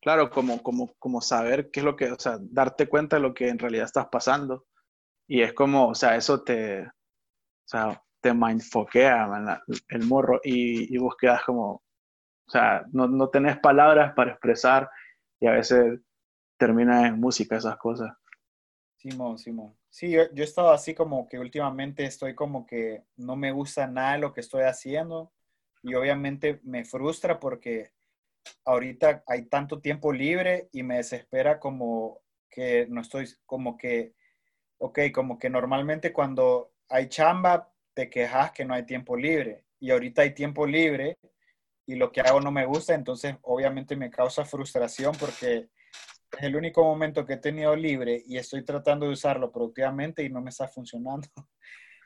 Claro, 0.00 0.28
como, 0.30 0.62
como, 0.62 0.94
como 0.98 1.20
saber 1.22 1.70
qué 1.70 1.80
es 1.80 1.84
lo 1.86 1.96
que, 1.96 2.12
o 2.12 2.18
sea, 2.18 2.36
darte 2.40 2.88
cuenta 2.88 3.16
de 3.16 3.22
lo 3.22 3.32
que 3.32 3.48
en 3.48 3.58
realidad 3.58 3.86
estás 3.86 4.08
pasando. 4.08 4.66
Y 5.28 5.42
es 5.42 5.54
como, 5.54 5.88
o 5.88 5.94
sea, 5.94 6.16
eso 6.16 6.42
te, 6.44 6.82
o 6.86 6.90
sea, 7.66 8.02
te 8.20 8.34
mindfoquea 8.34 9.28
el 9.90 10.06
morro 10.06 10.40
y, 10.44 10.94
y 10.94 10.98
vos 10.98 11.16
quedas 11.18 11.44
como, 11.44 11.72
o 12.46 12.50
sea, 12.50 12.84
no, 12.92 13.08
no 13.08 13.28
tenés 13.30 13.58
palabras 13.60 14.14
para 14.14 14.32
expresar 14.32 14.90
y 15.40 15.46
a 15.48 15.52
veces 15.52 16.00
termina 16.64 17.06
en 17.06 17.20
música 17.20 17.56
esas 17.56 17.76
cosas. 17.76 18.16
Simón, 18.96 19.38
Simón. 19.38 19.76
Sí, 19.90 20.10
yo, 20.10 20.22
yo 20.32 20.42
he 20.42 20.46
estado 20.46 20.70
así 20.70 20.94
como 20.94 21.28
que 21.28 21.38
últimamente 21.38 22.06
estoy 22.06 22.34
como 22.34 22.66
que 22.66 23.04
no 23.16 23.36
me 23.36 23.52
gusta 23.52 23.86
nada 23.86 24.16
lo 24.16 24.32
que 24.32 24.40
estoy 24.40 24.62
haciendo 24.62 25.30
y 25.82 25.94
obviamente 25.94 26.60
me 26.64 26.86
frustra 26.86 27.38
porque 27.38 27.92
ahorita 28.64 29.24
hay 29.26 29.44
tanto 29.44 29.82
tiempo 29.82 30.10
libre 30.10 30.70
y 30.72 30.82
me 30.82 30.96
desespera 30.96 31.60
como 31.60 32.22
que 32.48 32.86
no 32.88 33.02
estoy, 33.02 33.28
como 33.44 33.76
que, 33.76 34.14
ok, 34.78 35.00
como 35.12 35.38
que 35.38 35.50
normalmente 35.50 36.14
cuando 36.14 36.72
hay 36.88 37.08
chamba 37.10 37.70
te 37.92 38.08
quejas 38.08 38.52
que 38.52 38.64
no 38.64 38.72
hay 38.72 38.84
tiempo 38.84 39.18
libre 39.18 39.66
y 39.80 39.90
ahorita 39.90 40.22
hay 40.22 40.32
tiempo 40.32 40.66
libre 40.66 41.18
y 41.86 41.96
lo 41.96 42.10
que 42.10 42.22
hago 42.22 42.40
no 42.40 42.50
me 42.50 42.64
gusta, 42.64 42.94
entonces 42.94 43.36
obviamente 43.42 43.96
me 43.96 44.10
causa 44.10 44.46
frustración 44.46 45.14
porque 45.20 45.68
es 46.38 46.42
el 46.44 46.56
único 46.56 46.82
momento 46.82 47.24
que 47.24 47.34
he 47.34 47.38
tenido 47.38 47.74
libre 47.74 48.22
y 48.26 48.36
estoy 48.36 48.64
tratando 48.64 49.06
de 49.06 49.12
usarlo 49.12 49.50
productivamente 49.50 50.22
y 50.22 50.30
no 50.30 50.40
me 50.40 50.50
está 50.50 50.68
funcionando. 50.68 51.28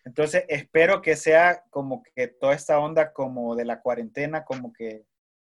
Entonces 0.04 0.44
espero 0.48 1.02
que 1.02 1.16
sea 1.16 1.64
como 1.70 2.02
que 2.02 2.28
toda 2.28 2.54
esta 2.54 2.78
onda 2.78 3.12
como 3.12 3.54
de 3.54 3.64
la 3.64 3.80
cuarentena, 3.80 4.44
como 4.44 4.72
que 4.72 5.04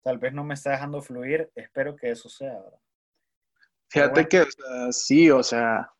tal 0.03 0.19
vez 0.19 0.33
no 0.33 0.45
me 0.45 0.55
está 0.55 0.71
dejando 0.71 1.03
fluir, 1.03 1.51
espero 1.55 1.97
que 1.97 2.11
eso 2.11 2.29
sea. 2.29 2.61
Fíjate 3.91 4.27
que 4.29 4.45
sí, 4.91 5.31
o 5.31 5.43
sea, 5.43 5.91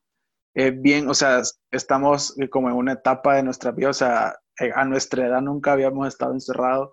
es 0.55 0.81
bien, 0.81 1.09
o 1.09 1.15
sea, 1.15 1.43
estamos 1.71 2.37
como 2.51 2.69
en 2.69 2.77
una 2.77 2.93
etapa 2.93 3.37
de 3.37 3.43
nuestra 3.43 3.71
vida, 3.71 3.91
o 3.91 3.95
sea, 3.95 4.37
eh, 4.61 4.71
a 4.75 4.85
nuestra 4.85 5.27
edad 5.27 5.41
nunca 5.41 5.73
habíamos 5.73 6.07
estado 6.07 6.33
encerrados 6.33 6.91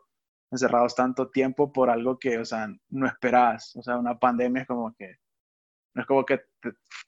encerrados 0.51 0.95
tanto 0.95 1.29
tiempo 1.29 1.71
por 1.71 1.89
algo 1.89 2.19
que, 2.19 2.37
o 2.37 2.45
sea, 2.45 2.67
no 2.89 3.07
esperabas. 3.07 3.75
O 3.75 3.81
sea, 3.81 3.97
una 3.97 4.19
pandemia 4.19 4.63
es 4.63 4.67
como 4.67 4.93
que, 4.93 5.15
no 5.93 6.01
es 6.01 6.07
como 6.07 6.25
que 6.25 6.41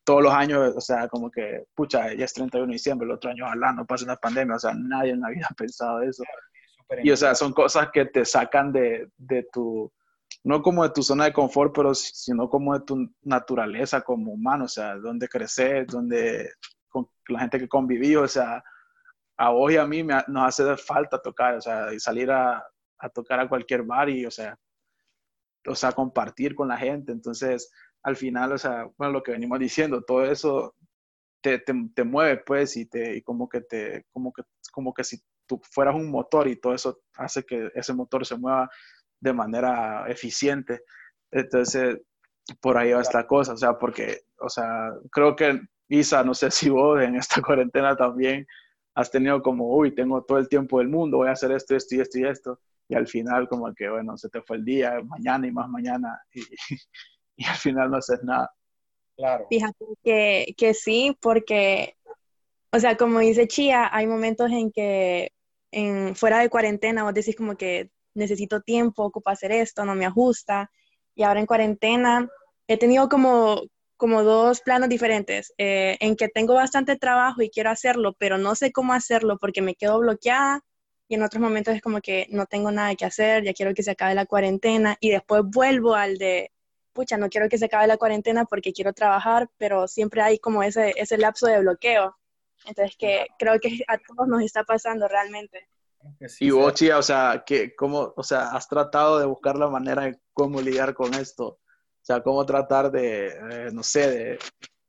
todos 0.04 0.22
los 0.22 0.34
años, 0.34 0.74
o 0.76 0.82
sea, 0.82 1.08
como 1.08 1.32
que, 1.32 1.66
pucha, 1.74 2.14
ya 2.14 2.26
es 2.26 2.34
31 2.34 2.68
de 2.68 2.74
diciembre, 2.74 3.06
el 3.06 3.14
otro 3.14 3.32
año 3.32 3.46
ojalá 3.46 3.72
no 3.74 3.86
pase 3.86 4.04
una 4.04 4.18
pandemia, 4.18 4.56
o 4.56 4.60
sea, 4.60 4.74
nadie 4.74 5.12
en 5.12 5.22
la 5.22 5.30
vida 5.30 5.48
ha 5.50 5.54
pensado 5.54 6.02
eso. 6.02 6.24
Y, 7.02 7.10
o 7.12 7.18
sea, 7.18 7.34
son 7.34 7.54
cosas 7.54 7.90
que 7.92 8.06
te 8.06 8.26
sacan 8.26 8.72
de, 8.72 9.10
de 9.18 9.48
tu, 9.52 9.92
no 10.44 10.62
como 10.62 10.84
de 10.84 10.90
tu 10.90 11.02
zona 11.02 11.26
de 11.26 11.34
confort, 11.34 11.74
pero 11.74 11.96
sino 11.96 12.50
como 12.50 12.78
de 12.78 12.86
tu 12.86 13.10
naturaleza 13.22 14.02
como 14.02 14.34
humano, 14.34 14.66
o 14.66 14.68
sea, 14.68 14.96
donde 14.96 15.28
creces, 15.28 15.88
donde 15.88 16.52
con 16.90 17.10
la 17.30 17.40
gente 17.40 17.58
que 17.58 17.68
conviví, 17.68 18.16
o 18.16 18.28
sea, 18.28 18.64
a 19.38 19.50
vos 19.50 19.72
y 19.72 19.78
a 19.78 19.88
mí 19.88 20.04
me, 20.04 20.16
nos 20.28 20.48
hace 20.48 20.78
falta 20.78 21.22
tocar, 21.22 21.56
o 21.56 21.62
sea, 21.62 21.92
y 21.94 22.00
salir 22.00 22.30
a, 22.30 22.64
a 23.00 23.10
tocar 23.10 23.40
a 23.40 23.50
cualquier 23.50 23.84
bar 23.84 24.10
y, 24.10 24.26
o 24.26 24.32
sea, 24.32 24.58
o 25.68 25.76
sea, 25.76 25.92
compartir 25.92 26.56
con 26.56 26.68
la 26.68 26.78
gente. 26.78 27.12
Entonces, 27.12 27.72
al 28.04 28.16
final, 28.16 28.51
o 28.54 28.58
sea, 28.58 28.88
bueno, 28.97 29.14
lo 29.14 29.24
que 29.24 29.32
venimos 29.32 29.60
diciendo, 29.60 30.04
todo 30.04 30.26
eso 30.26 30.76
te, 31.41 31.60
te, 31.60 31.74
te 31.95 32.04
mueve, 32.04 32.38
pues, 32.45 32.78
y, 32.78 32.86
te, 32.86 33.18
y 33.18 33.22
como 33.22 33.49
que 33.49 33.62
te, 33.62 34.06
como 34.12 34.34
que, 34.34 34.43
como 34.72 34.93
que 34.93 35.04
si 35.04 35.22
tú 35.47 35.62
fueras 35.72 35.95
un 35.95 36.10
motor 36.12 36.47
y 36.47 36.60
todo 36.60 36.74
eso 36.74 37.01
hace 37.16 37.43
que 37.43 37.72
ese 37.76 37.93
motor 37.93 38.26
se 38.26 38.38
mueva 38.38 38.70
de 39.20 39.34
manera 39.34 40.06
eficiente. 40.10 40.82
Entonces, 41.32 41.99
por 42.62 42.78
ahí 42.78 42.91
va 42.93 43.01
esta 43.01 43.26
cosa, 43.28 43.54
o 43.54 43.58
sea, 43.58 43.78
porque, 43.78 44.22
o 44.39 44.49
sea, 44.49 44.91
creo 45.12 45.36
que 45.36 45.62
Isa, 45.89 46.24
no 46.24 46.34
sé 46.34 46.51
si 46.51 46.70
vos 46.70 47.01
en 47.01 47.16
esta 47.16 47.41
cuarentena 47.41 47.95
también 47.95 48.45
has 48.95 49.12
tenido 49.12 49.41
como, 49.41 49.76
uy, 49.76 49.95
tengo 49.95 50.24
todo 50.24 50.38
el 50.38 50.49
tiempo 50.49 50.80
del 50.80 50.89
mundo, 50.89 51.18
voy 51.18 51.30
a 51.30 51.32
hacer 51.32 51.51
esto, 51.51 51.76
esto 51.76 51.95
y 51.95 52.01
esto 52.01 52.20
y 52.20 52.26
esto 52.26 52.60
y 52.88 52.95
al 52.95 53.08
final 53.08 53.47
como 53.47 53.74
que, 53.74 53.89
bueno, 53.89 54.18
se 54.18 54.30
te 54.30 54.41
fue 54.41 54.58
el 54.58 54.66
día, 54.66 55.01
mañana 55.06 55.47
y 55.47 55.51
más 55.51 55.70
mañana, 55.70 56.22
y 57.38 57.46
al 57.46 57.56
final 57.56 57.92
no 57.92 57.98
haces 57.98 58.24
nada. 58.24 58.52
Claro. 59.16 59.46
Fíjate 59.50 59.86
que, 60.04 60.54
que 60.58 60.74
sí, 60.74 61.16
porque, 61.22 61.96
o 62.72 62.80
sea, 62.80 62.98
como 62.98 63.20
dice 63.20 63.48
Chía, 63.48 63.90
hay 63.92 64.08
momentos 64.08 64.52
en 64.52 64.72
que 64.72 65.32
en, 65.72 66.16
fuera 66.16 66.40
de 66.40 66.50
cuarentena 66.50 67.04
vos 67.04 67.14
decís 67.14 67.36
como 67.36 67.56
que 67.56 67.90
necesito 68.16 68.62
tiempo, 68.62 69.04
ocupo 69.04 69.30
hacer 69.30 69.52
esto, 69.52 69.86
no 69.86 69.96
me 69.96 70.06
ajusta, 70.06 70.72
y 71.16 71.24
ahora 71.24 71.40
en 71.40 71.46
cuarentena 71.46 72.28
he 72.68 72.78
tenido 72.78 73.10
como, 73.10 73.64
como 73.98 74.24
dos 74.24 74.62
planos 74.62 74.90
diferentes, 74.90 75.54
eh, 75.58 75.98
en 76.00 76.16
que 76.16 76.28
tengo 76.28 76.54
bastante 76.54 76.96
trabajo 76.96 77.42
y 77.42 77.50
quiero 77.50 77.70
hacerlo, 77.70 78.14
pero 78.18 78.38
no 78.38 78.56
sé 78.56 78.72
cómo 78.72 78.94
hacerlo 78.94 79.38
porque 79.40 79.62
me 79.62 79.76
quedo 79.76 80.00
bloqueada 80.00 80.62
y 81.08 81.16
en 81.16 81.24
otros 81.24 81.42
momentos 81.42 81.76
es 81.76 81.82
como 81.82 82.02
que 82.02 82.28
no 82.30 82.46
tengo 82.46 82.72
nada 82.72 82.96
que 82.96 83.06
hacer, 83.06 83.44
ya 83.44 83.54
quiero 83.54 83.74
que 83.74 83.84
se 83.84 83.92
acabe 83.92 84.16
la 84.16 84.26
cuarentena 84.26 84.98
y 85.00 85.10
después 85.10 85.44
vuelvo 85.46 85.96
al 85.96 86.18
de, 86.18 86.52
pucha, 86.94 87.18
no 87.18 87.30
quiero 87.30 87.50
que 87.50 87.58
se 87.58 87.66
acabe 87.66 87.88
la 87.88 87.98
cuarentena 87.98 88.46
porque 88.46 88.74
quiero 88.74 88.94
trabajar, 88.94 89.50
pero 89.58 89.88
siempre 89.88 90.22
hay 90.22 90.39
como 90.39 90.64
ese, 90.64 90.94
ese 90.96 91.18
lapso 91.18 91.48
de 91.48 91.60
bloqueo. 91.60 92.16
Entonces, 92.66 92.96
que 92.98 93.28
creo 93.38 93.60
que 93.60 93.80
a 93.88 93.98
todos 93.98 94.28
nos 94.28 94.41
está 94.41 94.64
pasando 94.64 95.08
realmente. 95.08 95.68
y 96.39 96.52
vos, 96.52 96.74
Chia, 96.74 96.98
o 96.98 97.04
sea, 97.04 97.44
que, 97.46 97.76
¿cómo, 97.76 98.14
o 98.16 98.24
sea, 98.24 98.50
has 98.52 98.68
tratado 98.68 99.20
de 99.20 99.26
buscar 99.26 99.58
la 99.58 99.70
manera 99.70 100.04
de 100.04 100.20
cómo 100.34 100.62
lidiar 100.62 100.94
con 100.94 101.14
esto? 101.14 101.46
O 101.48 102.06
sea, 102.06 102.22
cómo 102.22 102.46
tratar 102.46 102.91
de, 102.91 103.28
eh, 103.28 103.70
no 103.74 103.84
sé, 103.84 104.10
de, 104.10 104.39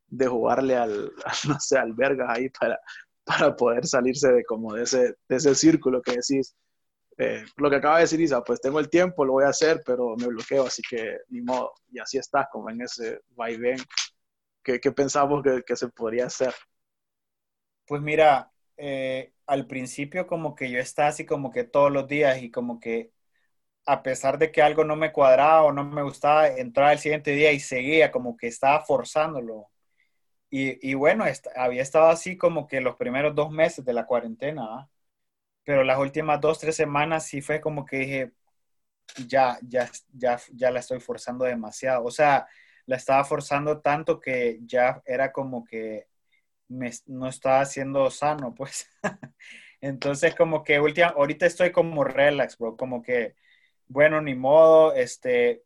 de 0.09 0.27
jugarle 0.27 0.77
al, 0.77 1.13
no 1.49 1.59
sé, 1.59 1.79
al 1.79 1.93
verga 1.95 2.33
ahí 2.33 2.49
para, 2.51 2.79
para 3.25 3.57
poder 3.57 3.87
salirse 3.87 4.33
de 4.33 4.45
como 4.45 4.75
de 4.75 4.85
ese, 4.85 5.17
de 5.29 5.37
ese 5.37 5.55
círculo 5.55 6.03
que 6.03 6.13
decís. 6.13 6.55
Eh, 7.17 7.45
lo 7.57 7.71
que 7.71 7.77
acaba 7.77 7.97
de 7.97 8.03
decir 8.03 8.21
Isa, 8.21 8.43
pues 8.43 8.61
tengo 8.61 8.81
el 8.81 8.91
tiempo, 8.91 9.25
lo 9.25 9.35
voy 9.35 9.45
a 9.45 9.49
hacer, 9.49 9.83
pero 9.87 10.17
me 10.17 10.27
bloqueo, 10.27 10.67
así 10.67 10.83
que 10.83 11.19
ni 11.29 11.41
modo. 11.41 11.73
Y 11.91 11.99
así 11.99 12.19
está, 12.19 12.49
como 12.51 12.71
en 12.71 12.83
ese 12.83 13.21
vaivén. 13.31 13.79
¿Qué, 14.63 14.81
qué 14.81 14.93
pensamos 14.93 15.43
que, 15.65 15.77
se 15.77 15.89
podría 15.89 16.27
hacer? 16.27 16.55
Pues 17.87 18.01
mira, 18.03 18.51
eh, 18.77 19.33
al 19.47 19.67
principio 19.67 20.27
como 20.27 20.55
que 20.55 20.71
yo 20.71 20.79
estaba 20.79 21.09
así 21.09 21.27
como 21.27 21.51
que 21.51 21.65
todos 21.65 21.93
los 21.93 22.09
días 22.09 22.43
y 22.43 22.51
como 22.51 22.81
que 22.81 23.13
a 23.87 24.03
pesar 24.03 24.39
de 24.39 24.53
que 24.53 24.63
algo 24.63 24.85
no 24.85 24.97
me 24.97 25.13
cuadraba 25.13 25.65
o 25.65 25.73
no 25.73 25.85
me 25.85 26.03
gustaba, 26.03 26.49
entraba 26.49 26.93
el 26.93 26.99
siguiente 26.99 27.33
día 27.33 27.53
y 27.53 27.61
seguía, 27.61 28.11
como 28.13 28.37
que 28.37 28.49
estaba 28.49 28.85
forzándolo. 28.85 29.69
Y, 30.51 30.91
y 30.91 30.95
bueno, 30.95 31.25
había 31.57 31.83
estado 31.83 32.09
así 32.09 32.37
como 32.37 32.67
que 32.69 32.81
los 32.81 32.97
primeros 32.97 33.35
dos 33.35 33.51
meses 33.51 33.85
de 33.85 33.93
la 33.95 34.07
cuarentena, 34.07 34.89
pero 35.65 35.85
las 35.85 35.99
últimas 35.99 36.41
dos, 36.41 36.59
tres 36.59 36.77
semanas 36.77 37.27
sí 37.27 37.41
fue 37.43 37.61
como 37.61 37.85
que 37.85 37.97
dije, 37.99 38.33
ya, 39.29 39.59
ya, 39.63 39.91
ya, 40.13 40.41
ya 40.53 40.71
la 40.71 40.81
estoy 40.81 41.01
forzando 41.01 41.45
demasiado. 41.45 42.05
O 42.05 42.11
sea, 42.11 42.47
la 42.87 42.97
estaba 42.97 43.25
forzando 43.25 43.81
tanto 43.81 44.21
que 44.21 44.61
ya 44.65 45.03
era 45.07 45.33
como 45.33 45.65
que 45.65 46.09
me, 46.69 46.91
no 47.07 47.29
estaba 47.29 47.61
haciendo 47.61 48.11
sano, 48.11 48.55
pues. 48.55 48.89
Entonces, 49.81 50.35
como 50.35 50.65
que 50.65 50.81
última, 50.81 51.09
ahorita 51.09 51.47
estoy 51.47 51.73
como 51.73 52.05
relax, 52.05 52.59
bro, 52.59 52.77
como 52.77 53.03
que, 53.03 53.35
bueno, 53.89 54.21
ni 54.23 54.35
modo, 54.35 54.95
este, 54.95 55.63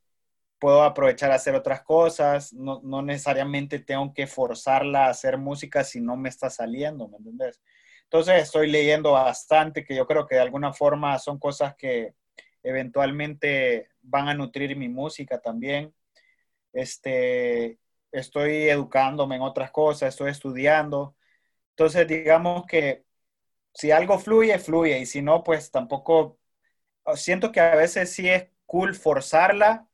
puedo 0.58 0.82
aprovechar 0.82 1.30
a 1.32 1.36
hacer 1.36 1.54
otras 1.54 1.82
cosas, 1.82 2.52
no, 2.52 2.80
no, 2.84 3.02
necesariamente 3.02 3.78
tengo 3.80 4.12
que 4.14 4.26
forzarla 4.26 5.06
a 5.06 5.10
hacer 5.10 5.38
música 5.38 5.84
si 5.84 6.00
no 6.00 6.16
me 6.16 6.28
está 6.28 6.50
saliendo, 6.50 7.08
¿me 7.08 7.18
entiendes? 7.18 7.60
Entonces 8.10 8.42
estoy 8.42 8.70
leyendo 8.70 9.12
bastante, 9.12 9.84
que 9.84 9.94
yo 9.94 10.06
creo 10.06 10.26
que 10.26 10.36
de 10.36 10.40
alguna 10.40 10.72
forma 10.72 11.18
son 11.18 11.38
cosas 11.38 11.76
que 11.76 12.14
eventualmente 12.62 13.90
van 14.00 14.28
a 14.28 14.34
nutrir 14.34 14.76
mi 14.76 14.88
música 14.88 15.40
también. 15.40 15.94
Este, 16.72 17.78
estoy 18.10 18.68
educándome 18.70 19.36
en 19.36 19.42
otras 19.42 19.70
cosas, 19.70 20.08
estoy 20.10 20.30
estudiando. 20.30 21.16
Entonces, 21.72 22.06
digamos 22.08 22.64
que 22.66 23.04
si 23.74 23.90
algo 23.90 24.18
fluye, 24.18 24.58
fluye, 24.58 24.98
y 25.00 25.06
si 25.06 25.22
no, 25.22 25.44
pues 25.44 25.70
tampoco, 25.70 26.38
siento 27.14 27.52
que 27.52 27.60
a 27.60 27.74
veces 27.76 28.12
sí 28.12 28.28
es 28.28 28.48
cool 28.66 28.94
forzarla, 28.94 29.88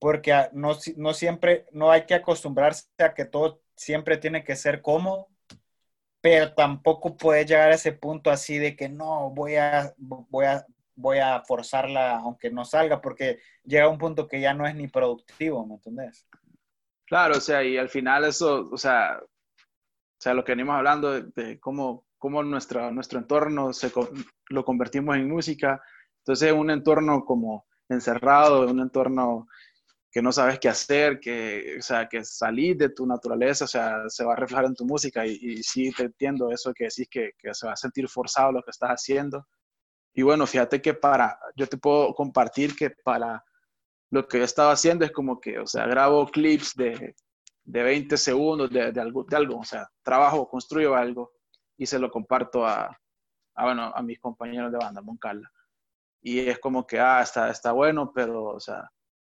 porque 0.00 0.34
no, 0.52 0.76
no 0.96 1.14
siempre, 1.14 1.66
no 1.72 1.90
hay 1.90 2.06
que 2.06 2.14
acostumbrarse 2.14 2.86
a 2.98 3.14
que 3.14 3.24
todo 3.24 3.62
siempre 3.76 4.16
tiene 4.18 4.44
que 4.44 4.56
ser 4.56 4.82
cómodo, 4.82 5.28
pero 6.24 6.54
tampoco 6.54 7.18
puedes 7.18 7.46
llegar 7.46 7.70
a 7.70 7.74
ese 7.74 7.92
punto 7.92 8.30
así 8.30 8.56
de 8.56 8.74
que 8.74 8.88
no, 8.88 9.28
voy 9.28 9.56
a, 9.56 9.92
voy 9.98 10.46
a, 10.46 10.64
voy 10.96 11.18
a 11.18 11.42
forzarla 11.42 12.16
aunque 12.16 12.50
no 12.50 12.64
salga, 12.64 13.02
porque 13.02 13.40
llega 13.62 13.90
un 13.90 13.98
punto 13.98 14.26
que 14.26 14.40
ya 14.40 14.54
no 14.54 14.66
es 14.66 14.74
ni 14.74 14.88
productivo, 14.88 15.66
¿me 15.66 15.74
entendés? 15.74 16.26
Claro, 17.04 17.36
o 17.36 17.40
sea, 17.42 17.62
y 17.62 17.76
al 17.76 17.90
final 17.90 18.24
eso, 18.24 18.70
o 18.72 18.78
sea, 18.78 19.20
o 19.20 20.16
sea 20.18 20.32
lo 20.32 20.42
que 20.44 20.52
venimos 20.52 20.76
hablando 20.76 21.20
de, 21.20 21.60
cómo, 21.60 22.06
cómo 22.16 22.42
nuestro, 22.42 22.90
nuestro 22.90 23.18
entorno 23.18 23.74
se, 23.74 23.92
lo 24.48 24.64
convertimos 24.64 25.16
en 25.16 25.28
música, 25.28 25.82
entonces 26.20 26.52
un 26.52 26.70
entorno 26.70 27.22
como 27.26 27.66
encerrado, 27.90 28.66
un 28.66 28.80
entorno 28.80 29.46
que 30.14 30.22
no 30.22 30.30
sabes 30.30 30.60
qué 30.60 30.68
hacer, 30.68 31.18
que, 31.18 31.74
o 31.76 31.82
sea, 31.82 32.08
que 32.08 32.22
salir 32.24 32.76
de 32.76 32.88
tu 32.90 33.04
naturaleza, 33.04 33.64
o 33.64 33.68
sea, 33.68 34.08
se 34.08 34.24
va 34.24 34.34
a 34.34 34.36
reflejar 34.36 34.64
en 34.66 34.76
tu 34.76 34.86
música 34.86 35.26
y, 35.26 35.32
y 35.42 35.62
sí 35.64 35.90
te 35.90 36.04
entiendo 36.04 36.52
eso 36.52 36.72
que 36.72 36.84
decís 36.84 37.08
que, 37.10 37.32
que, 37.36 37.52
se 37.52 37.66
va 37.66 37.72
a 37.72 37.76
sentir 37.76 38.08
forzado 38.08 38.52
lo 38.52 38.62
que 38.62 38.70
estás 38.70 38.90
haciendo. 38.90 39.44
Y 40.14 40.22
bueno, 40.22 40.46
fíjate 40.46 40.80
que 40.80 40.94
para, 40.94 41.36
yo 41.56 41.66
te 41.66 41.78
puedo 41.78 42.14
compartir 42.14 42.76
que 42.76 42.90
para 42.90 43.44
lo 44.10 44.28
que 44.28 44.38
yo 44.38 44.44
estaba 44.44 44.70
haciendo 44.70 45.04
es 45.04 45.10
como 45.10 45.40
que, 45.40 45.58
o 45.58 45.66
sea, 45.66 45.84
grabo 45.84 46.28
clips 46.28 46.76
de, 46.76 47.16
de 47.64 47.82
20 47.82 48.16
segundos 48.16 48.70
de, 48.70 48.92
de, 48.92 49.00
algo, 49.00 49.24
de 49.24 49.36
algo, 49.36 49.58
o 49.58 49.64
sea, 49.64 49.90
trabajo, 50.04 50.48
construyo 50.48 50.94
algo 50.94 51.32
y 51.76 51.86
se 51.86 51.98
lo 51.98 52.08
comparto 52.08 52.64
a, 52.64 52.96
a, 53.56 53.64
bueno, 53.64 53.92
a 53.92 54.00
mis 54.00 54.20
compañeros 54.20 54.70
de 54.70 54.78
banda, 54.78 55.02
Moncala. 55.02 55.50
Y 56.22 56.38
es 56.38 56.60
como 56.60 56.86
que, 56.86 57.00
ah, 57.00 57.20
está, 57.20 57.50
está 57.50 57.72
bueno, 57.72 58.12
pero, 58.14 58.44
o 58.44 58.60
sea, 58.60 58.88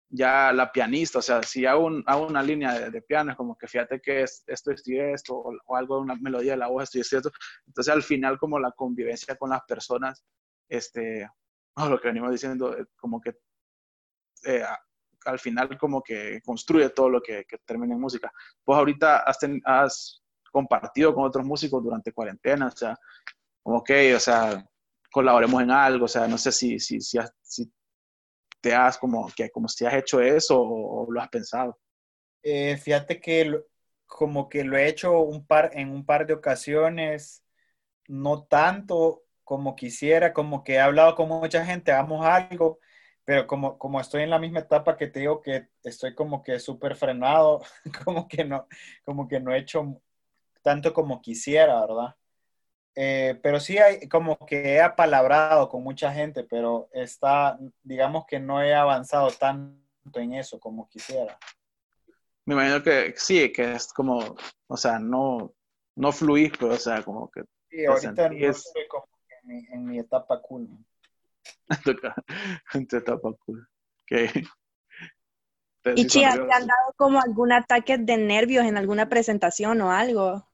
ya 0.09 0.53
la 0.53 0.71
pianista, 0.71 1.19
o 1.19 1.23
sea, 1.23 1.43
si 1.43 1.67
hago, 1.67 1.87
un, 1.87 2.05
hago 2.07 2.27
una 2.27 2.43
línea 2.43 2.91
de, 2.91 3.03
piano, 3.03 3.33
es 3.33 3.37
como 3.37 3.57
que 3.57 3.67
fíjate 3.67 4.01
que 4.01 4.23
es, 4.23 4.45
esto, 4.47 4.71
esto 4.71 4.93
y 4.93 5.01
esto, 5.01 5.35
o, 5.35 5.77
algo, 5.77 5.99
una 5.99 6.15
melodía 6.17 6.53
de 6.53 6.59
la 6.59 6.69
voz, 6.69 6.85
esto 6.85 6.99
y 6.99 7.01
esto. 7.01 7.31
Entonces, 7.67 7.93
al 7.93 8.03
final, 8.03 8.39
como 8.39 8.59
la 8.59 8.73
convivencia 8.73 9.37
con 9.37 9.51
las 9.51 9.63
personas, 9.65 10.25
este, 10.69 11.29
lo 11.77 12.01
que 12.01 12.09
venimos 12.09 12.31
diciendo, 12.31 12.77
eh, 12.77 12.87
como 12.97 13.21
que 13.21 13.37
eh, 14.45 14.63
al 15.25 15.39
final 15.39 15.77
como 15.79 16.03
que 16.03 16.41
construye 16.45 16.91
todo 16.91 17.09
lo 17.09 17.21
que, 17.21 17.45
que 17.45 17.59
termina 17.65 17.95
en 17.95 18.01
música. 18.01 18.31
Vos 18.65 18.77
ahorita 18.77 19.19
has, 19.19 19.39
has, 19.65 20.21
compartido 20.53 21.13
con 21.13 21.25
otros 21.25 21.45
músicos 21.45 21.83
durante 21.83 22.13
cuarentena, 22.13 22.69
o 22.69 22.71
sea, 22.71 22.97
como 23.61 23.83
que, 23.83 24.15
o 24.15 24.21
sea, 24.21 24.65
colaboremos 25.11 25.61
en 25.61 25.73
algo, 25.73 26.05
o 26.05 26.09
sea, 26.09 26.29
no 26.29 26.39
sé 26.39 26.53
si, 26.53 26.79
si, 26.79 27.01
si, 27.01 27.19
si 27.43 27.73
te 28.65 28.75
has 28.75 28.97
como, 28.97 29.31
que, 29.37 29.51
como 29.51 29.69
si 29.69 29.85
has 29.85 29.93
hecho 29.93 30.23
eso 30.23 30.59
o, 30.59 31.07
lo 31.13 31.21
has 31.21 31.29
pensado? 31.29 31.79
Eh, 32.43 32.79
fíjate 32.79 33.21
que 33.21 33.61
como 34.07 34.49
que 34.49 34.65
lo 34.65 34.79
he 34.79 34.89
hecho 34.89 35.21
un 35.21 35.47
par, 35.47 35.71
en 35.75 35.91
un 35.91 36.07
par 36.07 36.27
de 36.27 36.33
ocasiones, 36.33 37.45
no 38.09 38.45
tanto 38.45 39.23
como 39.45 39.77
quisiera, 39.77 40.33
como 40.33 40.65
que 40.65 40.75
he 40.75 40.81
hablado 40.81 41.15
con 41.15 41.29
mucha 41.29 41.63
gente, 41.67 41.93
hagamos 41.93 42.25
algo, 42.25 42.79
pero 43.23 43.47
como, 43.47 43.79
como 43.79 44.01
estoy 44.01 44.23
en 44.23 44.31
la 44.31 44.39
misma 44.39 44.61
etapa 44.61 44.97
que 44.97 45.09
te 45.09 45.21
digo 45.21 45.43
que 45.43 45.69
estoy 45.83 46.15
como 46.15 46.43
que 46.43 46.59
súper 46.59 46.97
frenado, 46.97 47.61
como 48.07 48.27
que 48.27 48.47
no, 48.47 48.67
como 49.05 49.29
que 49.29 49.41
no 49.41 49.53
he 49.53 49.59
hecho 49.59 50.01
tanto 50.63 50.95
como 50.95 51.21
quisiera, 51.21 51.83
¿verdad? 51.83 52.17
Eh, 52.97 53.39
pero 53.43 53.59
sí 53.59 53.79
hay 53.79 54.09
como 54.09 54.39
que 54.47 54.75
he 54.75 54.81
apalabrado 54.81 55.69
con 55.69 55.83
mucha 55.83 56.13
gente, 56.13 56.45
pero 56.45 56.89
está, 56.93 57.59
digamos 57.83 58.25
que 58.27 58.39
no 58.39 58.63
he 58.63 58.75
avanzado 58.75 59.31
tanto 59.31 60.21
en 60.21 60.35
eso 60.35 60.61
como 60.61 60.89
quisiera. 60.89 61.39
Me 62.45 62.55
imagino 62.55 62.83
que 62.83 63.15
sí, 63.17 63.51
que 63.53 63.73
es 63.73 63.93
como, 63.93 64.37
o 64.67 64.77
sea, 64.77 64.99
no, 64.99 65.53
no 65.97 66.13
fluís, 66.13 66.53
pero 66.59 66.75
o 66.75 66.79
sea, 66.79 67.03
como 67.03 67.31
que... 67.31 67.43
Sí, 67.71 67.85
ahorita 67.85 68.29
no 68.29 68.37
estoy 68.37 68.87
como 68.87 69.09
en 69.29 69.49
mi, 69.49 69.67
en 69.71 69.85
mi 69.85 69.99
etapa 69.99 70.41
cool. 70.43 70.69
en 72.75 72.87
tu 72.87 72.97
etapa 72.97 73.33
cool. 73.45 73.67
¿Y 75.97 76.07
Chia, 76.07 76.33
te 76.33 76.41
han 76.41 76.67
dado 76.67 76.93
como 76.97 77.21
algún 77.21 77.53
ataque 77.53 77.99
de 77.99 78.17
nervios 78.17 78.65
en 78.65 78.77
alguna 78.77 79.09
presentación 79.09 79.81
o 79.81 79.93
algo? 79.93 80.49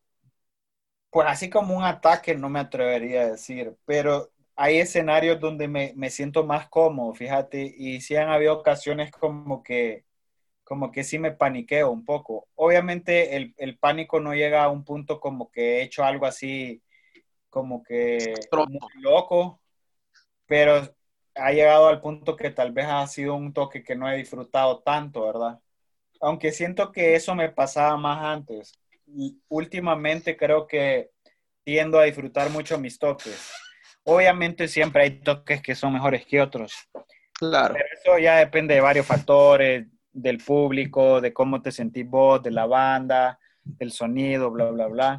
Pues 1.10 1.26
así 1.28 1.50
como 1.50 1.76
un 1.76 1.84
ataque 1.84 2.34
no 2.36 2.48
me 2.48 2.60
atrevería 2.60 3.22
a 3.22 3.30
decir, 3.32 3.76
pero 3.84 4.30
hay 4.56 4.78
escenarios 4.78 5.40
donde 5.40 5.66
me, 5.68 5.92
me 5.96 6.10
siento 6.10 6.44
más 6.44 6.68
cómodo, 6.68 7.14
fíjate, 7.14 7.74
y 7.76 8.00
sí 8.00 8.14
han 8.16 8.28
habido 8.28 8.54
ocasiones 8.58 9.10
como 9.10 9.62
que, 9.62 10.04
como 10.64 10.92
que 10.92 11.04
sí 11.04 11.18
me 11.18 11.32
paniqueo 11.32 11.90
un 11.90 12.04
poco. 12.04 12.48
Obviamente 12.56 13.36
el, 13.36 13.54
el 13.58 13.78
pánico 13.78 14.20
no 14.20 14.34
llega 14.34 14.64
a 14.64 14.70
un 14.70 14.84
punto 14.84 15.20
como 15.20 15.50
que 15.50 15.78
he 15.80 15.82
hecho 15.84 16.04
algo 16.04 16.26
así, 16.26 16.82
como 17.50 17.82
que 17.84 18.50
muy 18.62 18.80
loco, 19.02 19.62
pero 20.46 20.82
ha 21.36 21.52
llegado 21.52 21.88
al 21.88 22.00
punto 22.00 22.36
que 22.36 22.50
tal 22.50 22.72
vez 22.72 22.86
ha 22.88 23.06
sido 23.06 23.34
un 23.36 23.52
toque 23.54 23.82
que 23.84 23.96
no 23.96 24.10
he 24.10 24.16
disfrutado 24.16 24.80
tanto, 24.82 25.24
¿verdad? 25.26 25.60
Aunque 26.20 26.52
siento 26.52 26.92
que 26.92 27.16
eso 27.16 27.34
me 27.36 27.50
pasaba 27.50 27.96
más 27.98 28.24
antes 28.24 28.79
últimamente 29.48 30.36
creo 30.36 30.66
que 30.66 31.10
tiendo 31.64 31.98
a 31.98 32.04
disfrutar 32.04 32.50
mucho 32.50 32.78
mis 32.78 32.98
toques. 32.98 33.52
Obviamente 34.04 34.68
siempre 34.68 35.02
hay 35.02 35.20
toques 35.20 35.62
que 35.62 35.74
son 35.74 35.92
mejores 35.92 36.24
que 36.26 36.40
otros. 36.40 36.72
Claro. 37.32 37.74
Pero 37.74 37.86
eso 37.92 38.18
ya 38.18 38.36
depende 38.36 38.74
de 38.74 38.80
varios 38.80 39.06
factores, 39.06 39.86
del 40.12 40.38
público, 40.38 41.20
de 41.20 41.32
cómo 41.32 41.62
te 41.62 41.72
sentís 41.72 42.08
vos, 42.08 42.42
de 42.42 42.50
la 42.50 42.66
banda, 42.66 43.38
del 43.62 43.92
sonido, 43.92 44.50
bla, 44.50 44.70
bla, 44.70 44.86
bla. 44.88 45.18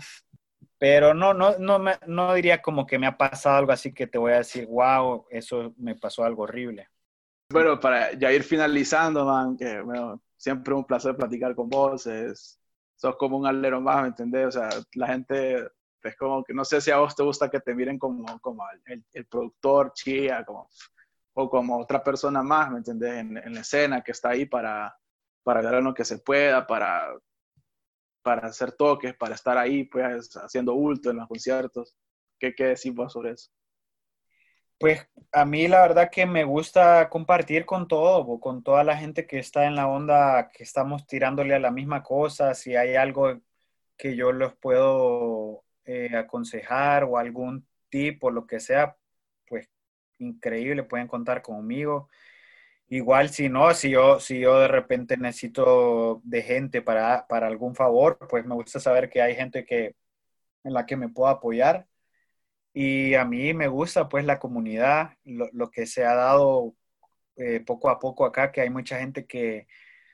Pero 0.77 1.13
no, 1.13 1.33
no, 1.33 1.57
no, 1.59 1.79
me, 1.79 1.93
no 2.07 2.33
diría 2.33 2.61
como 2.61 2.85
que 2.85 2.97
me 2.97 3.07
ha 3.07 3.17
pasado 3.17 3.57
algo 3.57 3.71
así 3.71 3.93
que 3.93 4.07
te 4.07 4.17
voy 4.17 4.33
a 4.33 4.37
decir, 4.37 4.65
wow, 4.65 5.25
eso 5.29 5.73
me 5.77 5.95
pasó 5.95 6.23
algo 6.23 6.43
horrible. 6.43 6.87
Bueno, 7.49 7.79
para 7.79 8.13
ya 8.13 8.31
ir 8.31 8.43
finalizando, 8.43 9.25
man, 9.25 9.57
que 9.57 9.81
bueno, 9.81 10.21
siempre 10.37 10.73
un 10.73 10.85
placer 10.85 11.15
platicar 11.15 11.53
con 11.53 11.69
vos. 11.69 12.07
Es, 12.07 12.60
sos 13.01 13.15
como 13.17 13.37
un 13.37 13.47
alero 13.47 13.81
más, 13.81 14.03
¿me 14.03 14.09
entendés? 14.09 14.47
O 14.47 14.51
sea, 14.51 14.69
la 14.93 15.07
gente 15.07 15.67
es 16.03 16.15
como 16.17 16.43
que 16.43 16.53
no 16.53 16.63
sé 16.63 16.79
si 16.81 16.91
a 16.91 16.97
vos 16.97 17.15
te 17.15 17.23
gusta 17.23 17.49
que 17.49 17.59
te 17.59 17.73
miren 17.73 17.97
como, 17.97 18.39
como 18.39 18.63
el, 18.85 19.03
el 19.11 19.25
productor, 19.25 19.91
chía, 19.93 20.45
como, 20.45 20.69
o 21.33 21.49
como 21.49 21.79
otra 21.79 22.03
persona 22.03 22.43
más, 22.43 22.69
¿me 22.69 22.77
entendés? 22.77 23.13
En, 23.13 23.53
la 23.53 23.61
escena 23.61 24.01
que 24.01 24.11
está 24.11 24.29
ahí 24.29 24.45
para, 24.45 24.95
para 25.43 25.63
dar 25.63 25.81
lo 25.81 25.95
que 25.95 26.05
se 26.05 26.19
pueda, 26.19 26.67
para, 26.67 27.11
para 28.21 28.49
hacer 28.49 28.73
toques, 28.73 29.15
para 29.15 29.33
estar 29.33 29.57
ahí, 29.57 29.85
pues, 29.85 30.35
haciendo 30.37 30.75
bulto 30.75 31.09
en 31.09 31.17
los 31.17 31.27
conciertos. 31.27 31.95
¿Qué, 32.39 32.53
qué 32.53 32.65
decís 32.65 32.93
vos 32.93 33.13
sobre 33.13 33.31
eso? 33.31 33.49
Pues 34.81 35.07
a 35.31 35.45
mí 35.45 35.67
la 35.67 35.81
verdad 35.81 36.09
que 36.11 36.25
me 36.25 36.43
gusta 36.43 37.07
compartir 37.09 37.65
con 37.65 37.87
todo, 37.87 38.39
con 38.39 38.63
toda 38.63 38.83
la 38.83 38.97
gente 38.97 39.27
que 39.27 39.39
está 39.39 39.65
en 39.65 39.75
la 39.75 39.87
onda, 39.87 40.49
que 40.51 40.63
estamos 40.63 41.05
tirándole 41.07 41.53
a 41.55 41.59
la 41.59 41.71
misma 41.71 42.03
cosa, 42.03 42.55
si 42.55 42.75
hay 42.75 42.95
algo 42.95 43.39
que 43.97 44.15
yo 44.15 44.31
los 44.31 44.55
puedo 44.55 45.63
eh, 45.85 46.15
aconsejar 46.17 47.03
o 47.03 47.17
algún 47.17 47.67
tipo, 47.89 48.31
lo 48.31 48.47
que 48.47 48.59
sea, 48.59 48.97
pues 49.47 49.69
increíble, 50.17 50.83
pueden 50.83 51.07
contar 51.07 51.41
conmigo. 51.43 52.09
Igual 52.89 53.29
si 53.29 53.49
no, 53.49 53.73
si 53.73 53.91
yo, 53.91 54.19
si 54.19 54.39
yo 54.39 54.59
de 54.59 54.67
repente 54.67 55.17
necesito 55.17 56.21
de 56.23 56.41
gente 56.41 56.81
para, 56.81 57.27
para 57.27 57.47
algún 57.47 57.75
favor, 57.75 58.17
pues 58.29 58.45
me 58.45 58.55
gusta 58.55 58.79
saber 58.79 59.09
que 59.09 59.21
hay 59.21 59.35
gente 59.35 59.65
que, 59.65 59.95
en 60.63 60.73
la 60.73 60.85
que 60.85 60.97
me 60.97 61.09
puedo 61.09 61.29
apoyar 61.29 61.87
y 62.73 63.15
a 63.15 63.25
mí 63.25 63.53
me 63.53 63.67
gusta 63.67 64.07
pues 64.09 64.25
la 64.25 64.39
comunidad, 64.39 65.13
lo, 65.25 65.49
lo 65.53 65.71
que 65.71 65.85
se 65.85 66.05
ha 66.05 66.15
dado 66.15 66.75
eh, 67.35 67.59
poco 67.61 67.89
a 67.89 67.99
poco 67.99 68.25
acá, 68.25 68.51
que 68.51 68.61
hay 68.61 68.69
mucha 68.69 68.99
gente 68.99 69.25
que, 69.25 69.67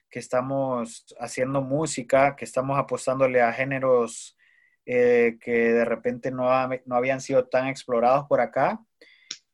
que 0.09 0.19
estamos 0.19 1.05
haciendo 1.19 1.61
música, 1.61 2.35
que 2.35 2.45
estamos 2.45 2.77
apostándole 2.79 3.41
a 3.41 3.53
géneros 3.53 4.37
eh, 4.85 5.37
que 5.41 5.73
de 5.73 5.85
repente 5.85 6.31
no, 6.31 6.45
no, 6.85 6.95
habían 6.95 7.19
sido 7.21 7.47
tan 7.47 7.67
explorados 7.67 8.25
por 8.27 8.39
acá 8.39 8.79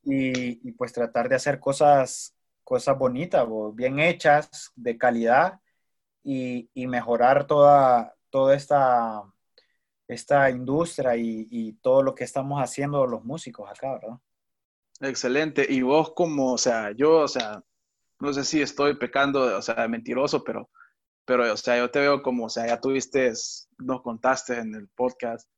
y, 0.03 0.67
y 0.67 0.71
pues 0.73 0.93
tratar 0.93 1.27
de 1.29 1.35
hacer 1.35 1.59
cosas, 1.59 2.35
cosas 2.63 2.97
bonitas, 2.97 3.47
bien 3.73 3.99
hechas, 3.99 4.71
de 4.75 4.97
calidad 4.97 5.59
y, 6.23 6.69
y 6.73 6.87
mejorar 6.87 7.47
toda, 7.47 8.15
toda 8.29 8.55
esta 8.55 9.23
esta 10.13 10.49
industria 10.49 11.15
y, 11.15 11.73
todo 11.81 12.01
lo 12.01 12.15
que 12.15 12.23
estamos 12.23 12.61
haciendo 12.61 13.05
los 13.05 13.23
músicos 13.23 13.69
acá, 13.69 13.93
¿verdad? 13.93 14.19
Excelente. 15.01 15.65
Y 15.67 15.81
vos 15.81 16.13
como, 16.13 16.53
o 16.53 16.57
sea, 16.57 16.91
yo, 16.91 17.21
o 17.21 17.27
sea, 17.27 17.63
no 18.19 18.33
sé 18.33 18.43
si 18.43 18.61
estoy 18.61 18.95
pecando, 18.95 19.57
o 19.57 19.61
sea, 19.61 19.87
mentiroso, 19.87 20.43
pero, 20.43 20.69
pero, 21.25 21.51
o 21.51 21.57
sea, 21.57 21.77
yo 21.77 21.91
te 21.91 21.99
veo 21.99 22.21
como, 22.21 22.45
o 22.45 22.49
sea, 22.49 22.67
ya 22.67 22.79
tuviste, 22.79 23.33
nos 23.79 24.01
contaste 24.01 24.59
en 24.59 24.75
el 24.75 24.87
podcast 24.89 25.49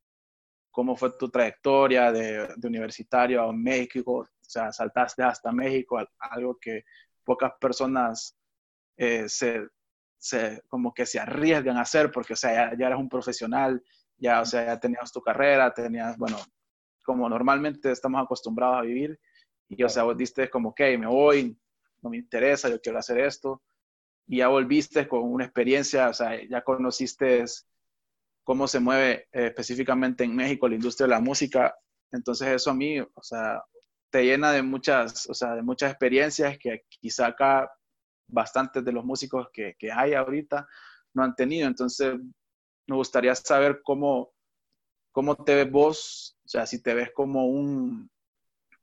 cómo 0.71 0.95
fue 0.95 1.11
tu 1.17 1.29
trayectoria 1.29 2.11
de, 2.11 2.53
universitario 2.63 3.43
a 3.43 3.53
México, 3.53 4.17
o 4.17 4.27
sea, 4.41 4.71
saltaste 4.71 5.23
hasta 5.23 5.51
México, 5.51 5.97
algo 6.19 6.57
que 6.59 6.83
pocas 7.23 7.53
personas 7.59 8.35
eh, 8.97 9.29
se, 9.29 9.67
se, 10.17 10.61
como 10.67 10.93
que 10.93 11.05
se 11.05 11.19
arriesgan 11.19 11.77
a 11.77 11.81
hacer 11.81 12.11
porque, 12.11 12.33
o 12.33 12.35
sea, 12.35 12.71
ya, 12.71 12.77
ya 12.77 12.87
eres 12.87 12.99
un 12.99 13.09
profesional 13.09 13.81
ya, 14.17 14.41
o 14.41 14.45
sea, 14.45 14.65
ya 14.65 14.79
tenías 14.79 15.11
tu 15.11 15.21
carrera, 15.21 15.73
tenías, 15.73 16.17
bueno, 16.17 16.37
como 17.03 17.29
normalmente 17.29 17.91
estamos 17.91 18.23
acostumbrados 18.23 18.77
a 18.77 18.81
vivir, 18.81 19.19
y, 19.67 19.83
o 19.83 19.89
sea, 19.89 20.03
vos 20.03 20.17
diste 20.17 20.49
como, 20.49 20.69
ok, 20.69 20.79
me 20.99 21.07
voy, 21.07 21.57
no 22.01 22.09
me 22.09 22.17
interesa, 22.17 22.69
yo 22.69 22.79
quiero 22.81 22.99
hacer 22.99 23.19
esto, 23.19 23.61
y 24.27 24.37
ya 24.37 24.47
volviste 24.47 25.07
con 25.07 25.23
una 25.23 25.45
experiencia, 25.45 26.09
o 26.09 26.13
sea, 26.13 26.39
ya 26.47 26.63
conociste 26.63 27.45
cómo 28.43 28.67
se 28.67 28.79
mueve 28.79 29.27
eh, 29.31 29.47
específicamente 29.47 30.23
en 30.23 30.35
México 30.35 30.67
la 30.67 30.75
industria 30.75 31.07
de 31.07 31.11
la 31.11 31.19
música, 31.19 31.75
entonces 32.11 32.47
eso 32.49 32.71
a 32.71 32.75
mí, 32.75 32.99
o 32.99 33.23
sea, 33.23 33.63
te 34.09 34.23
llena 34.23 34.51
de 34.51 34.61
muchas, 34.61 35.29
o 35.29 35.33
sea, 35.33 35.55
de 35.55 35.61
muchas 35.61 35.91
experiencias 35.91 36.57
que 36.57 36.83
quizá 36.87 37.27
acá 37.27 37.69
bastantes 38.27 38.83
de 38.83 38.91
los 38.91 39.03
músicos 39.03 39.49
que, 39.51 39.75
que 39.77 39.91
hay 39.91 40.13
ahorita 40.13 40.67
no 41.13 41.23
han 41.23 41.35
tenido. 41.35 41.67
Entonces, 41.67 42.15
me 42.87 42.95
gustaría 42.95 43.33
saber 43.35 43.81
cómo, 43.83 44.31
cómo 45.11 45.35
te 45.35 45.55
ves 45.55 45.71
vos, 45.71 46.37
o 46.45 46.47
sea, 46.47 46.65
si 46.65 46.81
te 46.81 46.93
ves 46.93 47.11
como 47.13 47.47
un, 47.47 48.09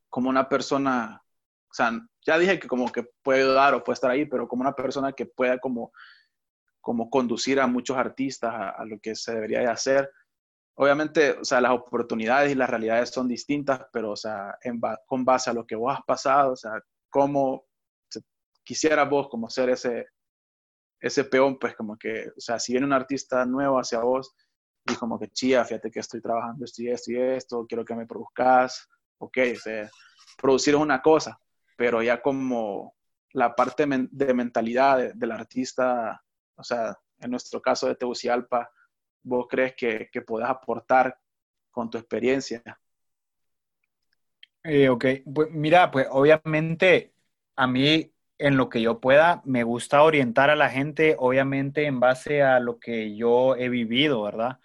como 0.09 0.29
una 0.29 0.49
persona, 0.49 1.23
o 1.71 1.75
sea, 1.75 1.93
ya 2.25 2.39
dije 2.39 2.59
que 2.59 2.69
como 2.69 2.91
que 2.91 3.05
puede 3.23 3.43
ayudar 3.43 3.75
o 3.75 3.85
puede 3.85 3.95
estar 3.95 4.11
ahí, 4.11 4.27
pero 4.27 4.49
como 4.49 4.63
una 4.63 4.75
persona 4.75 5.13
que 5.13 5.27
pueda 5.27 5.59
como, 5.59 5.93
como 6.81 7.11
conducir 7.11 7.61
a 7.61 7.67
muchos 7.67 7.97
artistas 7.97 8.53
a, 8.55 8.85
lo 8.85 8.99
que 9.01 9.15
se 9.15 9.35
debería 9.35 9.61
de 9.61 9.69
hacer. 9.69 10.11
Obviamente, 10.75 11.33
o 11.33 11.45
sea, 11.45 11.61
las 11.61 11.73
oportunidades 11.73 12.53
y 12.53 12.55
las 12.55 12.69
realidades 12.69 13.11
son 13.11 13.29
distintas, 13.29 13.87
pero, 13.93 14.13
o 14.13 14.17
sea, 14.17 14.57
con 15.07 15.25
base 15.25 15.51
a 15.51 15.55
lo 15.55 15.67
que 15.67 15.77
vos 15.77 15.95
has 15.95 16.05
pasado, 16.05 16.53
o 16.53 16.57
sea, 16.57 16.73
cómo 17.11 17.67
quisieras 18.65 19.09
vos 19.09 19.29
como 19.29 19.51
ser 19.51 19.71
ese, 19.71 20.07
ese 21.03 21.25
peón, 21.25 21.59
pues 21.59 21.75
como 21.75 21.99
que, 21.99 22.29
o 22.29 22.41
sea, 22.41 22.61
si 22.61 22.73
viene 22.73 22.87
un 22.87 22.93
artista 22.93 23.45
nuevo 23.45 23.79
hacia 23.79 23.99
vos 23.99 24.35
y 24.87 24.95
como 24.95 25.19
que, 25.19 25.29
chía, 25.29 25.65
fíjate 25.65 25.91
que 25.91 25.99
estoy 25.99 26.23
trabajando 26.23 26.65
esto 26.65 26.83
y 26.83 26.89
esto 26.89 27.13
y 27.13 27.17
esto, 27.17 27.67
quiero 27.69 27.85
que 27.85 27.97
me 27.97 28.07
produzcas, 28.07 28.89
ok, 29.19 29.39
o 29.53 29.59
sea, 29.59 29.91
producir 30.41 30.75
es 30.75 30.81
una 30.81 31.03
cosa, 31.03 31.41
pero 31.77 32.03
ya 32.03 32.23
como 32.23 32.95
la 33.33 33.55
parte 33.55 33.85
de 33.87 34.35
mentalidad 34.35 35.13
del 35.15 35.33
artista, 35.33 36.23
o 36.55 36.63
sea, 36.63 36.97
en 37.19 37.31
nuestro 37.31 37.61
caso 37.61 37.89
de 37.89 37.97
Tegucigalpa, 37.97 38.71
vos 39.25 39.47
crees 39.49 39.75
que, 39.75 40.09
que 40.13 40.23
podés 40.23 40.49
aportar 40.49 41.19
con 41.71 41.91
tu 41.91 41.99
experiencia? 41.99 42.63
Eh, 44.63 44.89
ok, 44.89 45.05
pues 45.35 45.51
mira, 45.51 45.91
pues 45.91 46.07
obviamente 46.11 47.15
a 47.57 47.67
mí 47.67 48.12
en 48.43 48.57
lo 48.57 48.69
que 48.69 48.83
yo 48.83 48.99
pueda, 48.99 49.41
me 49.45 49.63
gusta 49.63 50.03
orientar 50.03 50.51
a 50.51 50.57
la 50.57 50.69
gente, 50.69 51.15
obviamente 51.17 51.87
en 51.87 52.01
base 52.01 52.43
a 52.43 52.59
lo 52.59 52.81
que 52.81 53.15
yo 53.15 53.55
he 53.55 53.69
vivido, 53.69 54.23
¿verdad? 54.23 54.59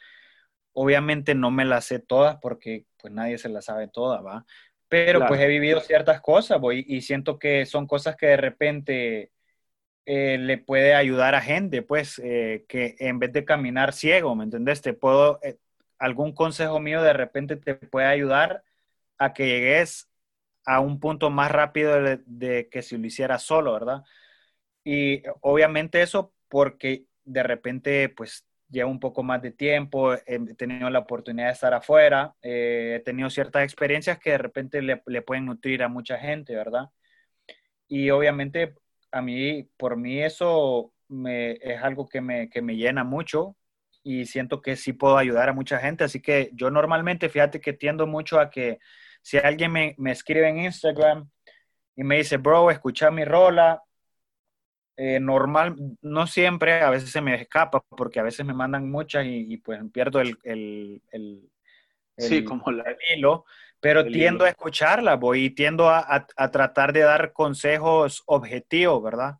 Obviamente 0.73 1.36
no 1.36 1.51
me 1.51 1.63
las 1.63 1.86
sé 1.86 1.99
todas 1.99 2.38
porque 2.41 2.86
pues 2.97 3.13
nadie 3.13 3.38
se 3.38 3.49
las 3.49 3.65
sabe 3.65 3.88
todas, 3.88 4.25
¿va? 4.25 4.45
Pero 4.89 5.28
pues 5.28 5.41
he 5.41 5.47
vivido 5.47 5.80
ciertas 5.82 6.21
cosas, 6.21 6.59
voy, 6.59 6.84
y 6.88 7.01
siento 7.01 7.38
que 7.38 7.67
son 7.67 7.86
cosas 7.86 8.15
que 8.15 8.25
de 8.28 8.38
repente 8.38 9.32
eh, 10.07 10.39
le 10.39 10.57
puede 10.57 10.95
ayudar 10.95 11.36
a 11.36 11.41
gente, 11.41 11.84
pues, 11.84 12.19
eh, 12.23 12.65
que 12.67 12.95
en 12.97 13.19
vez 13.19 13.32
de 13.34 13.45
caminar 13.45 13.93
ciego, 13.93 14.36
¿me 14.36 14.45
entendés? 14.45 14.82
Te 14.82 14.93
puedo, 14.93 15.39
eh, 15.43 15.57
algún 15.99 16.34
consejo 16.34 16.80
mío 16.80 17.03
de 17.03 17.13
repente 17.13 17.57
te 17.57 17.75
puede 17.75 18.07
ayudar 18.07 18.63
a 19.19 19.34
que 19.34 19.45
llegues 19.47 20.09
a 20.68 20.82
un 20.82 20.99
punto 20.99 21.30
más 21.30 21.49
rápido 21.49 21.95
de, 22.26 22.70
que 22.70 22.82
si 22.82 22.97
lo 22.97 23.07
hiciera 23.07 23.39
solo, 23.39 23.74
¿verdad? 23.74 24.03
Y 24.84 25.24
obviamente 25.41 26.01
eso 26.01 26.34
porque 26.49 27.05
de 27.24 27.43
repente 27.43 28.09
pues 28.09 28.45
lleva 28.70 28.89
un 28.89 28.99
poco 28.99 29.24
más 29.24 29.41
de 29.41 29.51
tiempo, 29.51 30.13
he 30.13 30.39
tenido 30.55 30.89
la 30.89 30.99
oportunidad 30.99 31.47
de 31.47 31.53
estar 31.53 31.74
afuera, 31.74 32.36
eh, 32.41 32.97
he 32.97 33.03
tenido 33.03 33.30
ciertas 33.30 33.63
experiencias 33.63 34.20
que 34.20 34.32
de 34.32 34.38
repente 34.39 34.82
le, 34.82 34.97
pueden 35.22 35.45
nutrir 35.45 35.84
a 35.84 35.88
mucha 35.88 36.18
gente, 36.20 36.53
¿verdad? 36.53 36.89
Y 37.88 38.09
obviamente 38.09 38.76
a 39.11 39.22
mí, 39.22 39.70
por 39.78 39.95
mí 39.95 40.22
eso 40.22 40.91
me, 41.07 41.53
es 41.61 41.82
algo 41.82 42.09
que 42.09 42.20
me, 42.20 42.49
que 42.49 42.61
me 42.61 42.76
llena 42.76 43.05
mucho 43.05 43.55
y 44.03 44.26
siento 44.26 44.61
que 44.61 44.76
sí 44.76 44.91
puedo 44.91 45.18
ayudar 45.18 45.47
a 45.47 45.53
mucha 45.53 45.80
gente, 45.80 46.03
así 46.03 46.22
que 46.22 46.49
yo 46.53 46.72
normalmente, 46.72 47.30
fíjate 47.30 47.61
que 47.61 47.72
tiendo 47.72 48.05
mucho 48.05 48.39
a 48.39 48.49
que 48.49 48.80
si 49.28 49.38
alguien 49.38 49.73
me, 49.73 49.93
escribe 50.05 50.47
en 50.47 50.59
Instagram 50.59 51.30
y 51.97 52.03
me 52.05 52.15
dice, 52.15 52.38
bro, 52.38 52.71
escucha 52.71 53.11
mi 53.11 53.25
rola, 53.25 53.84
eh, 54.95 55.19
normal, 55.19 55.75
no 56.01 56.28
siempre, 56.28 56.82
a 56.82 56.89
veces 56.89 57.11
se 57.11 57.19
me 57.19 57.36
escapa 57.36 57.82
porque 57.89 58.21
a 58.21 58.23
veces 58.23 58.45
me 58.45 58.53
mandan 58.53 58.89
muchas 58.89 59.25
y, 59.25 59.57
pues 59.57 59.82
pierdo 59.91 60.21
el, 60.21 60.38
el, 60.45 61.51
sí, 62.17 62.45
como 62.45 62.63
hilo, 63.13 63.43
pero 63.82 64.05
tiendo 64.05 64.45
a 64.45 64.49
escucharla, 64.49 65.17
voy 65.17 65.43
y 65.43 65.49
tiendo 65.49 65.89
a, 65.89 66.25
tratar 66.49 66.93
de 66.93 67.01
dar 67.01 67.34
consejos 67.34 68.23
objetivos, 68.28 69.03
¿verdad? 69.03 69.39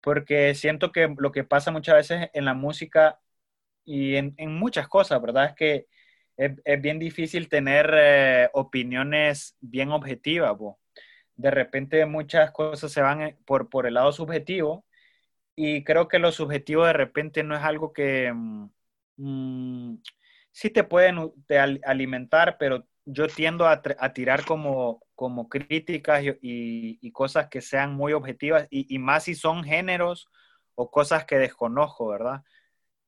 Porque 0.00 0.54
siento 0.54 0.92
que 0.92 1.12
lo 1.18 1.32
que 1.32 1.42
pasa 1.42 1.72
muchas 1.72 1.96
veces 1.96 2.30
en 2.34 2.44
la 2.44 2.54
música 2.54 3.18
y 3.84 4.14
en, 4.14 4.34
en 4.36 4.54
muchas 4.54 4.86
cosas, 4.86 5.20
¿verdad? 5.20 5.46
Es 5.46 5.54
que 5.56 5.86
es, 6.38 6.80
bien 6.80 6.98
difícil 6.98 7.48
tener 7.48 7.90
eh, 7.94 8.48
opiniones 8.52 9.56
bien 9.60 9.90
objetivas. 9.90 10.56
De 11.36 11.50
repente 11.50 12.06
muchas 12.06 12.52
cosas 12.52 12.92
se 12.92 13.02
van 13.02 13.22
eh, 13.22 13.36
por, 13.44 13.68
por 13.68 13.86
el 13.86 13.94
lado 13.94 14.12
subjetivo 14.12 14.84
y 15.56 15.84
creo 15.84 16.08
que 16.08 16.20
lo 16.20 16.32
subjetivo 16.32 16.84
de 16.84 16.92
repente 16.92 17.42
no 17.42 17.56
es 17.56 17.62
algo 17.62 17.92
que 17.92 18.32
mm, 18.32 18.70
mm, 19.16 20.02
sí 20.52 20.70
te 20.70 20.84
pueden 20.84 21.32
alimentar, 21.84 22.56
pero 22.58 22.86
yo 23.04 23.26
tiendo 23.26 23.66
a, 23.66 23.82
tirar 24.12 24.44
como, 24.44 25.00
como 25.14 25.48
críticas 25.48 26.22
y, 26.42 27.10
cosas 27.12 27.48
que 27.48 27.60
sean 27.60 27.94
muy 27.94 28.12
objetivas 28.12 28.68
y, 28.70 28.94
y, 28.94 28.98
más 28.98 29.24
si 29.24 29.34
son 29.34 29.64
géneros 29.64 30.28
o 30.76 30.90
cosas 30.90 31.24
que 31.24 31.38
desconozco, 31.38 32.08
¿verdad? 32.08 32.42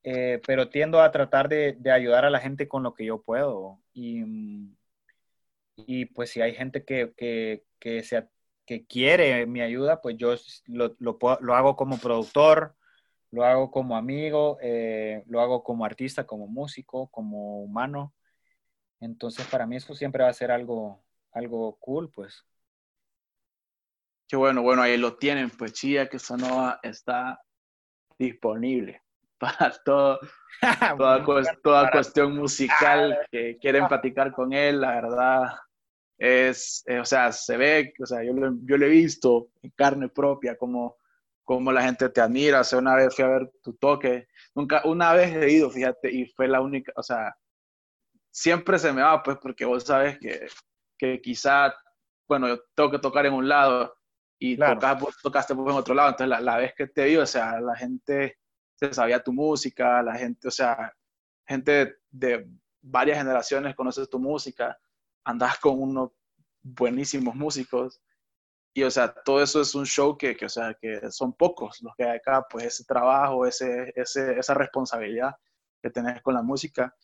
Eh, 0.03 0.41
pero 0.47 0.69
tiendo 0.69 1.01
a 1.01 1.11
tratar 1.11 1.47
de, 1.47 1.77
ayudar 1.91 2.25
a 2.25 2.31
la 2.31 2.39
gente 2.39 2.67
con 2.67 2.83
lo 2.83 2.93
que 2.93 3.05
yo 3.05 3.21
puedo. 3.21 3.79
Y, 3.93 4.23
y 5.75 6.05
pues 6.05 6.31
si 6.31 6.41
hay 6.41 6.53
gente 6.53 6.83
que, 6.83 7.13
que, 7.15 7.63
que, 7.79 8.03
que 8.65 8.85
quiere 8.85 9.45
mi 9.45 9.61
ayuda, 9.61 10.01
pues 10.01 10.17
yo 10.17 10.35
lo, 10.67 10.95
lo, 10.99 11.17
lo, 11.41 11.55
hago 11.55 11.75
como 11.75 11.99
productor, 11.99 12.75
lo 13.31 13.45
hago 13.45 13.71
como 13.71 13.95
amigo, 13.95 14.57
eh, 14.61 15.23
lo 15.27 15.41
hago 15.41 15.63
como 15.63 15.85
artista, 15.85 16.25
como 16.25 16.47
músico, 16.47 17.07
como 17.09 17.61
humano. 17.63 18.13
Entonces 18.99 19.45
para 19.47 19.65
mí 19.67 19.77
eso 19.77 19.93
siempre 19.95 20.23
va 20.23 20.29
a 20.29 20.33
ser 20.33 20.51
algo, 20.51 21.03
algo 21.31 21.77
cool, 21.79 22.09
pues. 22.11 22.43
Qué 24.27 24.37
bueno, 24.37 24.61
bueno, 24.61 24.81
ahí 24.81 24.97
lo 24.97 25.17
tienen, 25.17 25.49
pues 25.49 25.73
Chía 25.73 26.07
que 26.07 26.17
Sonova 26.17 26.79
está 26.83 27.41
disponible 28.17 29.01
para 29.41 29.73
todo, 29.83 30.19
toda, 30.97 31.43
toda 31.63 31.91
cuestión 31.91 32.37
musical 32.37 33.17
que 33.31 33.57
quieren 33.59 33.87
platicar 33.87 34.31
con 34.31 34.53
él, 34.53 34.81
la 34.81 35.01
verdad 35.01 35.55
es, 36.19 36.83
eh, 36.85 36.99
o 36.99 37.05
sea, 37.05 37.31
se 37.31 37.57
ve, 37.57 37.93
o 37.99 38.05
sea, 38.05 38.23
yo 38.23 38.33
lo, 38.33 38.53
yo 38.63 38.77
lo 38.77 38.85
he 38.85 38.89
visto 38.89 39.49
en 39.63 39.71
carne 39.71 40.09
propia, 40.09 40.55
como, 40.55 40.97
como 41.43 41.71
la 41.71 41.81
gente 41.81 42.07
te 42.09 42.21
admira, 42.21 42.61
o 42.61 42.63
sea, 42.63 42.77
una 42.77 42.95
vez 42.95 43.15
fui 43.15 43.25
a 43.25 43.29
ver 43.29 43.51
tu 43.63 43.73
toque, 43.73 44.27
nunca, 44.53 44.83
una 44.85 45.13
vez 45.13 45.33
he 45.35 45.51
ido, 45.51 45.71
fíjate, 45.71 46.11
y 46.11 46.27
fue 46.27 46.47
la 46.47 46.61
única, 46.61 46.93
o 46.95 47.01
sea, 47.01 47.35
siempre 48.29 48.77
se 48.77 48.93
me 48.93 49.01
va, 49.01 49.23
pues, 49.23 49.37
porque 49.41 49.65
vos 49.65 49.83
sabes 49.83 50.19
que, 50.19 50.47
que 50.99 51.19
quizá, 51.19 51.73
bueno, 52.29 52.47
yo 52.47 52.61
tengo 52.75 52.91
que 52.91 52.99
tocar 52.99 53.25
en 53.25 53.33
un 53.33 53.49
lado 53.49 53.95
y 54.37 54.57
tocaste 55.23 55.55
pues, 55.55 55.73
en 55.73 55.79
otro 55.79 55.95
lado, 55.95 56.09
entonces 56.09 56.29
la, 56.29 56.39
la 56.39 56.57
vez 56.57 56.73
que 56.77 56.85
te 56.85 57.05
vi, 57.05 57.17
o 57.17 57.25
sea, 57.25 57.59
la 57.59 57.75
gente 57.75 58.40
se 58.81 58.93
sabía 58.93 59.23
tu 59.23 59.31
música, 59.31 60.01
la 60.01 60.15
gente, 60.15 60.47
o 60.47 60.51
sea, 60.51 60.91
gente 61.47 61.97
de 62.09 62.49
varias 62.81 63.19
generaciones 63.19 63.75
conoce 63.75 64.07
tu 64.07 64.19
música, 64.19 64.77
andas 65.23 65.59
con 65.59 65.79
unos 65.79 66.11
buenísimos 66.63 67.35
músicos 67.35 68.01
y, 68.73 68.83
o 68.83 68.89
sea, 68.89 69.13
todo 69.13 69.43
eso 69.43 69.61
es 69.61 69.75
un 69.75 69.85
show 69.85 70.17
que, 70.17 70.35
que, 70.35 70.45
o 70.45 70.49
sea, 70.49 70.73
que 70.81 71.11
son 71.11 71.33
pocos 71.33 71.81
los 71.81 71.93
que 71.95 72.05
hay 72.05 72.17
acá, 72.17 72.45
pues 72.49 72.65
ese 72.65 72.85
trabajo, 72.85 73.45
ese, 73.45 73.93
ese, 73.95 74.39
esa 74.39 74.53
responsabilidad 74.55 75.35
que 75.81 75.89
tenés 75.89 76.21
con 76.21 76.33
la 76.33 76.41
música 76.41 76.95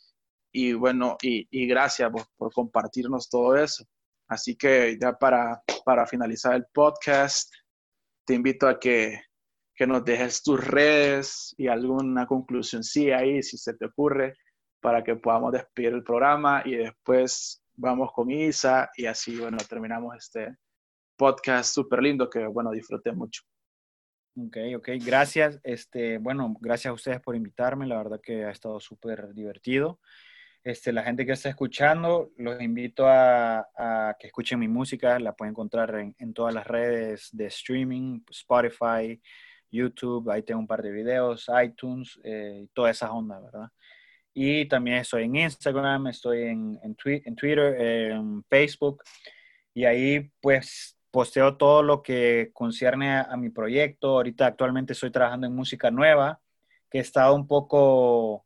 y 0.52 0.74
bueno, 0.74 1.18
y, 1.22 1.48
y 1.52 1.68
gracias 1.68 2.10
por, 2.12 2.24
por, 2.38 2.54
compartirnos 2.54 3.30
todo 3.30 3.56
eso. 3.56 3.86
Así 4.28 4.56
que 4.56 4.98
ya 5.00 5.14
para, 5.14 5.62
para 5.86 6.08
finalizar 6.08 6.56
el 6.56 6.66
podcast, 6.74 7.54
te 8.26 8.34
invito 8.34 8.68
a 8.68 8.80
que 8.80 9.27
que 9.78 9.88
nos 9.88 10.04
dejes 10.04 10.42
tus 10.42 10.66
redes 10.66 11.54
y 11.58 11.68
alguna 11.68 12.26
conclusión 12.26 12.84
sí 12.84 13.12
ahí, 13.12 13.44
si 13.44 13.58
se 13.58 13.76
te 13.76 13.86
ocurre, 13.86 14.34
para 14.82 15.04
que 15.04 15.16
podamos 15.16 15.54
despedir 15.54 15.94
el 15.94 16.04
programa 16.04 16.64
y 16.66 16.76
después 16.76 17.64
vamos 17.76 18.12
con 18.12 18.32
Isa 18.32 18.90
y 18.98 19.06
así, 19.06 19.38
bueno, 19.38 19.58
terminamos 19.70 20.16
este 20.18 20.58
podcast 21.16 21.74
súper 21.74 22.02
lindo 22.02 22.28
que, 22.30 22.46
bueno, 22.48 22.72
disfruté 22.72 23.12
mucho. 23.12 23.44
Ok, 24.36 24.58
ok, 24.78 24.90
gracias. 25.06 25.60
Este, 25.64 26.18
bueno, 26.18 26.56
gracias 26.60 26.90
a 26.92 26.94
ustedes 26.94 27.22
por 27.22 27.36
invitarme, 27.36 27.86
la 27.86 27.98
verdad 27.98 28.20
que 28.22 28.46
ha 28.46 28.52
estado 28.52 28.80
súper 28.80 29.34
divertido. 29.34 30.00
Este, 30.64 30.92
la 30.92 31.04
gente 31.04 31.26
que 31.26 31.32
está 31.32 31.50
escuchando, 31.50 32.32
los 32.38 32.62
invito 32.62 33.06
a, 33.08 34.16
que 34.20 34.28
escuchen 34.28 34.60
mi 34.60 34.68
música. 34.68 35.18
La 35.20 35.34
pueden 35.34 35.52
encontrar 35.52 35.96
en, 36.18 36.34
todas 36.34 36.54
las 36.54 36.68
redes 36.68 37.30
de 37.32 37.46
streaming, 37.46 38.22
Spotify, 38.30 39.22
YouTube. 39.72 40.30
Ahí 40.30 40.44
tengo 40.44 40.60
un 40.60 40.68
par 40.68 40.82
de 40.82 40.92
videos, 40.92 41.50
iTunes, 41.64 42.20
eh, 42.24 42.68
todas 42.74 42.98
esas 42.98 43.12
ondas, 43.12 43.44
¿verdad? 43.44 43.70
Y 44.34 44.68
también 44.68 44.98
estoy 44.98 45.24
en 45.24 45.36
Instagram, 45.36 46.08
estoy 46.08 46.44
en, 46.44 46.80
en, 46.84 46.96
en 47.04 47.36
Twitter, 47.36 47.82
en 47.82 48.44
Facebook. 48.44 49.04
Y 49.74 49.86
ahí, 49.86 50.32
pues, 50.42 50.98
posteo 51.12 51.58
todo 51.58 51.84
lo 51.84 52.04
que 52.04 52.52
concierne 52.54 53.18
a, 53.18 53.36
mi 53.38 53.50
proyecto. 53.50 54.10
Ahorita 54.10 54.46
actualmente 54.46 54.94
estoy 54.94 55.12
trabajando 55.12 55.48
en 55.48 55.56
música 55.56 55.92
nueva, 55.92 56.40
que 56.92 57.00
he 57.00 57.02
estado 57.02 57.34
un 57.36 57.48
poco 57.48 58.46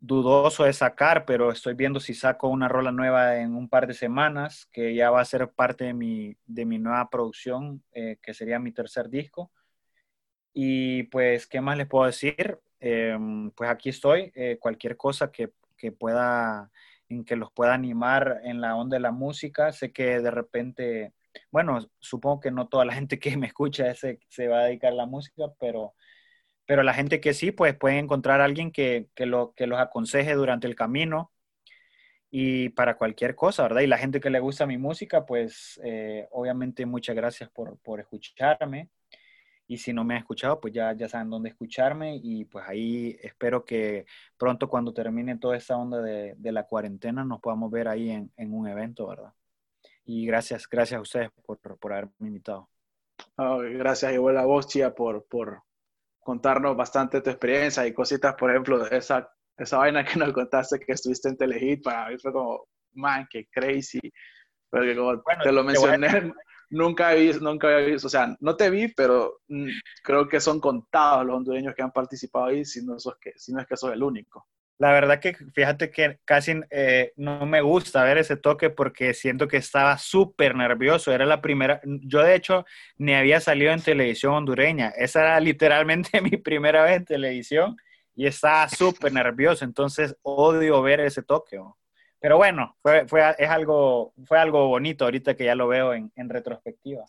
dudoso 0.00 0.64
de 0.64 0.72
sacar, 0.72 1.24
pero 1.24 1.50
estoy 1.52 1.74
viendo 1.74 2.00
si 2.00 2.14
saco 2.14 2.48
una 2.48 2.68
rola 2.68 2.92
nueva 2.92 3.38
en 3.38 3.54
un 3.54 3.68
par 3.68 3.86
de 3.86 3.94
semanas, 3.94 4.68
que 4.72 4.94
ya 4.94 5.10
va 5.10 5.20
a 5.20 5.24
ser 5.24 5.50
parte 5.52 5.84
de 5.84 5.94
mi, 5.94 6.36
de 6.46 6.64
mi 6.66 6.78
nueva 6.78 7.08
producción, 7.10 7.82
eh, 7.92 8.18
que 8.20 8.34
sería 8.34 8.58
mi 8.58 8.72
tercer 8.72 9.08
disco. 9.08 9.52
Y 10.54 11.04
pues, 11.04 11.46
¿qué 11.46 11.60
más 11.60 11.76
les 11.76 11.86
puedo 11.86 12.06
decir? 12.06 12.58
Em, 12.80 13.50
pues 13.50 13.70
aquí 13.70 13.90
estoy, 13.90 14.32
eh, 14.34 14.58
cualquier 14.60 14.96
cosa 14.96 15.30
que, 15.32 15.52
que, 15.76 15.92
pueda, 15.92 16.70
en 17.08 17.24
que 17.24 17.36
los 17.36 17.52
pueda 17.52 17.74
animar 17.74 18.40
en 18.44 18.60
la 18.60 18.76
onda 18.76 18.96
de 18.96 19.00
la 19.00 19.12
música, 19.12 19.72
sé 19.72 19.92
que 19.92 20.20
de 20.20 20.30
repente, 20.30 21.12
bueno, 21.50 21.80
supongo 21.98 22.40
que 22.40 22.50
no 22.50 22.68
toda 22.68 22.84
la 22.84 22.94
gente 22.94 23.18
que 23.18 23.36
me 23.36 23.48
escucha 23.48 23.94
se, 23.94 24.20
se 24.28 24.48
va 24.48 24.60
a 24.60 24.64
dedicar 24.66 24.92
a 24.92 24.96
la 24.96 25.06
música, 25.06 25.44
pero 25.60 25.94
pero 26.66 26.82
la 26.82 26.94
gente 26.94 27.20
que 27.20 27.34
sí, 27.34 27.52
pues 27.52 27.74
pueden 27.76 27.98
encontrar 28.04 28.40
a 28.40 28.44
alguien 28.44 28.70
que, 28.72 29.08
que, 29.14 29.26
lo, 29.26 29.54
que 29.54 29.66
los 29.66 29.78
aconseje 29.78 30.34
durante 30.34 30.66
el 30.66 30.74
camino 30.74 31.32
y 32.30 32.70
para 32.70 32.96
cualquier 32.96 33.34
cosa, 33.36 33.62
¿verdad? 33.64 33.82
Y 33.82 33.86
la 33.86 33.98
gente 33.98 34.20
que 34.20 34.30
le 34.30 34.40
gusta 34.40 34.66
mi 34.66 34.78
música, 34.78 35.24
pues 35.26 35.80
eh, 35.84 36.26
obviamente 36.32 36.86
muchas 36.86 37.14
gracias 37.14 37.50
por, 37.50 37.78
por, 37.78 38.00
escucharme. 38.00 38.88
Y 39.66 39.78
si 39.78 39.92
no 39.92 40.04
me 40.04 40.14
han 40.14 40.20
escuchado, 40.20 40.60
pues 40.60 40.74
ya, 40.74 40.92
ya 40.92 41.08
saben 41.08 41.30
dónde 41.30 41.48
escucharme 41.48 42.20
y 42.22 42.44
pues 42.44 42.64
ahí 42.68 43.16
espero 43.22 43.64
que 43.64 44.04
pronto 44.36 44.68
cuando 44.68 44.92
termine 44.92 45.38
toda 45.38 45.56
esta 45.56 45.76
onda 45.76 46.02
de, 46.02 46.34
de 46.36 46.52
la 46.52 46.64
cuarentena 46.64 47.24
nos 47.24 47.40
podamos 47.40 47.70
ver 47.70 47.88
ahí 47.88 48.10
en, 48.10 48.30
en, 48.36 48.52
un 48.52 48.68
evento, 48.68 49.06
¿verdad? 49.06 49.32
Y 50.04 50.26
gracias, 50.26 50.68
gracias 50.68 50.98
a 50.98 51.02
ustedes 51.02 51.30
por, 51.46 51.58
por 51.58 51.92
haberme 51.92 52.12
invitado. 52.20 52.68
gracias 53.36 54.12
igual 54.12 54.36
a 54.36 54.44
vos, 54.44 54.66
Chia, 54.66 54.94
por, 54.94 55.24
por, 55.26 55.62
contarnos 56.24 56.74
bastante 56.74 57.20
tu 57.20 57.30
experiencia 57.30 57.86
y 57.86 57.92
cositas, 57.92 58.34
por 58.34 58.50
ejemplo, 58.50 58.84
esa, 58.86 59.30
esa 59.56 59.78
vaina 59.78 60.04
que 60.04 60.18
nos 60.18 60.32
contaste 60.32 60.80
que 60.80 60.92
estuviste 60.92 61.28
en 61.28 61.36
Telehit, 61.36 61.84
para 61.84 62.08
mí 62.08 62.18
fue 62.18 62.32
como, 62.32 62.66
man, 62.94 63.28
qué 63.30 63.46
crazy. 63.52 64.00
Porque 64.70 64.96
como 64.96 65.22
te 65.42 65.52
lo 65.52 65.62
mencioné, 65.62 66.08
nunca, 66.74 67.14
he 67.14 67.32
nunca 67.40 67.68
había 67.68 67.86
visto, 67.86 68.08
o 68.08 68.10
sea, 68.10 68.36
no 68.40 68.56
te 68.56 68.68
vi, 68.70 68.88
pero 68.88 69.40
mm, 69.48 69.68
creo 70.02 70.28
que 70.28 70.40
son 70.40 70.60
contados 70.60 71.24
los 71.24 71.36
hondureños 71.36 71.74
que 71.74 71.82
han 71.82 71.92
participado 71.92 72.46
ahí, 72.46 72.64
si 72.64 72.84
no, 72.84 72.98
sos 72.98 73.16
que, 73.20 73.32
si 73.36 73.52
no 73.52 73.60
es 73.60 73.66
que 73.66 73.76
soy 73.76 73.92
el 73.92 74.02
único. 74.02 74.46
La 74.78 74.90
verdad 74.90 75.20
que 75.20 75.36
fíjate 75.54 75.90
que 75.92 76.18
casi 76.24 76.60
eh, 76.70 77.12
no 77.16 77.46
me 77.46 77.60
gusta 77.60 78.02
ver 78.02 78.18
ese 78.18 78.36
toque 78.36 78.70
porque 78.70 79.14
siento 79.14 79.46
que 79.46 79.56
estaba 79.56 79.96
súper 79.98 80.56
nervioso. 80.56 81.12
Era 81.12 81.24
la 81.26 81.40
primera, 81.40 81.80
yo 81.84 82.22
de 82.22 82.34
hecho 82.34 82.64
ni 82.98 83.14
había 83.14 83.38
salido 83.38 83.72
en 83.72 83.80
televisión 83.80 84.34
hondureña. 84.34 84.88
Esa 84.96 85.20
era 85.20 85.40
literalmente 85.40 86.20
mi 86.20 86.38
primera 86.38 86.82
vez 86.82 86.96
en 86.96 87.04
televisión 87.04 87.76
y 88.16 88.26
estaba 88.26 88.68
súper 88.68 89.12
nervioso. 89.12 89.64
Entonces 89.64 90.16
odio 90.22 90.82
ver 90.82 90.98
ese 91.00 91.22
toque. 91.22 91.60
Pero 92.24 92.38
bueno, 92.38 92.74
fue, 92.80 93.06
fue, 93.06 93.34
es 93.36 93.50
algo, 93.50 94.14
fue 94.24 94.38
algo 94.38 94.66
bonito 94.68 95.04
ahorita 95.04 95.36
que 95.36 95.44
ya 95.44 95.54
lo 95.54 95.68
veo 95.68 95.92
en, 95.92 96.10
en 96.16 96.30
retrospectiva. 96.30 97.04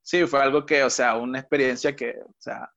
Sí, 0.00 0.24
fue 0.28 0.40
algo 0.40 0.64
que, 0.64 0.84
o 0.84 0.90
sea, 0.90 1.16
una 1.16 1.40
experiencia 1.40 1.96
que, 1.96 2.20
o 2.20 2.34
sea, 2.38 2.70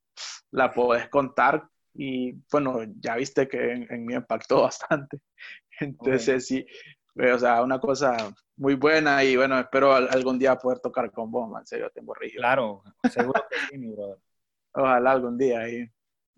la 0.49 0.73
puedes 0.73 1.07
contar 1.09 1.69
y 1.93 2.33
bueno, 2.51 2.79
ya 2.99 3.15
viste 3.15 3.47
que 3.47 3.73
en, 3.73 4.07
mí 4.07 4.15
impactó 4.15 4.61
bastante. 4.63 5.19
Entonces 5.79 6.47
sí, 6.47 6.65
o 7.15 7.37
sea, 7.37 7.61
una 7.61 7.79
cosa 7.79 8.33
muy 8.57 8.73
buena 8.73 9.23
y 9.23 9.37
bueno, 9.37 9.59
espero 9.59 9.93
algún 9.93 10.39
día 10.39 10.55
poder 10.55 10.79
tocar 10.79 11.11
con 11.11 11.29
vos, 11.29 11.59
en 11.59 11.67
serio, 11.67 11.91
tengo 11.93 12.15
río. 12.15 12.37
Claro, 12.37 12.81
seguro 13.07 13.45
que 13.47 13.55
sí, 13.69 13.77
mi 13.77 13.91
brother. 13.91 14.17
Ojalá 14.71 15.11
algún 15.11 15.37
día 15.37 15.59
ahí, 15.59 15.87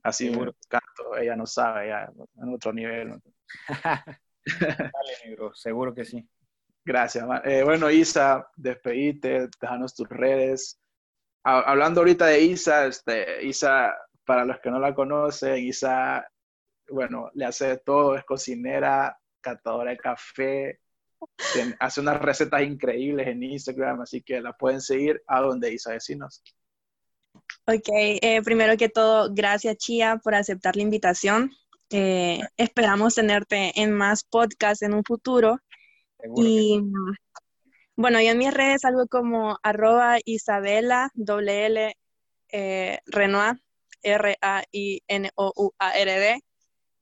así 0.04 0.28
seguro. 0.28 0.54
canto, 0.68 1.16
ella 1.16 1.38
no 1.38 1.46
sabe, 1.46 1.88
ya 1.88 2.12
en 2.42 2.54
otro 2.54 2.74
nivel. 2.74 3.22
Dale, 4.46 5.36
bro, 5.36 5.54
seguro 5.54 5.94
que 5.94 6.06
sí. 6.06 6.28
Gracias. 6.84 7.26
Eh, 7.46 7.64
bueno, 7.64 7.92
Isa, 7.92 8.50
despedite, 8.56 9.50
déjanos 9.62 9.94
tus 9.94 10.10
redes. 10.10 10.80
Hablando 11.44 12.02
ahorita 12.02 12.28
de 12.28 12.42
Isa, 12.42 12.86
este, 12.86 13.46
Isa 13.46 13.94
para 14.26 14.46
los 14.46 14.60
que 14.60 14.70
no 14.70 14.80
la 14.80 14.94
conocen, 14.94 15.58
Isa, 15.58 16.26
bueno, 16.90 17.32
le 17.34 17.46
hace 17.46 17.78
todo, 17.78 18.16
es 18.16 18.24
cocinera, 18.24 19.18
catadora 19.42 19.92
de 19.92 19.98
café, 19.98 20.80
hace 21.80 22.02
unas 22.02 22.22
recetas 22.22 22.62
increíbles 22.62 23.28
en 23.28 23.44
Instagram, 23.44 24.02
así 24.02 24.22
que 24.22 24.42
la 24.42 24.54
pueden 24.54 24.82
seguir 24.82 25.22
a 25.28 25.42
donde 25.42 25.74
Isa 25.74 25.92
Vecinos. 25.92 26.44
Ok, 27.68 27.90
eh, 27.90 28.42
primero 28.44 28.76
que 28.78 28.90
todo, 28.90 29.34
gracias 29.34 29.78
Chia 29.78 30.18
por 30.18 30.36
aceptar 30.36 30.76
la 30.76 30.82
invitación. 30.82 31.52
Eh, 31.92 32.40
esperamos 32.56 33.16
tenerte 33.16 33.74
en 33.82 33.92
más 33.92 34.24
podcasts 34.24 34.82
en 34.82 34.94
un 34.94 35.04
futuro. 35.04 35.60
y 36.38 36.80
bueno, 37.96 38.22
yo 38.22 38.30
en 38.30 38.38
mis 38.38 38.54
redes 38.54 38.86
algo 38.86 39.08
como 39.08 39.58
arroba 39.62 40.18
Isabela, 40.24 41.12
doble 41.14 41.98
eh, 42.52 43.00
Renoir, 43.06 43.62
R-A-I-N-O-U-A-R-D. 44.02 45.12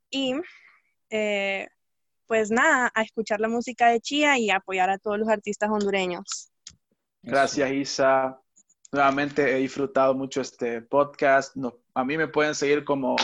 Y 0.09 0.33
eh, 1.11 1.67
pues 2.25 2.51
nada, 2.51 2.91
a 2.93 3.01
escuchar 3.03 3.39
la 3.39 3.47
música 3.47 3.89
de 3.89 4.01
Chía 4.01 4.37
y 4.37 4.49
apoyar 4.49 4.89
a 4.89 4.97
todos 4.97 5.19
los 5.19 5.29
artistas 5.29 5.69
hondureños. 5.69 6.51
Gracias, 7.21 7.71
Isa. 7.71 8.41
Nuevamente 8.91 9.51
he 9.55 9.59
disfrutado 9.59 10.15
mucho 10.15 10.41
este 10.41 10.81
podcast. 10.81 11.55
a 11.93 12.03
mí 12.03 12.17
me 12.17 12.27
pueden 12.27 12.55
seguir 12.55 12.83
como 12.83 13.15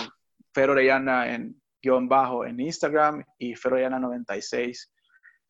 Fer 0.55 0.69
Orellana 0.69 1.35
en 1.35 1.61
guion 1.83 2.07
bajo 2.07 2.45
en 2.45 2.61
Instagram 2.61 3.23
y 3.37 3.55
Fer 3.55 3.73
Orellana 3.73 3.99
96 3.99 4.89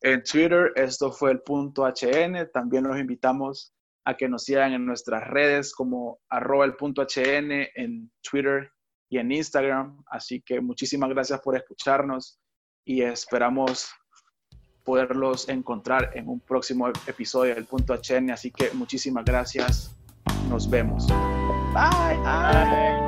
en 0.02 0.22
Twitter. 0.24 0.72
Esto 0.74 1.12
fue 1.12 1.30
el 1.30 1.40
punto 1.42 1.86
HN. 1.86 2.50
También 2.52 2.84
los 2.84 2.98
invitamos 2.98 3.72
a 4.04 4.16
que 4.16 4.28
nos 4.28 4.42
sigan 4.44 4.72
en 4.72 4.84
nuestras 4.84 5.24
redes 5.28 5.72
como 5.72 6.18
arroba 6.28 6.64
el 6.64 6.74
punto 6.74 7.02
HN 7.02 7.68
en 7.76 8.10
Twitter 8.20 8.72
y 9.08 9.18
en 9.18 9.30
Instagram. 9.30 10.02
Así 10.10 10.42
que 10.42 10.60
muchísimas 10.60 11.08
gracias 11.10 11.40
por 11.40 11.56
escucharnos 11.56 12.40
y 12.84 13.02
esperamos 13.02 13.88
poderlos 14.84 15.48
encontrar 15.48 16.10
en 16.14 16.28
un 16.28 16.40
próximo 16.40 16.88
episodio 17.06 17.54
del 17.54 17.66
punto 17.66 17.94
HN. 17.94 18.32
Así 18.32 18.50
que 18.50 18.70
muchísimas 18.72 19.24
gracias. 19.24 19.96
Nos 20.48 20.68
vemos. 20.68 21.06
Bye. 21.06 22.16
Bye. 22.22 23.05